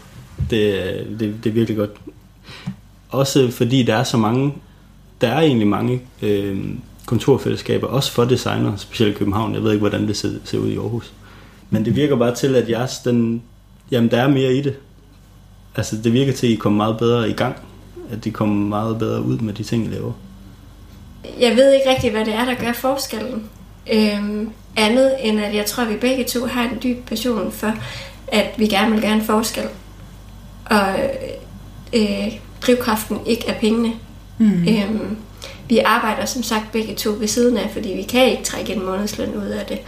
Det, 0.50 0.68
er- 0.98 1.04
det, 1.18 1.34
det 1.44 1.50
er 1.50 1.54
virkelig 1.54 1.76
godt. 1.76 1.90
Også 3.10 3.50
fordi 3.50 3.82
der 3.82 3.96
er 3.96 4.04
så 4.04 4.16
mange, 4.16 4.54
der 5.20 5.28
er 5.28 5.40
egentlig 5.40 5.66
mange 5.68 6.00
øh, 6.22 6.58
kontorfællesskaber, 7.10 7.86
også 7.86 8.12
for 8.12 8.24
designer, 8.24 8.76
specielt 8.76 9.14
i 9.14 9.18
København. 9.18 9.54
Jeg 9.54 9.62
ved 9.62 9.72
ikke, 9.72 9.80
hvordan 9.80 10.08
det 10.08 10.16
ser, 10.16 10.30
ser 10.44 10.58
ud 10.58 10.68
i 10.68 10.76
Aarhus. 10.76 11.12
Men 11.70 11.84
det 11.84 11.96
virker 11.96 12.16
bare 12.16 12.34
til, 12.34 12.56
at 12.56 12.70
jeres, 12.70 12.98
den, 12.98 13.42
jamen, 13.90 14.10
der 14.10 14.22
er 14.22 14.28
mere 14.28 14.54
i 14.54 14.60
det. 14.60 14.74
Altså, 15.76 15.96
det 15.96 16.12
virker 16.12 16.32
til, 16.32 16.46
at 16.46 16.52
I 16.52 16.56
kommer 16.56 16.76
meget 16.76 16.98
bedre 16.98 17.30
i 17.30 17.32
gang. 17.32 17.56
At 18.10 18.24
de 18.24 18.30
kommer 18.30 18.66
meget 18.66 18.98
bedre 18.98 19.22
ud 19.22 19.38
med 19.38 19.54
de 19.54 19.62
ting, 19.62 19.84
I 19.84 19.88
laver. 19.88 20.12
Jeg 21.40 21.56
ved 21.56 21.72
ikke 21.72 21.90
rigtig, 21.90 22.10
hvad 22.10 22.24
det 22.24 22.34
er, 22.34 22.44
der 22.44 22.54
gør 22.54 22.72
forskellen. 22.72 23.44
Øhm, 23.92 24.50
andet 24.76 25.16
end 25.20 25.40
at 25.40 25.54
jeg 25.54 25.66
tror, 25.66 25.82
at 25.82 25.90
vi 25.90 25.96
begge 25.96 26.24
to 26.24 26.46
har 26.46 26.62
en 26.62 26.78
dyb 26.82 27.06
passion 27.06 27.52
for, 27.52 27.72
at 28.28 28.54
vi 28.56 28.66
gerne 28.66 28.92
vil 28.92 29.00
gøre 29.00 29.12
en 29.12 29.22
forskel. 29.22 29.64
Og 30.64 30.94
øh, 31.92 32.32
drivkraften 32.62 33.18
ikke 33.26 33.48
er 33.48 33.60
pengene. 33.60 33.92
Mm. 34.40 34.68
Øhm, 34.68 35.16
vi 35.68 35.78
arbejder 35.78 36.24
som 36.24 36.42
sagt 36.42 36.72
begge 36.72 36.94
to 36.94 37.10
ved 37.18 37.28
siden 37.28 37.56
af, 37.56 37.70
fordi 37.72 37.88
vi 37.88 38.02
kan 38.02 38.26
ikke 38.30 38.44
trække 38.44 38.72
en 38.74 38.84
månedsløn 38.86 39.34
ud 39.34 39.46
af 39.46 39.66
det. 39.66 39.78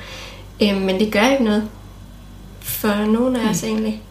Øhm, 0.63 0.81
men 0.81 1.01
det 1.01 1.13
gør 1.13 1.31
ikke 1.31 1.45
noget 1.45 1.69
for 2.61 3.05
nogen 3.07 3.37
af 3.37 3.51
os 3.51 3.63
egentlig. 3.65 4.03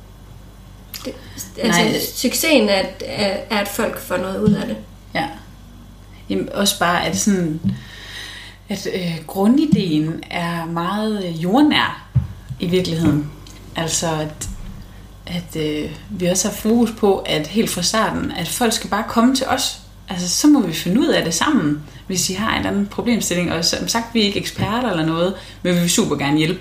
Det, 1.06 1.14
altså, 1.58 1.82
Nej. 1.82 2.00
succesen 2.16 2.70
er, 2.70 2.74
at- 2.74 3.04
er, 3.06 3.38
er, 3.50 3.58
at 3.60 3.68
folk 3.68 4.00
får 4.00 4.18
noget 4.18 4.40
ud 4.42 4.54
af 4.54 4.68
det. 4.68 4.78
Ja. 5.16 5.28
Jamen, 6.30 6.50
også 6.54 6.80
bare, 6.80 7.06
at 7.06 7.18
sådan, 7.18 7.62
at 8.70 8.88
øh, 8.94 9.18
grundideen 9.28 10.24
er 10.32 10.66
meget 10.66 11.26
øh, 11.26 11.44
jordnær 11.44 12.08
i 12.60 12.68
virkeligheden. 12.68 13.32
Altså, 13.76 14.08
at, 14.20 14.50
at 15.28 15.56
øh, 15.56 15.92
vi 16.10 16.26
også 16.26 16.48
har 16.48 16.56
fokus 16.56 16.92
på, 17.00 17.18
at 17.18 17.48
helt 17.48 17.70
fra 17.70 17.82
starten, 17.82 18.32
at 18.32 18.48
folk 18.48 18.74
skal 18.74 18.90
bare 18.90 19.04
komme 19.08 19.36
til 19.36 19.48
os. 19.48 19.81
Altså, 20.12 20.30
så 20.30 20.48
må 20.48 20.62
vi 20.62 20.74
finde 20.74 21.02
ud 21.02 21.08
af 21.08 21.24
det 21.24 21.34
sammen, 21.34 21.84
hvis 22.08 22.30
I 22.30 22.34
har 22.34 22.52
en 22.52 22.58
eller 22.58 22.70
anden 22.70 22.86
problemstilling. 22.86 23.52
Og 23.52 23.66
som 23.66 23.88
sagt, 23.88 24.14
vi 24.14 24.22
er 24.22 24.26
ikke 24.26 24.40
eksperter 24.40 24.90
eller 24.90 25.06
noget, 25.06 25.34
men 25.64 25.76
vi 25.76 25.80
vil 25.80 25.90
super 25.90 26.16
gerne 26.16 26.38
hjælpe. 26.38 26.60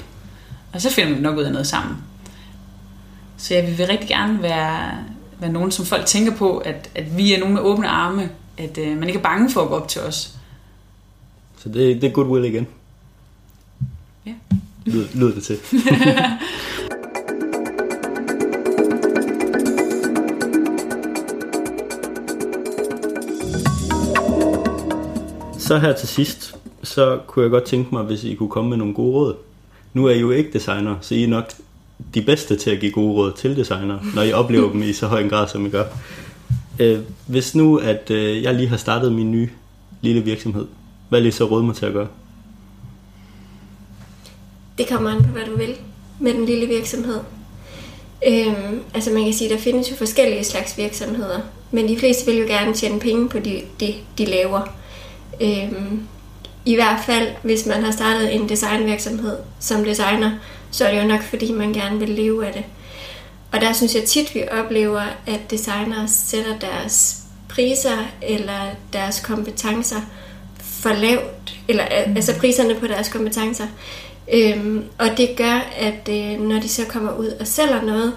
Og 0.72 0.80
så 0.80 0.90
finder 0.90 1.14
vi 1.14 1.20
nok 1.20 1.38
ud 1.38 1.42
af 1.42 1.52
noget 1.52 1.66
sammen. 1.66 1.96
Så 3.36 3.54
ja, 3.54 3.70
vi 3.70 3.72
vil 3.72 3.86
rigtig 3.86 4.08
gerne 4.08 4.42
være, 4.42 4.90
være 5.40 5.52
nogen, 5.52 5.70
som 5.70 5.86
folk 5.86 6.06
tænker 6.06 6.36
på, 6.36 6.58
at, 6.58 6.90
at 6.94 7.16
vi 7.16 7.34
er 7.34 7.38
nogen 7.38 7.54
med 7.54 7.62
åbne 7.62 7.88
arme, 7.88 8.30
at 8.58 8.78
øh, 8.78 8.98
man 8.98 9.08
ikke 9.08 9.18
er 9.18 9.22
bange 9.22 9.50
for 9.50 9.62
at 9.62 9.68
gå 9.68 9.74
op 9.74 9.88
til 9.88 10.00
os. 10.00 10.34
Så 11.58 11.68
det, 11.68 12.02
det 12.02 12.04
er 12.04 12.12
goodwill 12.12 12.44
igen. 12.44 12.66
Ja. 14.26 14.32
Lyd, 14.84 15.06
lyder 15.14 15.34
det 15.34 15.42
til. 15.42 15.58
Så 25.70 25.78
her 25.78 25.92
til 25.92 26.08
sidst, 26.08 26.54
så 26.82 27.18
kunne 27.26 27.42
jeg 27.42 27.50
godt 27.50 27.64
tænke 27.64 27.94
mig, 27.94 28.02
hvis 28.02 28.24
I 28.24 28.34
kunne 28.34 28.48
komme 28.48 28.70
med 28.70 28.76
nogle 28.76 28.94
gode 28.94 29.12
råd. 29.12 29.34
Nu 29.94 30.06
er 30.06 30.10
I 30.10 30.20
jo 30.20 30.30
ikke 30.30 30.52
designer, 30.52 30.96
så 31.00 31.14
I 31.14 31.22
er 31.22 31.28
nok 31.28 31.52
de 32.14 32.22
bedste 32.22 32.56
til 32.56 32.70
at 32.70 32.80
give 32.80 32.92
gode 32.92 33.12
råd 33.12 33.32
til 33.32 33.56
designer, 33.56 33.98
når 34.14 34.22
I 34.22 34.32
oplever 34.32 34.72
dem 34.72 34.82
i 34.82 34.92
så 34.92 35.06
høj 35.06 35.20
en 35.20 35.28
grad, 35.28 35.48
som 35.48 35.66
I 35.66 35.68
gør. 35.68 35.84
Øh, 36.78 36.98
hvis 37.26 37.54
nu, 37.54 37.76
at 37.76 38.10
øh, 38.10 38.42
jeg 38.42 38.54
lige 38.54 38.68
har 38.68 38.76
startet 38.76 39.12
min 39.12 39.30
nye 39.30 39.48
lille 40.00 40.20
virksomhed, 40.20 40.66
hvad 41.08 41.20
vil 41.20 41.28
I 41.28 41.30
så 41.30 41.44
råde 41.44 41.64
mig 41.64 41.74
til 41.74 41.86
at 41.86 41.92
gøre? 41.92 42.08
Det 44.78 44.88
kommer 44.88 45.10
an 45.10 45.22
på, 45.24 45.28
hvad 45.28 45.42
du 45.46 45.56
vil 45.56 45.74
med 46.20 46.34
den 46.34 46.46
lille 46.46 46.66
virksomhed. 46.66 47.20
Øhm, 48.28 48.80
altså 48.94 49.10
man 49.10 49.24
kan 49.24 49.32
sige, 49.32 49.50
der 49.50 49.58
findes 49.58 49.90
jo 49.90 49.96
forskellige 49.96 50.44
slags 50.44 50.78
virksomheder, 50.78 51.40
men 51.70 51.88
de 51.88 51.98
fleste 51.98 52.30
vil 52.30 52.40
jo 52.40 52.46
gerne 52.46 52.74
tjene 52.74 53.00
penge 53.00 53.28
på 53.28 53.38
det, 53.38 53.64
de, 53.80 53.94
de 54.18 54.24
laver. 54.24 54.79
Øhm, 55.40 56.06
I 56.64 56.74
hvert 56.74 57.04
fald, 57.06 57.28
hvis 57.42 57.66
man 57.66 57.84
har 57.84 57.92
startet 57.92 58.34
en 58.34 58.48
designvirksomhed 58.48 59.38
som 59.60 59.84
designer, 59.84 60.30
så 60.70 60.84
er 60.84 60.94
det 60.94 61.02
jo 61.02 61.08
nok, 61.08 61.22
fordi 61.22 61.52
man 61.52 61.72
gerne 61.72 61.98
vil 61.98 62.08
leve 62.08 62.46
af 62.46 62.52
det. 62.52 62.64
Og 63.52 63.60
der 63.60 63.72
synes 63.72 63.94
jeg 63.94 64.04
tit, 64.04 64.34
vi 64.34 64.44
oplever, 64.50 65.02
at 65.26 65.50
designere 65.50 66.08
sætter 66.08 66.58
deres 66.58 67.22
priser 67.48 67.98
eller 68.22 68.60
deres 68.92 69.20
kompetencer 69.20 70.00
for 70.60 70.92
lavt, 70.92 71.58
eller 71.68 71.84
mm. 72.06 72.16
altså 72.16 72.38
priserne 72.38 72.74
på 72.74 72.86
deres 72.86 73.08
kompetencer. 73.08 73.66
Øhm, 74.32 74.84
og 74.98 75.06
det 75.16 75.36
gør, 75.36 75.60
at 75.76 76.08
øh, 76.08 76.40
når 76.40 76.60
de 76.60 76.68
så 76.68 76.84
kommer 76.84 77.16
ud 77.16 77.28
og 77.40 77.46
sælger 77.46 77.82
noget, 77.82 78.16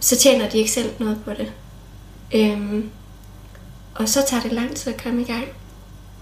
så 0.00 0.16
tjener 0.16 0.48
de 0.48 0.58
ikke 0.58 0.70
selv 0.70 0.90
noget 0.98 1.18
på 1.24 1.30
det. 1.30 1.52
Øhm, 2.34 2.90
og 3.94 4.08
så 4.08 4.22
tager 4.28 4.42
det 4.42 4.52
lang 4.52 4.76
tid 4.76 4.92
at 4.92 5.02
komme 5.02 5.22
i 5.22 5.24
gang. 5.24 5.44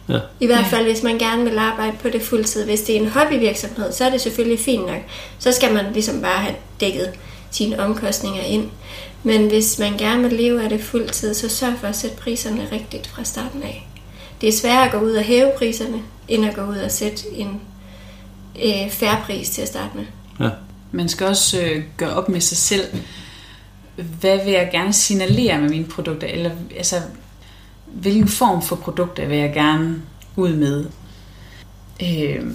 Ja. 0.09 0.19
I 0.41 0.47
hvert 0.47 0.67
fald, 0.67 0.85
hvis 0.85 1.03
man 1.03 1.19
gerne 1.19 1.45
vil 1.45 1.59
arbejde 1.59 1.97
på 2.03 2.09
det 2.09 2.23
fuldtid. 2.23 2.65
Hvis 2.65 2.81
det 2.81 2.97
er 2.97 3.01
en 3.01 3.09
hobbyvirksomhed, 3.09 3.93
så 3.93 4.05
er 4.05 4.11
det 4.11 4.21
selvfølgelig 4.21 4.61
fint 4.61 4.87
nok. 4.87 5.03
Så 5.39 5.53
skal 5.53 5.75
man 5.75 5.93
ligesom 5.93 6.21
bare 6.23 6.39
have 6.39 6.55
dækket 6.81 7.11
sine 7.51 7.81
omkostninger 7.81 8.43
ind. 8.43 8.71
Men 9.23 9.49
hvis 9.49 9.79
man 9.79 9.97
gerne 9.97 10.23
vil 10.23 10.39
leve 10.39 10.63
af 10.63 10.69
det 10.69 10.81
fuldtid, 10.81 11.35
så 11.35 11.49
sørg 11.49 11.75
for 11.81 11.87
at 11.87 11.97
sætte 11.97 12.17
priserne 12.17 12.69
rigtigt 12.73 13.07
fra 13.07 13.25
starten 13.25 13.63
af. 13.63 13.89
Det 14.41 14.49
er 14.49 14.53
sværere 14.53 14.85
at 14.85 14.93
gå 14.93 14.99
ud 14.99 15.13
og 15.13 15.23
hæve 15.23 15.51
priserne, 15.59 16.03
end 16.29 16.47
at 16.47 16.55
gå 16.55 16.63
ud 16.63 16.77
og 16.77 16.91
sætte 16.91 17.23
en 17.37 17.61
øh, 18.65 18.91
færre 18.91 19.23
pris 19.25 19.51
til 19.51 19.63
at 19.63 19.69
starte 19.69 19.91
med. 19.97 20.05
Ja. 20.41 20.51
Man 20.93 21.09
skal 21.09 21.27
også 21.27 21.61
øh, 21.61 21.83
gøre 21.97 22.15
op 22.15 22.29
med 22.29 22.41
sig 22.41 22.57
selv, 22.57 22.85
hvad 24.21 24.45
vil 24.45 24.53
jeg 24.53 24.69
gerne 24.73 24.93
signalere 24.93 25.59
med 25.59 25.69
mine 25.69 25.85
produkter, 25.85 26.27
eller 26.27 26.51
altså, 26.77 26.97
hvilken 27.93 28.29
form 28.29 28.63
for 28.63 28.77
produkter 28.77 29.27
vil 29.27 29.39
jeg 29.39 29.53
gerne 29.53 30.03
ud 30.37 30.53
med. 30.53 30.85
Øh, 32.03 32.47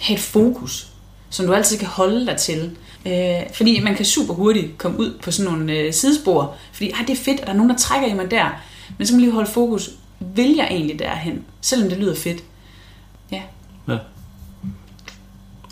have 0.00 0.14
et 0.14 0.20
fokus, 0.20 0.88
som 1.30 1.46
du 1.46 1.52
altid 1.52 1.78
kan 1.78 1.88
holde 1.88 2.26
dig 2.26 2.36
til. 2.36 2.76
Øh, 3.06 3.40
fordi 3.54 3.80
man 3.80 3.94
kan 3.94 4.04
super 4.04 4.34
hurtigt 4.34 4.78
komme 4.78 4.98
ud 4.98 5.18
på 5.22 5.30
sådan 5.30 5.52
nogle 5.52 5.72
øh, 5.72 5.92
sidespor, 5.92 6.56
fordi 6.72 6.92
det 7.06 7.10
er 7.10 7.24
fedt, 7.24 7.40
og 7.40 7.46
der 7.46 7.52
er 7.52 7.56
nogen, 7.56 7.70
der 7.70 7.76
trækker 7.76 8.08
i 8.08 8.14
mig 8.14 8.30
der. 8.30 8.48
Men 8.98 9.06
så 9.06 9.12
må 9.12 9.16
man 9.16 9.20
lige 9.20 9.34
holde 9.34 9.50
fokus. 9.50 9.90
Vil 10.34 10.54
jeg 10.56 10.66
egentlig 10.70 10.98
derhen, 10.98 11.44
selvom 11.60 11.88
det 11.88 11.98
lyder 11.98 12.14
fedt? 12.14 12.44
Ja. 13.32 13.42
ja. 13.88 13.98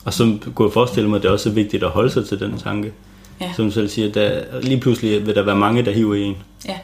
Og 0.04 0.14
så 0.14 0.38
kunne 0.54 0.68
jeg 0.68 0.72
forestille 0.72 1.08
mig, 1.08 1.16
at 1.16 1.22
det 1.22 1.28
er 1.28 1.32
også 1.32 1.50
vigtigt 1.50 1.82
at 1.82 1.90
holde 1.90 2.11
sig 2.11 2.28
til 2.28 2.40
den 2.40 2.58
tanke. 2.58 2.92
Ja. 3.40 3.52
Som 3.56 3.70
selv 3.70 3.88
siger, 3.88 4.12
der, 4.12 4.61
lige 4.61 4.80
pludselig 4.80 5.26
vil 5.26 5.35
der 5.35 5.42
være 5.42 5.56
mange, 5.56 5.85
der 5.85 5.92
hiver 5.92 6.14
i 6.14 6.22
en. 6.22 6.37
Ja. 6.68 6.78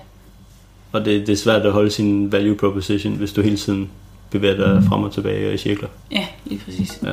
Og 0.93 1.05
det, 1.05 1.27
det 1.27 1.33
er 1.33 1.37
svært 1.37 1.67
at 1.67 1.73
holde 1.73 1.91
sin 1.91 2.33
value 2.33 2.57
proposition, 2.57 3.15
hvis 3.15 3.33
du 3.33 3.43
hele 3.43 3.57
tiden 3.57 3.91
bevæger 4.31 4.57
dig 4.57 4.85
frem 4.89 5.03
og 5.03 5.13
tilbage 5.13 5.49
og 5.49 5.55
i 5.55 5.57
cirkler. 5.57 5.89
Ja, 6.11 6.27
lige 6.45 6.61
præcis. 6.65 6.99
Ja. 7.05 7.13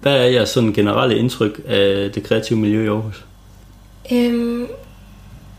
Hvad 0.00 0.16
er 0.16 0.24
jeres 0.24 0.48
sådan 0.48 0.72
generelle 0.72 1.18
indtryk 1.18 1.60
af 1.66 2.12
det 2.12 2.22
kreative 2.22 2.58
miljø 2.58 2.84
i 2.84 2.88
Aarhus? 2.88 3.24
Øhm, 4.12 4.66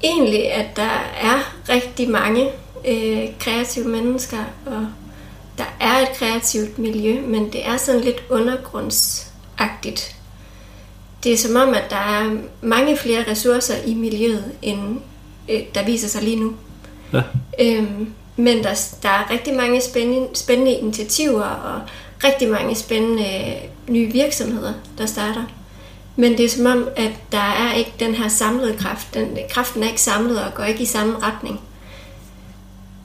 egentlig, 0.03 0.51
at 0.51 0.75
der 0.75 1.03
er 1.21 1.55
rigtig 1.69 2.09
mange 2.09 2.45
øh, 2.87 3.23
kreative 3.39 3.87
mennesker, 3.87 4.37
og 4.65 4.87
der 5.57 5.75
er 5.79 5.99
et 5.99 6.09
kreativt 6.15 6.79
miljø, 6.79 7.21
men 7.21 7.53
det 7.53 7.67
er 7.67 7.77
sådan 7.77 8.01
lidt 8.01 8.23
undergrundsagtigt. 8.29 10.15
Det 11.23 11.33
er 11.33 11.37
som 11.37 11.55
om, 11.55 11.73
at 11.73 11.83
der 11.89 11.95
er 11.95 12.37
mange 12.61 12.97
flere 12.97 13.31
ressourcer 13.31 13.75
i 13.85 13.93
miljøet, 13.93 14.43
end 14.61 14.99
øh, 15.49 15.61
der 15.75 15.85
viser 15.85 16.07
sig 16.07 16.23
lige 16.23 16.39
nu. 16.39 16.53
Ja. 17.13 17.21
Øhm, 17.61 18.13
men 18.35 18.63
der, 18.63 18.95
der 19.03 19.09
er 19.09 19.31
rigtig 19.31 19.55
mange 19.55 19.81
spændende, 19.81 20.27
spændende 20.33 20.71
initiativer 20.71 21.43
og 21.43 21.81
rigtig 22.23 22.49
mange 22.49 22.75
spændende 22.75 23.23
øh, 23.23 23.93
nye 23.93 24.11
virksomheder, 24.11 24.73
der 24.97 25.05
starter. 25.05 25.43
Men 26.15 26.37
det 26.37 26.45
er 26.45 26.49
som 26.49 26.65
om, 26.65 26.87
at 26.95 27.11
der 27.31 27.37
er 27.37 27.73
ikke 27.73 27.93
den 27.99 28.15
her 28.15 28.27
samlede 28.27 28.77
kraft. 28.77 29.13
Den, 29.13 29.37
kraften 29.49 29.83
er 29.83 29.87
ikke 29.87 30.01
samlet 30.01 30.43
og 30.43 30.53
går 30.53 30.63
ikke 30.63 30.83
i 30.83 30.85
samme 30.85 31.19
retning. 31.19 31.59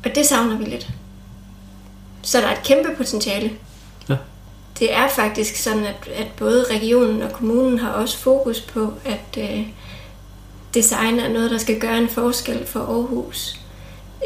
Og 0.04 0.14
det 0.14 0.26
savner 0.26 0.56
vi 0.56 0.64
lidt. 0.64 0.88
Så 2.22 2.40
der 2.40 2.46
er 2.46 2.52
et 2.52 2.62
kæmpe 2.62 2.88
potentiale. 2.96 3.50
Ja. 4.08 4.16
Det 4.78 4.94
er 4.94 5.08
faktisk 5.08 5.56
sådan, 5.56 5.84
at, 5.84 6.08
at 6.14 6.26
både 6.36 6.64
regionen 6.70 7.22
og 7.22 7.32
kommunen 7.32 7.78
har 7.78 7.90
også 7.90 8.18
fokus 8.18 8.60
på, 8.60 8.92
at 9.04 9.38
øh, 9.38 9.66
design 10.74 11.18
er 11.18 11.28
noget, 11.28 11.50
der 11.50 11.58
skal 11.58 11.80
gøre 11.80 11.98
en 11.98 12.08
forskel 12.08 12.66
for 12.66 12.80
Aarhus. 12.80 13.60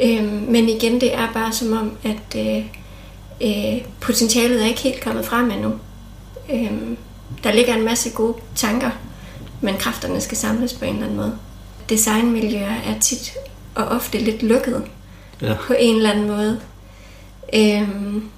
Øhm, 0.02 0.44
men 0.48 0.68
igen, 0.68 1.00
det 1.00 1.14
er 1.14 1.32
bare 1.32 1.52
som 1.52 1.72
om, 1.72 1.92
at 2.04 2.36
øh, 2.46 2.64
øh, 3.40 3.80
potentialet 4.00 4.62
er 4.62 4.66
ikke 4.66 4.80
helt 4.80 5.00
kommet 5.00 5.24
frem 5.26 5.50
endnu. 5.50 5.72
Øhm, 6.52 6.96
der 7.44 7.52
ligger 7.52 7.74
en 7.74 7.84
masse 7.84 8.10
gode 8.10 8.34
tanker, 8.56 8.90
men 9.60 9.74
kræfterne 9.76 10.20
skal 10.20 10.36
samles 10.36 10.72
på 10.72 10.84
en 10.84 10.90
eller 10.92 11.04
anden 11.04 11.16
måde. 11.16 11.34
Designmiljøer 11.88 12.74
er 12.86 12.98
tit 13.00 13.32
og 13.74 13.84
ofte 13.84 14.18
lidt 14.18 14.42
lukket 14.42 14.82
Ja. 15.42 15.54
på 15.66 15.74
en 15.78 15.96
eller 15.96 16.10
anden 16.10 16.26
måde. 16.28 16.60
Øhm, 17.54 18.28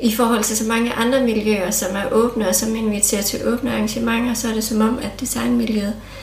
I 0.00 0.12
forhold 0.12 0.44
til 0.44 0.56
så 0.56 0.64
mange 0.64 0.92
andre 0.92 1.20
miljøer, 1.20 1.70
som 1.70 1.96
er 1.96 2.12
åbne 2.12 2.48
og 2.48 2.54
som 2.54 2.76
inviterer 2.76 3.22
til 3.22 3.48
åbne 3.48 3.72
arrangementer, 3.72 4.34
så 4.34 4.48
er 4.48 4.54
det 4.54 4.64
som 4.64 4.80
om, 4.80 4.98
at 5.02 5.20
designmiljøet, 5.20 5.94
øh, 5.96 6.17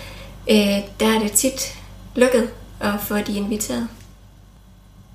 der 1.00 1.16
er 1.16 1.20
det 1.20 1.32
tit 1.32 1.78
lukket 2.16 2.50
at 2.80 2.94
få 3.02 3.18
de 3.18 3.38
inviteret. 3.38 3.88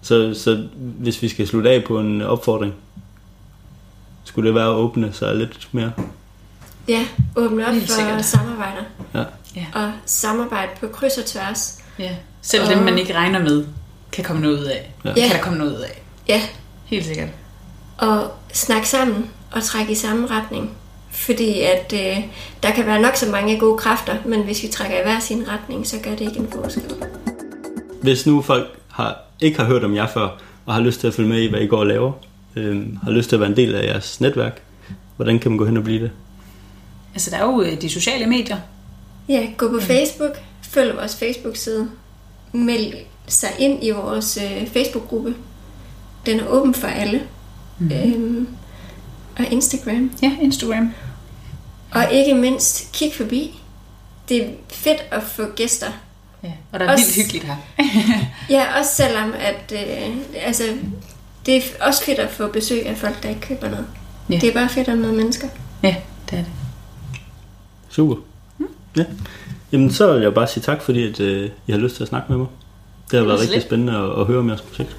Så, 0.02 0.34
så 0.34 0.66
hvis 0.74 1.22
vi 1.22 1.28
skal 1.28 1.46
slutte 1.48 1.70
af 1.70 1.84
på 1.84 2.00
en 2.00 2.22
opfordring, 2.22 2.74
skulle 4.24 4.46
det 4.48 4.54
være 4.54 4.66
at 4.68 4.74
åbne 4.74 5.12
sig 5.12 5.36
lidt 5.36 5.68
mere? 5.72 5.92
Ja, 6.88 7.06
åbne 7.36 7.66
op 7.68 7.74
for 7.74 8.22
samarbejder. 8.22 8.82
Ja. 9.14 9.24
Ja. 9.56 9.66
Og 9.74 9.92
samarbejde 10.06 10.70
på 10.80 10.88
kryds 10.88 11.18
og 11.18 11.24
tværs. 11.24 11.78
ja. 11.98 12.16
Selv 12.42 12.68
dem, 12.68 12.78
man 12.78 12.98
ikke 12.98 13.14
regner 13.14 13.38
med, 13.38 13.66
kan 14.12 14.24
komme 14.24 14.42
noget 14.42 14.58
ud 14.60 14.64
af. 14.64 14.92
Ja. 15.04 15.08
Ja. 15.16 15.26
Kan 15.26 15.36
der 15.36 15.42
komme 15.42 15.58
noget 15.58 15.72
ud 15.76 15.80
af. 15.80 16.02
Ja, 16.28 16.42
Helt 16.84 17.06
sikkert. 17.06 17.28
og 17.98 18.30
snakke 18.52 18.88
sammen 18.88 19.30
og 19.52 19.62
trække 19.62 19.92
i 19.92 19.94
samme 19.94 20.26
retning. 20.26 20.70
Fordi 21.10 21.60
at 21.60 21.92
øh, 21.94 22.24
der 22.62 22.70
kan 22.70 22.86
være 22.86 23.00
nok 23.00 23.16
så 23.16 23.30
mange 23.30 23.58
gode 23.58 23.78
kræfter, 23.78 24.16
men 24.26 24.42
hvis 24.42 24.62
vi 24.62 24.68
trækker 24.68 24.98
i 24.98 25.02
hver 25.02 25.20
sin 25.20 25.48
retning, 25.48 25.86
så 25.86 25.96
gør 26.02 26.10
det 26.10 26.20
ikke 26.20 26.38
en 26.38 26.48
forskel. 26.50 26.94
Hvis 28.02 28.26
nu 28.26 28.42
folk 28.42 28.66
har, 28.88 29.18
ikke 29.40 29.58
har 29.58 29.66
hørt 29.66 29.84
om 29.84 29.94
jer 29.94 30.06
før, 30.06 30.28
og 30.66 30.74
har 30.74 30.80
lyst 30.80 31.00
til 31.00 31.06
at 31.06 31.14
følge 31.14 31.28
med 31.28 31.42
i, 31.42 31.50
hvad 31.50 31.60
I 31.60 31.66
går 31.66 31.78
og 31.78 31.86
laver, 31.86 32.12
øh, 32.56 32.86
har 33.02 33.10
lyst 33.10 33.28
til 33.28 33.36
at 33.36 33.40
være 33.40 33.50
en 33.50 33.56
del 33.56 33.74
af 33.74 33.86
jeres 33.86 34.20
netværk, 34.20 34.62
hvordan 35.16 35.38
kan 35.38 35.50
man 35.50 35.58
gå 35.58 35.66
hen 35.66 35.76
og 35.76 35.84
blive 35.84 36.02
det? 36.02 36.10
Altså, 37.14 37.30
der 37.30 37.36
er 37.36 37.44
jo 37.44 37.62
øh, 37.62 37.80
de 37.80 37.88
sociale 37.88 38.26
medier. 38.26 38.58
Ja, 39.28 39.48
gå 39.56 39.68
på 39.68 39.80
Facebook, 39.80 40.36
følg 40.62 40.96
vores 40.96 41.16
Facebook-side, 41.16 41.90
meld 42.52 42.94
sig 43.26 43.48
ind 43.58 43.84
i 43.84 43.90
vores 43.90 44.38
øh, 44.42 44.68
Facebook-gruppe. 44.68 45.34
Den 46.26 46.40
er 46.40 46.46
åben 46.46 46.74
for 46.74 46.86
alle. 46.86 47.22
Mm. 47.78 47.92
Øhm, 47.92 48.48
og 49.46 49.52
Instagram. 49.52 50.12
Ja, 50.22 50.32
Instagram. 50.42 50.90
Og 51.90 52.12
ikke 52.12 52.34
mindst, 52.34 52.92
kig 52.92 53.12
forbi. 53.14 53.60
Det 54.28 54.42
er 54.42 54.48
fedt 54.68 55.04
at 55.10 55.22
få 55.22 55.42
gæster. 55.56 55.86
Ja. 56.42 56.52
Og 56.72 56.80
der 56.80 56.86
er 56.86 56.92
Også- 56.92 57.04
vildt 57.04 57.16
hyggeligt 57.16 57.44
her. 57.44 57.56
Ja, 58.50 58.78
også 58.78 58.94
selvom 58.94 59.32
at, 59.38 59.72
øh, 59.74 60.16
altså, 60.46 60.62
det 61.46 61.56
er 61.56 61.60
også 61.80 62.04
fedt 62.04 62.18
at 62.18 62.30
få 62.30 62.46
besøg 62.48 62.86
af 62.86 62.96
folk, 62.98 63.22
der 63.22 63.28
ikke 63.28 63.40
køber 63.40 63.68
noget. 63.68 63.86
Ja. 64.30 64.34
Det 64.34 64.48
er 64.48 64.52
bare 64.52 64.68
fedt 64.68 64.88
at 64.88 64.98
møde 64.98 65.12
mennesker. 65.12 65.48
Ja, 65.82 65.96
det 66.30 66.38
er 66.38 66.42
det. 66.42 66.52
Super. 67.90 68.14
Ja. 68.96 69.04
Jamen, 69.72 69.90
så 69.92 70.12
vil 70.12 70.22
jeg 70.22 70.34
bare 70.34 70.46
sige 70.46 70.62
tak, 70.62 70.82
fordi 70.82 71.08
at, 71.08 71.20
øh, 71.20 71.50
I 71.66 71.72
har 71.72 71.78
lyst 71.78 71.96
til 71.96 72.02
at 72.02 72.08
snakke 72.08 72.26
med 72.28 72.38
mig. 72.38 72.46
Det 73.10 73.18
har 73.18 73.26
været 73.26 73.40
rigtig 73.40 73.54
lidt. 73.56 73.66
spændende 73.66 73.92
at, 73.96 74.20
at 74.20 74.26
høre 74.26 74.38
om 74.38 74.48
jeres 74.48 74.60
projekt. 74.62 74.96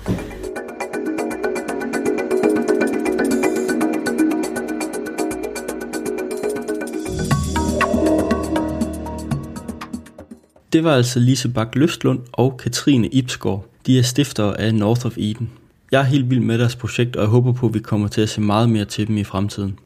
Det 10.74 10.84
var 10.84 10.96
altså 10.96 11.20
Lise 11.20 11.50
Bak 11.50 11.76
Løftlund 11.76 12.20
og 12.32 12.58
Katrine 12.58 13.08
Ipsgaard. 13.08 13.66
De 13.86 14.00
er 14.00 14.04
stiftere 14.04 14.60
af 14.60 14.76
North 14.76 15.06
of 15.06 15.18
Eden. 15.18 15.50
Jeg 15.92 16.00
er 16.00 16.06
helt 16.06 16.30
vild 16.30 16.40
med 16.40 16.60
deres 16.60 16.76
projekt, 16.76 17.16
og 17.16 17.22
jeg 17.22 17.30
håber 17.30 17.52
på, 17.52 17.68
at 17.68 17.74
vi 17.74 17.80
kommer 17.80 18.08
til 18.08 18.22
at 18.22 18.30
se 18.30 18.42
meget 18.42 18.70
mere 18.70 18.86
til 18.86 19.08
dem 19.08 19.18
i 19.18 19.24
fremtiden. 19.24 19.80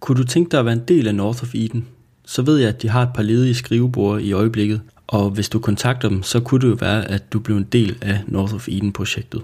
Kunne 0.00 0.18
du 0.18 0.24
tænke 0.24 0.50
dig 0.50 0.60
at 0.60 0.66
være 0.66 0.74
en 0.74 0.84
del 0.88 1.08
af 1.08 1.14
North 1.14 1.42
of 1.42 1.54
Eden? 1.54 1.86
Så 2.26 2.42
ved 2.42 2.58
jeg, 2.58 2.68
at 2.68 2.82
de 2.82 2.88
har 2.88 3.02
et 3.02 3.12
par 3.14 3.22
ledige 3.22 3.54
skriveborde 3.54 4.22
i 4.22 4.32
øjeblikket, 4.32 4.80
og 5.06 5.30
hvis 5.30 5.48
du 5.48 5.58
kontakter 5.58 6.08
dem, 6.08 6.22
så 6.22 6.40
kunne 6.40 6.60
det 6.60 6.68
jo 6.68 6.76
være, 6.80 7.10
at 7.10 7.32
du 7.32 7.38
blev 7.38 7.56
en 7.56 7.68
del 7.72 7.96
af 8.00 8.20
North 8.26 8.54
of 8.54 8.68
Eden-projektet. 8.68 9.42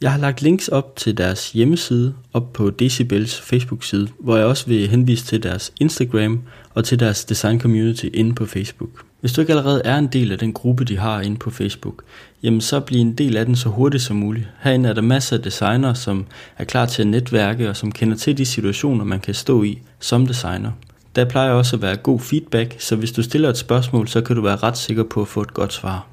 Jeg 0.00 0.12
har 0.12 0.18
lagt 0.18 0.42
links 0.42 0.68
op 0.68 0.96
til 0.96 1.18
deres 1.18 1.52
hjemmeside 1.52 2.14
op 2.32 2.52
på 2.52 2.70
Decibels 2.70 3.40
Facebook-side, 3.40 4.08
hvor 4.18 4.36
jeg 4.36 4.46
også 4.46 4.66
vil 4.66 4.88
henvise 4.88 5.24
til 5.24 5.42
deres 5.42 5.72
Instagram 5.80 6.40
og 6.74 6.84
til 6.84 7.00
deres 7.00 7.24
design 7.24 7.60
community 7.60 8.06
inde 8.14 8.34
på 8.34 8.46
Facebook. 8.46 9.09
Hvis 9.20 9.32
du 9.32 9.40
ikke 9.40 9.52
allerede 9.52 9.82
er 9.84 9.98
en 9.98 10.06
del 10.06 10.32
af 10.32 10.38
den 10.38 10.52
gruppe, 10.52 10.84
de 10.84 10.98
har 10.98 11.20
inde 11.20 11.36
på 11.36 11.50
Facebook, 11.50 12.02
jamen 12.42 12.60
så 12.60 12.80
bliv 12.80 13.00
en 13.00 13.12
del 13.12 13.36
af 13.36 13.46
den 13.46 13.56
så 13.56 13.68
hurtigt 13.68 14.02
som 14.02 14.16
muligt. 14.16 14.48
Herinde 14.60 14.88
er 14.88 14.92
der 14.92 15.02
masser 15.02 15.36
af 15.36 15.42
designere, 15.42 15.94
som 15.94 16.26
er 16.58 16.64
klar 16.64 16.86
til 16.86 17.02
at 17.02 17.08
netværke 17.08 17.68
og 17.68 17.76
som 17.76 17.92
kender 17.92 18.16
til 18.16 18.38
de 18.38 18.46
situationer, 18.46 19.04
man 19.04 19.20
kan 19.20 19.34
stå 19.34 19.62
i 19.62 19.82
som 20.00 20.26
designer. 20.26 20.70
Der 21.16 21.24
plejer 21.24 21.50
også 21.50 21.76
at 21.76 21.82
være 21.82 21.96
god 21.96 22.20
feedback, 22.20 22.76
så 22.78 22.96
hvis 22.96 23.12
du 23.12 23.22
stiller 23.22 23.48
et 23.48 23.56
spørgsmål, 23.56 24.08
så 24.08 24.20
kan 24.20 24.36
du 24.36 24.42
være 24.42 24.56
ret 24.56 24.78
sikker 24.78 25.02
på 25.02 25.22
at 25.22 25.28
få 25.28 25.42
et 25.42 25.54
godt 25.54 25.72
svar. 25.72 26.06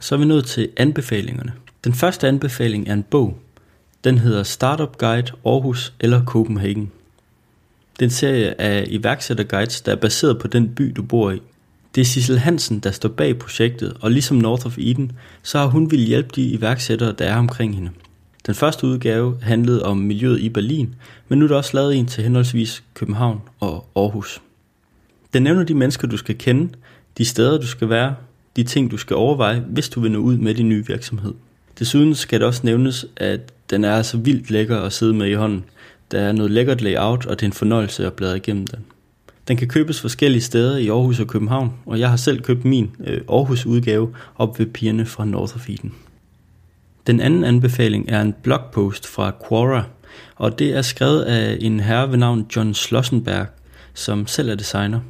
Så 0.00 0.14
er 0.14 0.18
vi 0.18 0.24
nået 0.24 0.44
til 0.44 0.68
anbefalingerne. 0.76 1.52
Den 1.84 1.94
første 1.94 2.28
anbefaling 2.28 2.88
er 2.88 2.92
en 2.92 3.02
bog. 3.02 3.38
Den 4.04 4.18
hedder 4.18 4.42
Startup 4.42 4.98
Guide 4.98 5.32
Aarhus 5.46 5.92
eller 6.00 6.24
Copenhagen. 6.24 6.92
Det 7.98 8.04
er 8.04 8.06
en 8.06 8.10
serie 8.10 8.60
af 8.60 8.84
iværksætterguides, 8.88 9.80
der 9.80 9.92
er 9.92 9.96
baseret 9.96 10.38
på 10.38 10.48
den 10.48 10.68
by, 10.68 10.92
du 10.96 11.02
bor 11.02 11.30
i. 11.30 11.40
Det 11.94 12.00
er 12.00 12.04
Sissel 12.04 12.38
Hansen, 12.38 12.80
der 12.80 12.90
står 12.90 13.08
bag 13.08 13.38
projektet, 13.38 13.96
og 14.00 14.10
ligesom 14.10 14.36
North 14.36 14.66
of 14.66 14.78
Eden, 14.78 15.12
så 15.42 15.58
har 15.58 15.66
hun 15.66 15.90
vil 15.90 16.00
hjælpe 16.00 16.28
de 16.36 16.42
iværksættere, 16.42 17.12
der 17.12 17.24
er 17.24 17.36
omkring 17.36 17.74
hende. 17.74 17.90
Den 18.46 18.54
første 18.54 18.86
udgave 18.86 19.38
handlede 19.42 19.82
om 19.82 19.96
miljøet 19.96 20.40
i 20.40 20.48
Berlin, 20.48 20.94
men 21.28 21.38
nu 21.38 21.44
er 21.44 21.48
der 21.48 21.56
også 21.56 21.70
lavet 21.74 21.96
en 21.96 22.06
til 22.06 22.24
henholdsvis 22.24 22.82
København 22.94 23.40
og 23.60 23.86
Aarhus. 23.96 24.42
Den 25.32 25.42
nævner 25.42 25.64
de 25.64 25.74
mennesker, 25.74 26.08
du 26.08 26.16
skal 26.16 26.38
kende, 26.38 26.68
de 27.18 27.24
steder, 27.24 27.58
du 27.58 27.66
skal 27.66 27.88
være, 27.88 28.14
de 28.56 28.62
ting, 28.62 28.90
du 28.90 28.96
skal 28.96 29.16
overveje, 29.16 29.64
hvis 29.66 29.88
du 29.88 30.00
vil 30.00 30.10
nå 30.10 30.18
ud 30.18 30.36
med 30.36 30.54
din 30.54 30.68
nye 30.68 30.86
virksomhed. 30.86 31.34
Desuden 31.78 32.14
skal 32.14 32.40
det 32.40 32.46
også 32.46 32.60
nævnes, 32.64 33.06
at 33.16 33.52
den 33.70 33.84
er 33.84 34.02
så 34.02 34.16
vildt 34.16 34.50
lækker 34.50 34.80
at 34.80 34.92
sidde 34.92 35.14
med 35.14 35.26
i 35.26 35.34
hånden. 35.34 35.64
Der 36.10 36.20
er 36.20 36.32
noget 36.32 36.50
lækkert 36.50 36.80
layout, 36.80 37.26
og 37.26 37.40
det 37.40 37.46
er 37.46 37.48
en 37.48 37.52
fornøjelse 37.52 38.06
at 38.06 38.12
bladre 38.12 38.36
igennem 38.36 38.66
den. 38.66 38.84
Den 39.48 39.56
kan 39.56 39.68
købes 39.68 40.00
forskellige 40.00 40.42
steder 40.42 40.76
i 40.76 40.88
Aarhus 40.88 41.20
og 41.20 41.26
København, 41.26 41.72
og 41.86 42.00
jeg 42.00 42.10
har 42.10 42.16
selv 42.16 42.42
købt 42.42 42.64
min 42.64 42.90
øh, 43.06 43.20
Aarhus 43.28 43.66
udgave 43.66 44.14
op 44.36 44.58
ved 44.58 44.66
pigerne 44.66 45.06
fra 45.06 45.24
North 45.24 45.56
of 45.56 45.68
Eden. 45.68 45.94
Den 47.06 47.20
anden 47.20 47.44
anbefaling 47.44 48.08
er 48.08 48.20
en 48.20 48.34
blogpost 48.42 49.06
fra 49.06 49.32
Quora, 49.48 49.84
og 50.36 50.58
det 50.58 50.76
er 50.76 50.82
skrevet 50.82 51.22
af 51.22 51.58
en 51.60 51.80
herre 51.80 52.10
ved 52.10 52.16
navn 52.18 52.46
John 52.56 52.74
Slossenberg, 52.74 53.46
som 53.94 54.26
selv 54.26 54.48
er 54.48 54.54
designer. 54.54 55.00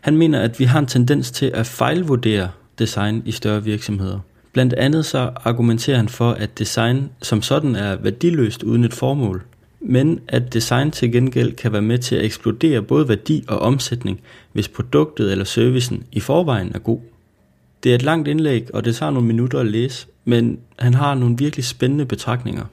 Han 0.00 0.16
mener, 0.16 0.40
at 0.40 0.58
vi 0.58 0.64
har 0.64 0.78
en 0.78 0.86
tendens 0.86 1.30
til 1.30 1.50
at 1.54 1.66
fejlvurdere 1.66 2.50
design 2.78 3.22
i 3.26 3.32
større 3.32 3.64
virksomheder. 3.64 4.18
Blandt 4.52 4.72
andet 4.72 5.06
så 5.06 5.30
argumenterer 5.44 5.96
han 5.96 6.08
for, 6.08 6.30
at 6.30 6.58
design 6.58 7.10
som 7.22 7.42
sådan 7.42 7.76
er 7.76 7.96
værdiløst 7.96 8.62
uden 8.62 8.84
et 8.84 8.94
formål, 8.94 9.42
men 9.80 10.20
at 10.28 10.52
design 10.52 10.90
til 10.90 11.12
gengæld 11.12 11.52
kan 11.52 11.72
være 11.72 11.82
med 11.82 11.98
til 11.98 12.16
at 12.16 12.24
eksplodere 12.24 12.82
både 12.82 13.08
værdi 13.08 13.44
og 13.48 13.58
omsætning, 13.58 14.20
hvis 14.52 14.68
produktet 14.68 15.32
eller 15.32 15.44
servicen 15.44 16.04
i 16.12 16.20
forvejen 16.20 16.72
er 16.74 16.78
god. 16.78 17.00
Det 17.82 17.90
er 17.90 17.94
et 17.94 18.02
langt 18.02 18.28
indlæg, 18.28 18.74
og 18.74 18.84
det 18.84 18.96
tager 18.96 19.10
nogle 19.10 19.26
minutter 19.26 19.60
at 19.60 19.66
læse, 19.66 20.06
men 20.24 20.58
han 20.78 20.94
har 20.94 21.14
nogle 21.14 21.36
virkelig 21.38 21.64
spændende 21.64 22.06
betragtninger. 22.06 22.64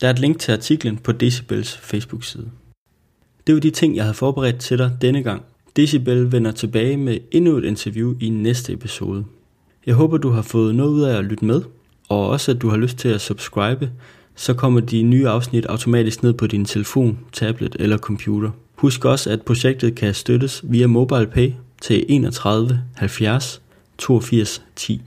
Der 0.00 0.06
er 0.06 0.10
et 0.10 0.18
link 0.18 0.38
til 0.38 0.52
artiklen 0.52 0.96
på 0.96 1.12
Decibels 1.12 1.76
Facebook-side. 1.76 2.50
Det 3.46 3.54
var 3.54 3.60
de 3.60 3.70
ting, 3.70 3.96
jeg 3.96 4.04
havde 4.04 4.14
forberedt 4.14 4.58
til 4.58 4.78
dig 4.78 4.96
denne 5.00 5.22
gang. 5.22 5.42
Decibel 5.76 6.32
vender 6.32 6.50
tilbage 6.50 6.96
med 6.96 7.18
endnu 7.30 7.56
et 7.56 7.64
interview 7.64 8.14
i 8.20 8.28
næste 8.28 8.72
episode. 8.72 9.24
Jeg 9.86 9.94
håber, 9.94 10.16
du 10.16 10.30
har 10.30 10.42
fået 10.42 10.74
noget 10.74 10.90
ud 10.90 11.02
af 11.02 11.18
at 11.18 11.24
lytte 11.24 11.44
med, 11.44 11.62
og 12.08 12.28
også 12.28 12.50
at 12.50 12.62
du 12.62 12.68
har 12.68 12.76
lyst 12.76 12.96
til 12.96 13.08
at 13.08 13.20
subscribe, 13.20 13.90
så 14.38 14.54
kommer 14.54 14.80
de 14.80 15.02
nye 15.02 15.28
afsnit 15.28 15.66
automatisk 15.66 16.22
ned 16.22 16.32
på 16.32 16.46
din 16.46 16.64
telefon, 16.64 17.18
tablet 17.32 17.76
eller 17.78 17.98
computer. 17.98 18.50
Husk 18.74 19.04
også, 19.04 19.30
at 19.30 19.42
projektet 19.42 19.94
kan 19.94 20.14
støttes 20.14 20.60
via 20.64 20.86
MobilePay 20.86 21.52
til 21.80 22.04
31 22.08 22.82
70 22.96 23.62
82 23.98 24.62
10. 24.76 25.02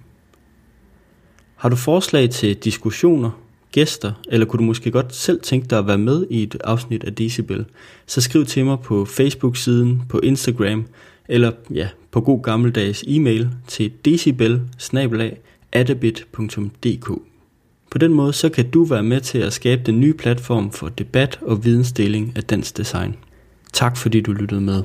Har 1.56 1.70
du 1.70 1.76
forslag 1.76 2.30
til 2.30 2.56
diskussioner, 2.56 3.32
gæster, 3.72 4.12
eller 4.30 4.46
kunne 4.46 4.58
du 4.58 4.64
måske 4.64 4.92
godt 4.92 5.16
selv 5.16 5.42
tænke 5.42 5.68
dig 5.68 5.78
at 5.78 5.88
være 5.88 5.98
med 5.98 6.26
i 6.30 6.44
et 6.44 6.58
afsnit 6.64 7.04
af 7.04 7.16
Decibel, 7.16 7.66
så 8.06 8.22
skriv 8.22 8.46
til 8.46 8.66
mig 8.66 8.80
på 8.80 9.06
Facebook-siden, 9.06 10.02
på 10.10 10.20
Instagram, 10.20 10.86
eller 11.28 11.52
ja, 11.74 11.88
på 12.12 12.22
god 12.22 12.44
gammeldags 12.44 13.04
e-mail 13.08 13.50
til 13.68 13.92
decibel 14.06 14.62
på 17.92 17.98
den 17.98 18.14
måde 18.14 18.34
så 18.34 18.50
kan 18.50 18.70
du 18.70 18.84
være 18.84 19.04
med 19.04 19.22
til 19.22 19.38
at 19.38 19.54
skabe 19.54 19.82
den 19.86 20.00
nye 20.00 20.14
platform 20.14 20.72
for 20.72 20.90
debat 20.90 21.40
og 21.42 21.66
vidensdeling 21.66 22.34
af 22.36 22.44
dansk 22.44 22.78
design. 22.78 23.16
Tak 23.74 23.98
fordi 23.98 24.22
du 24.22 24.32
lyttede 24.32 24.62
med. 24.62 24.84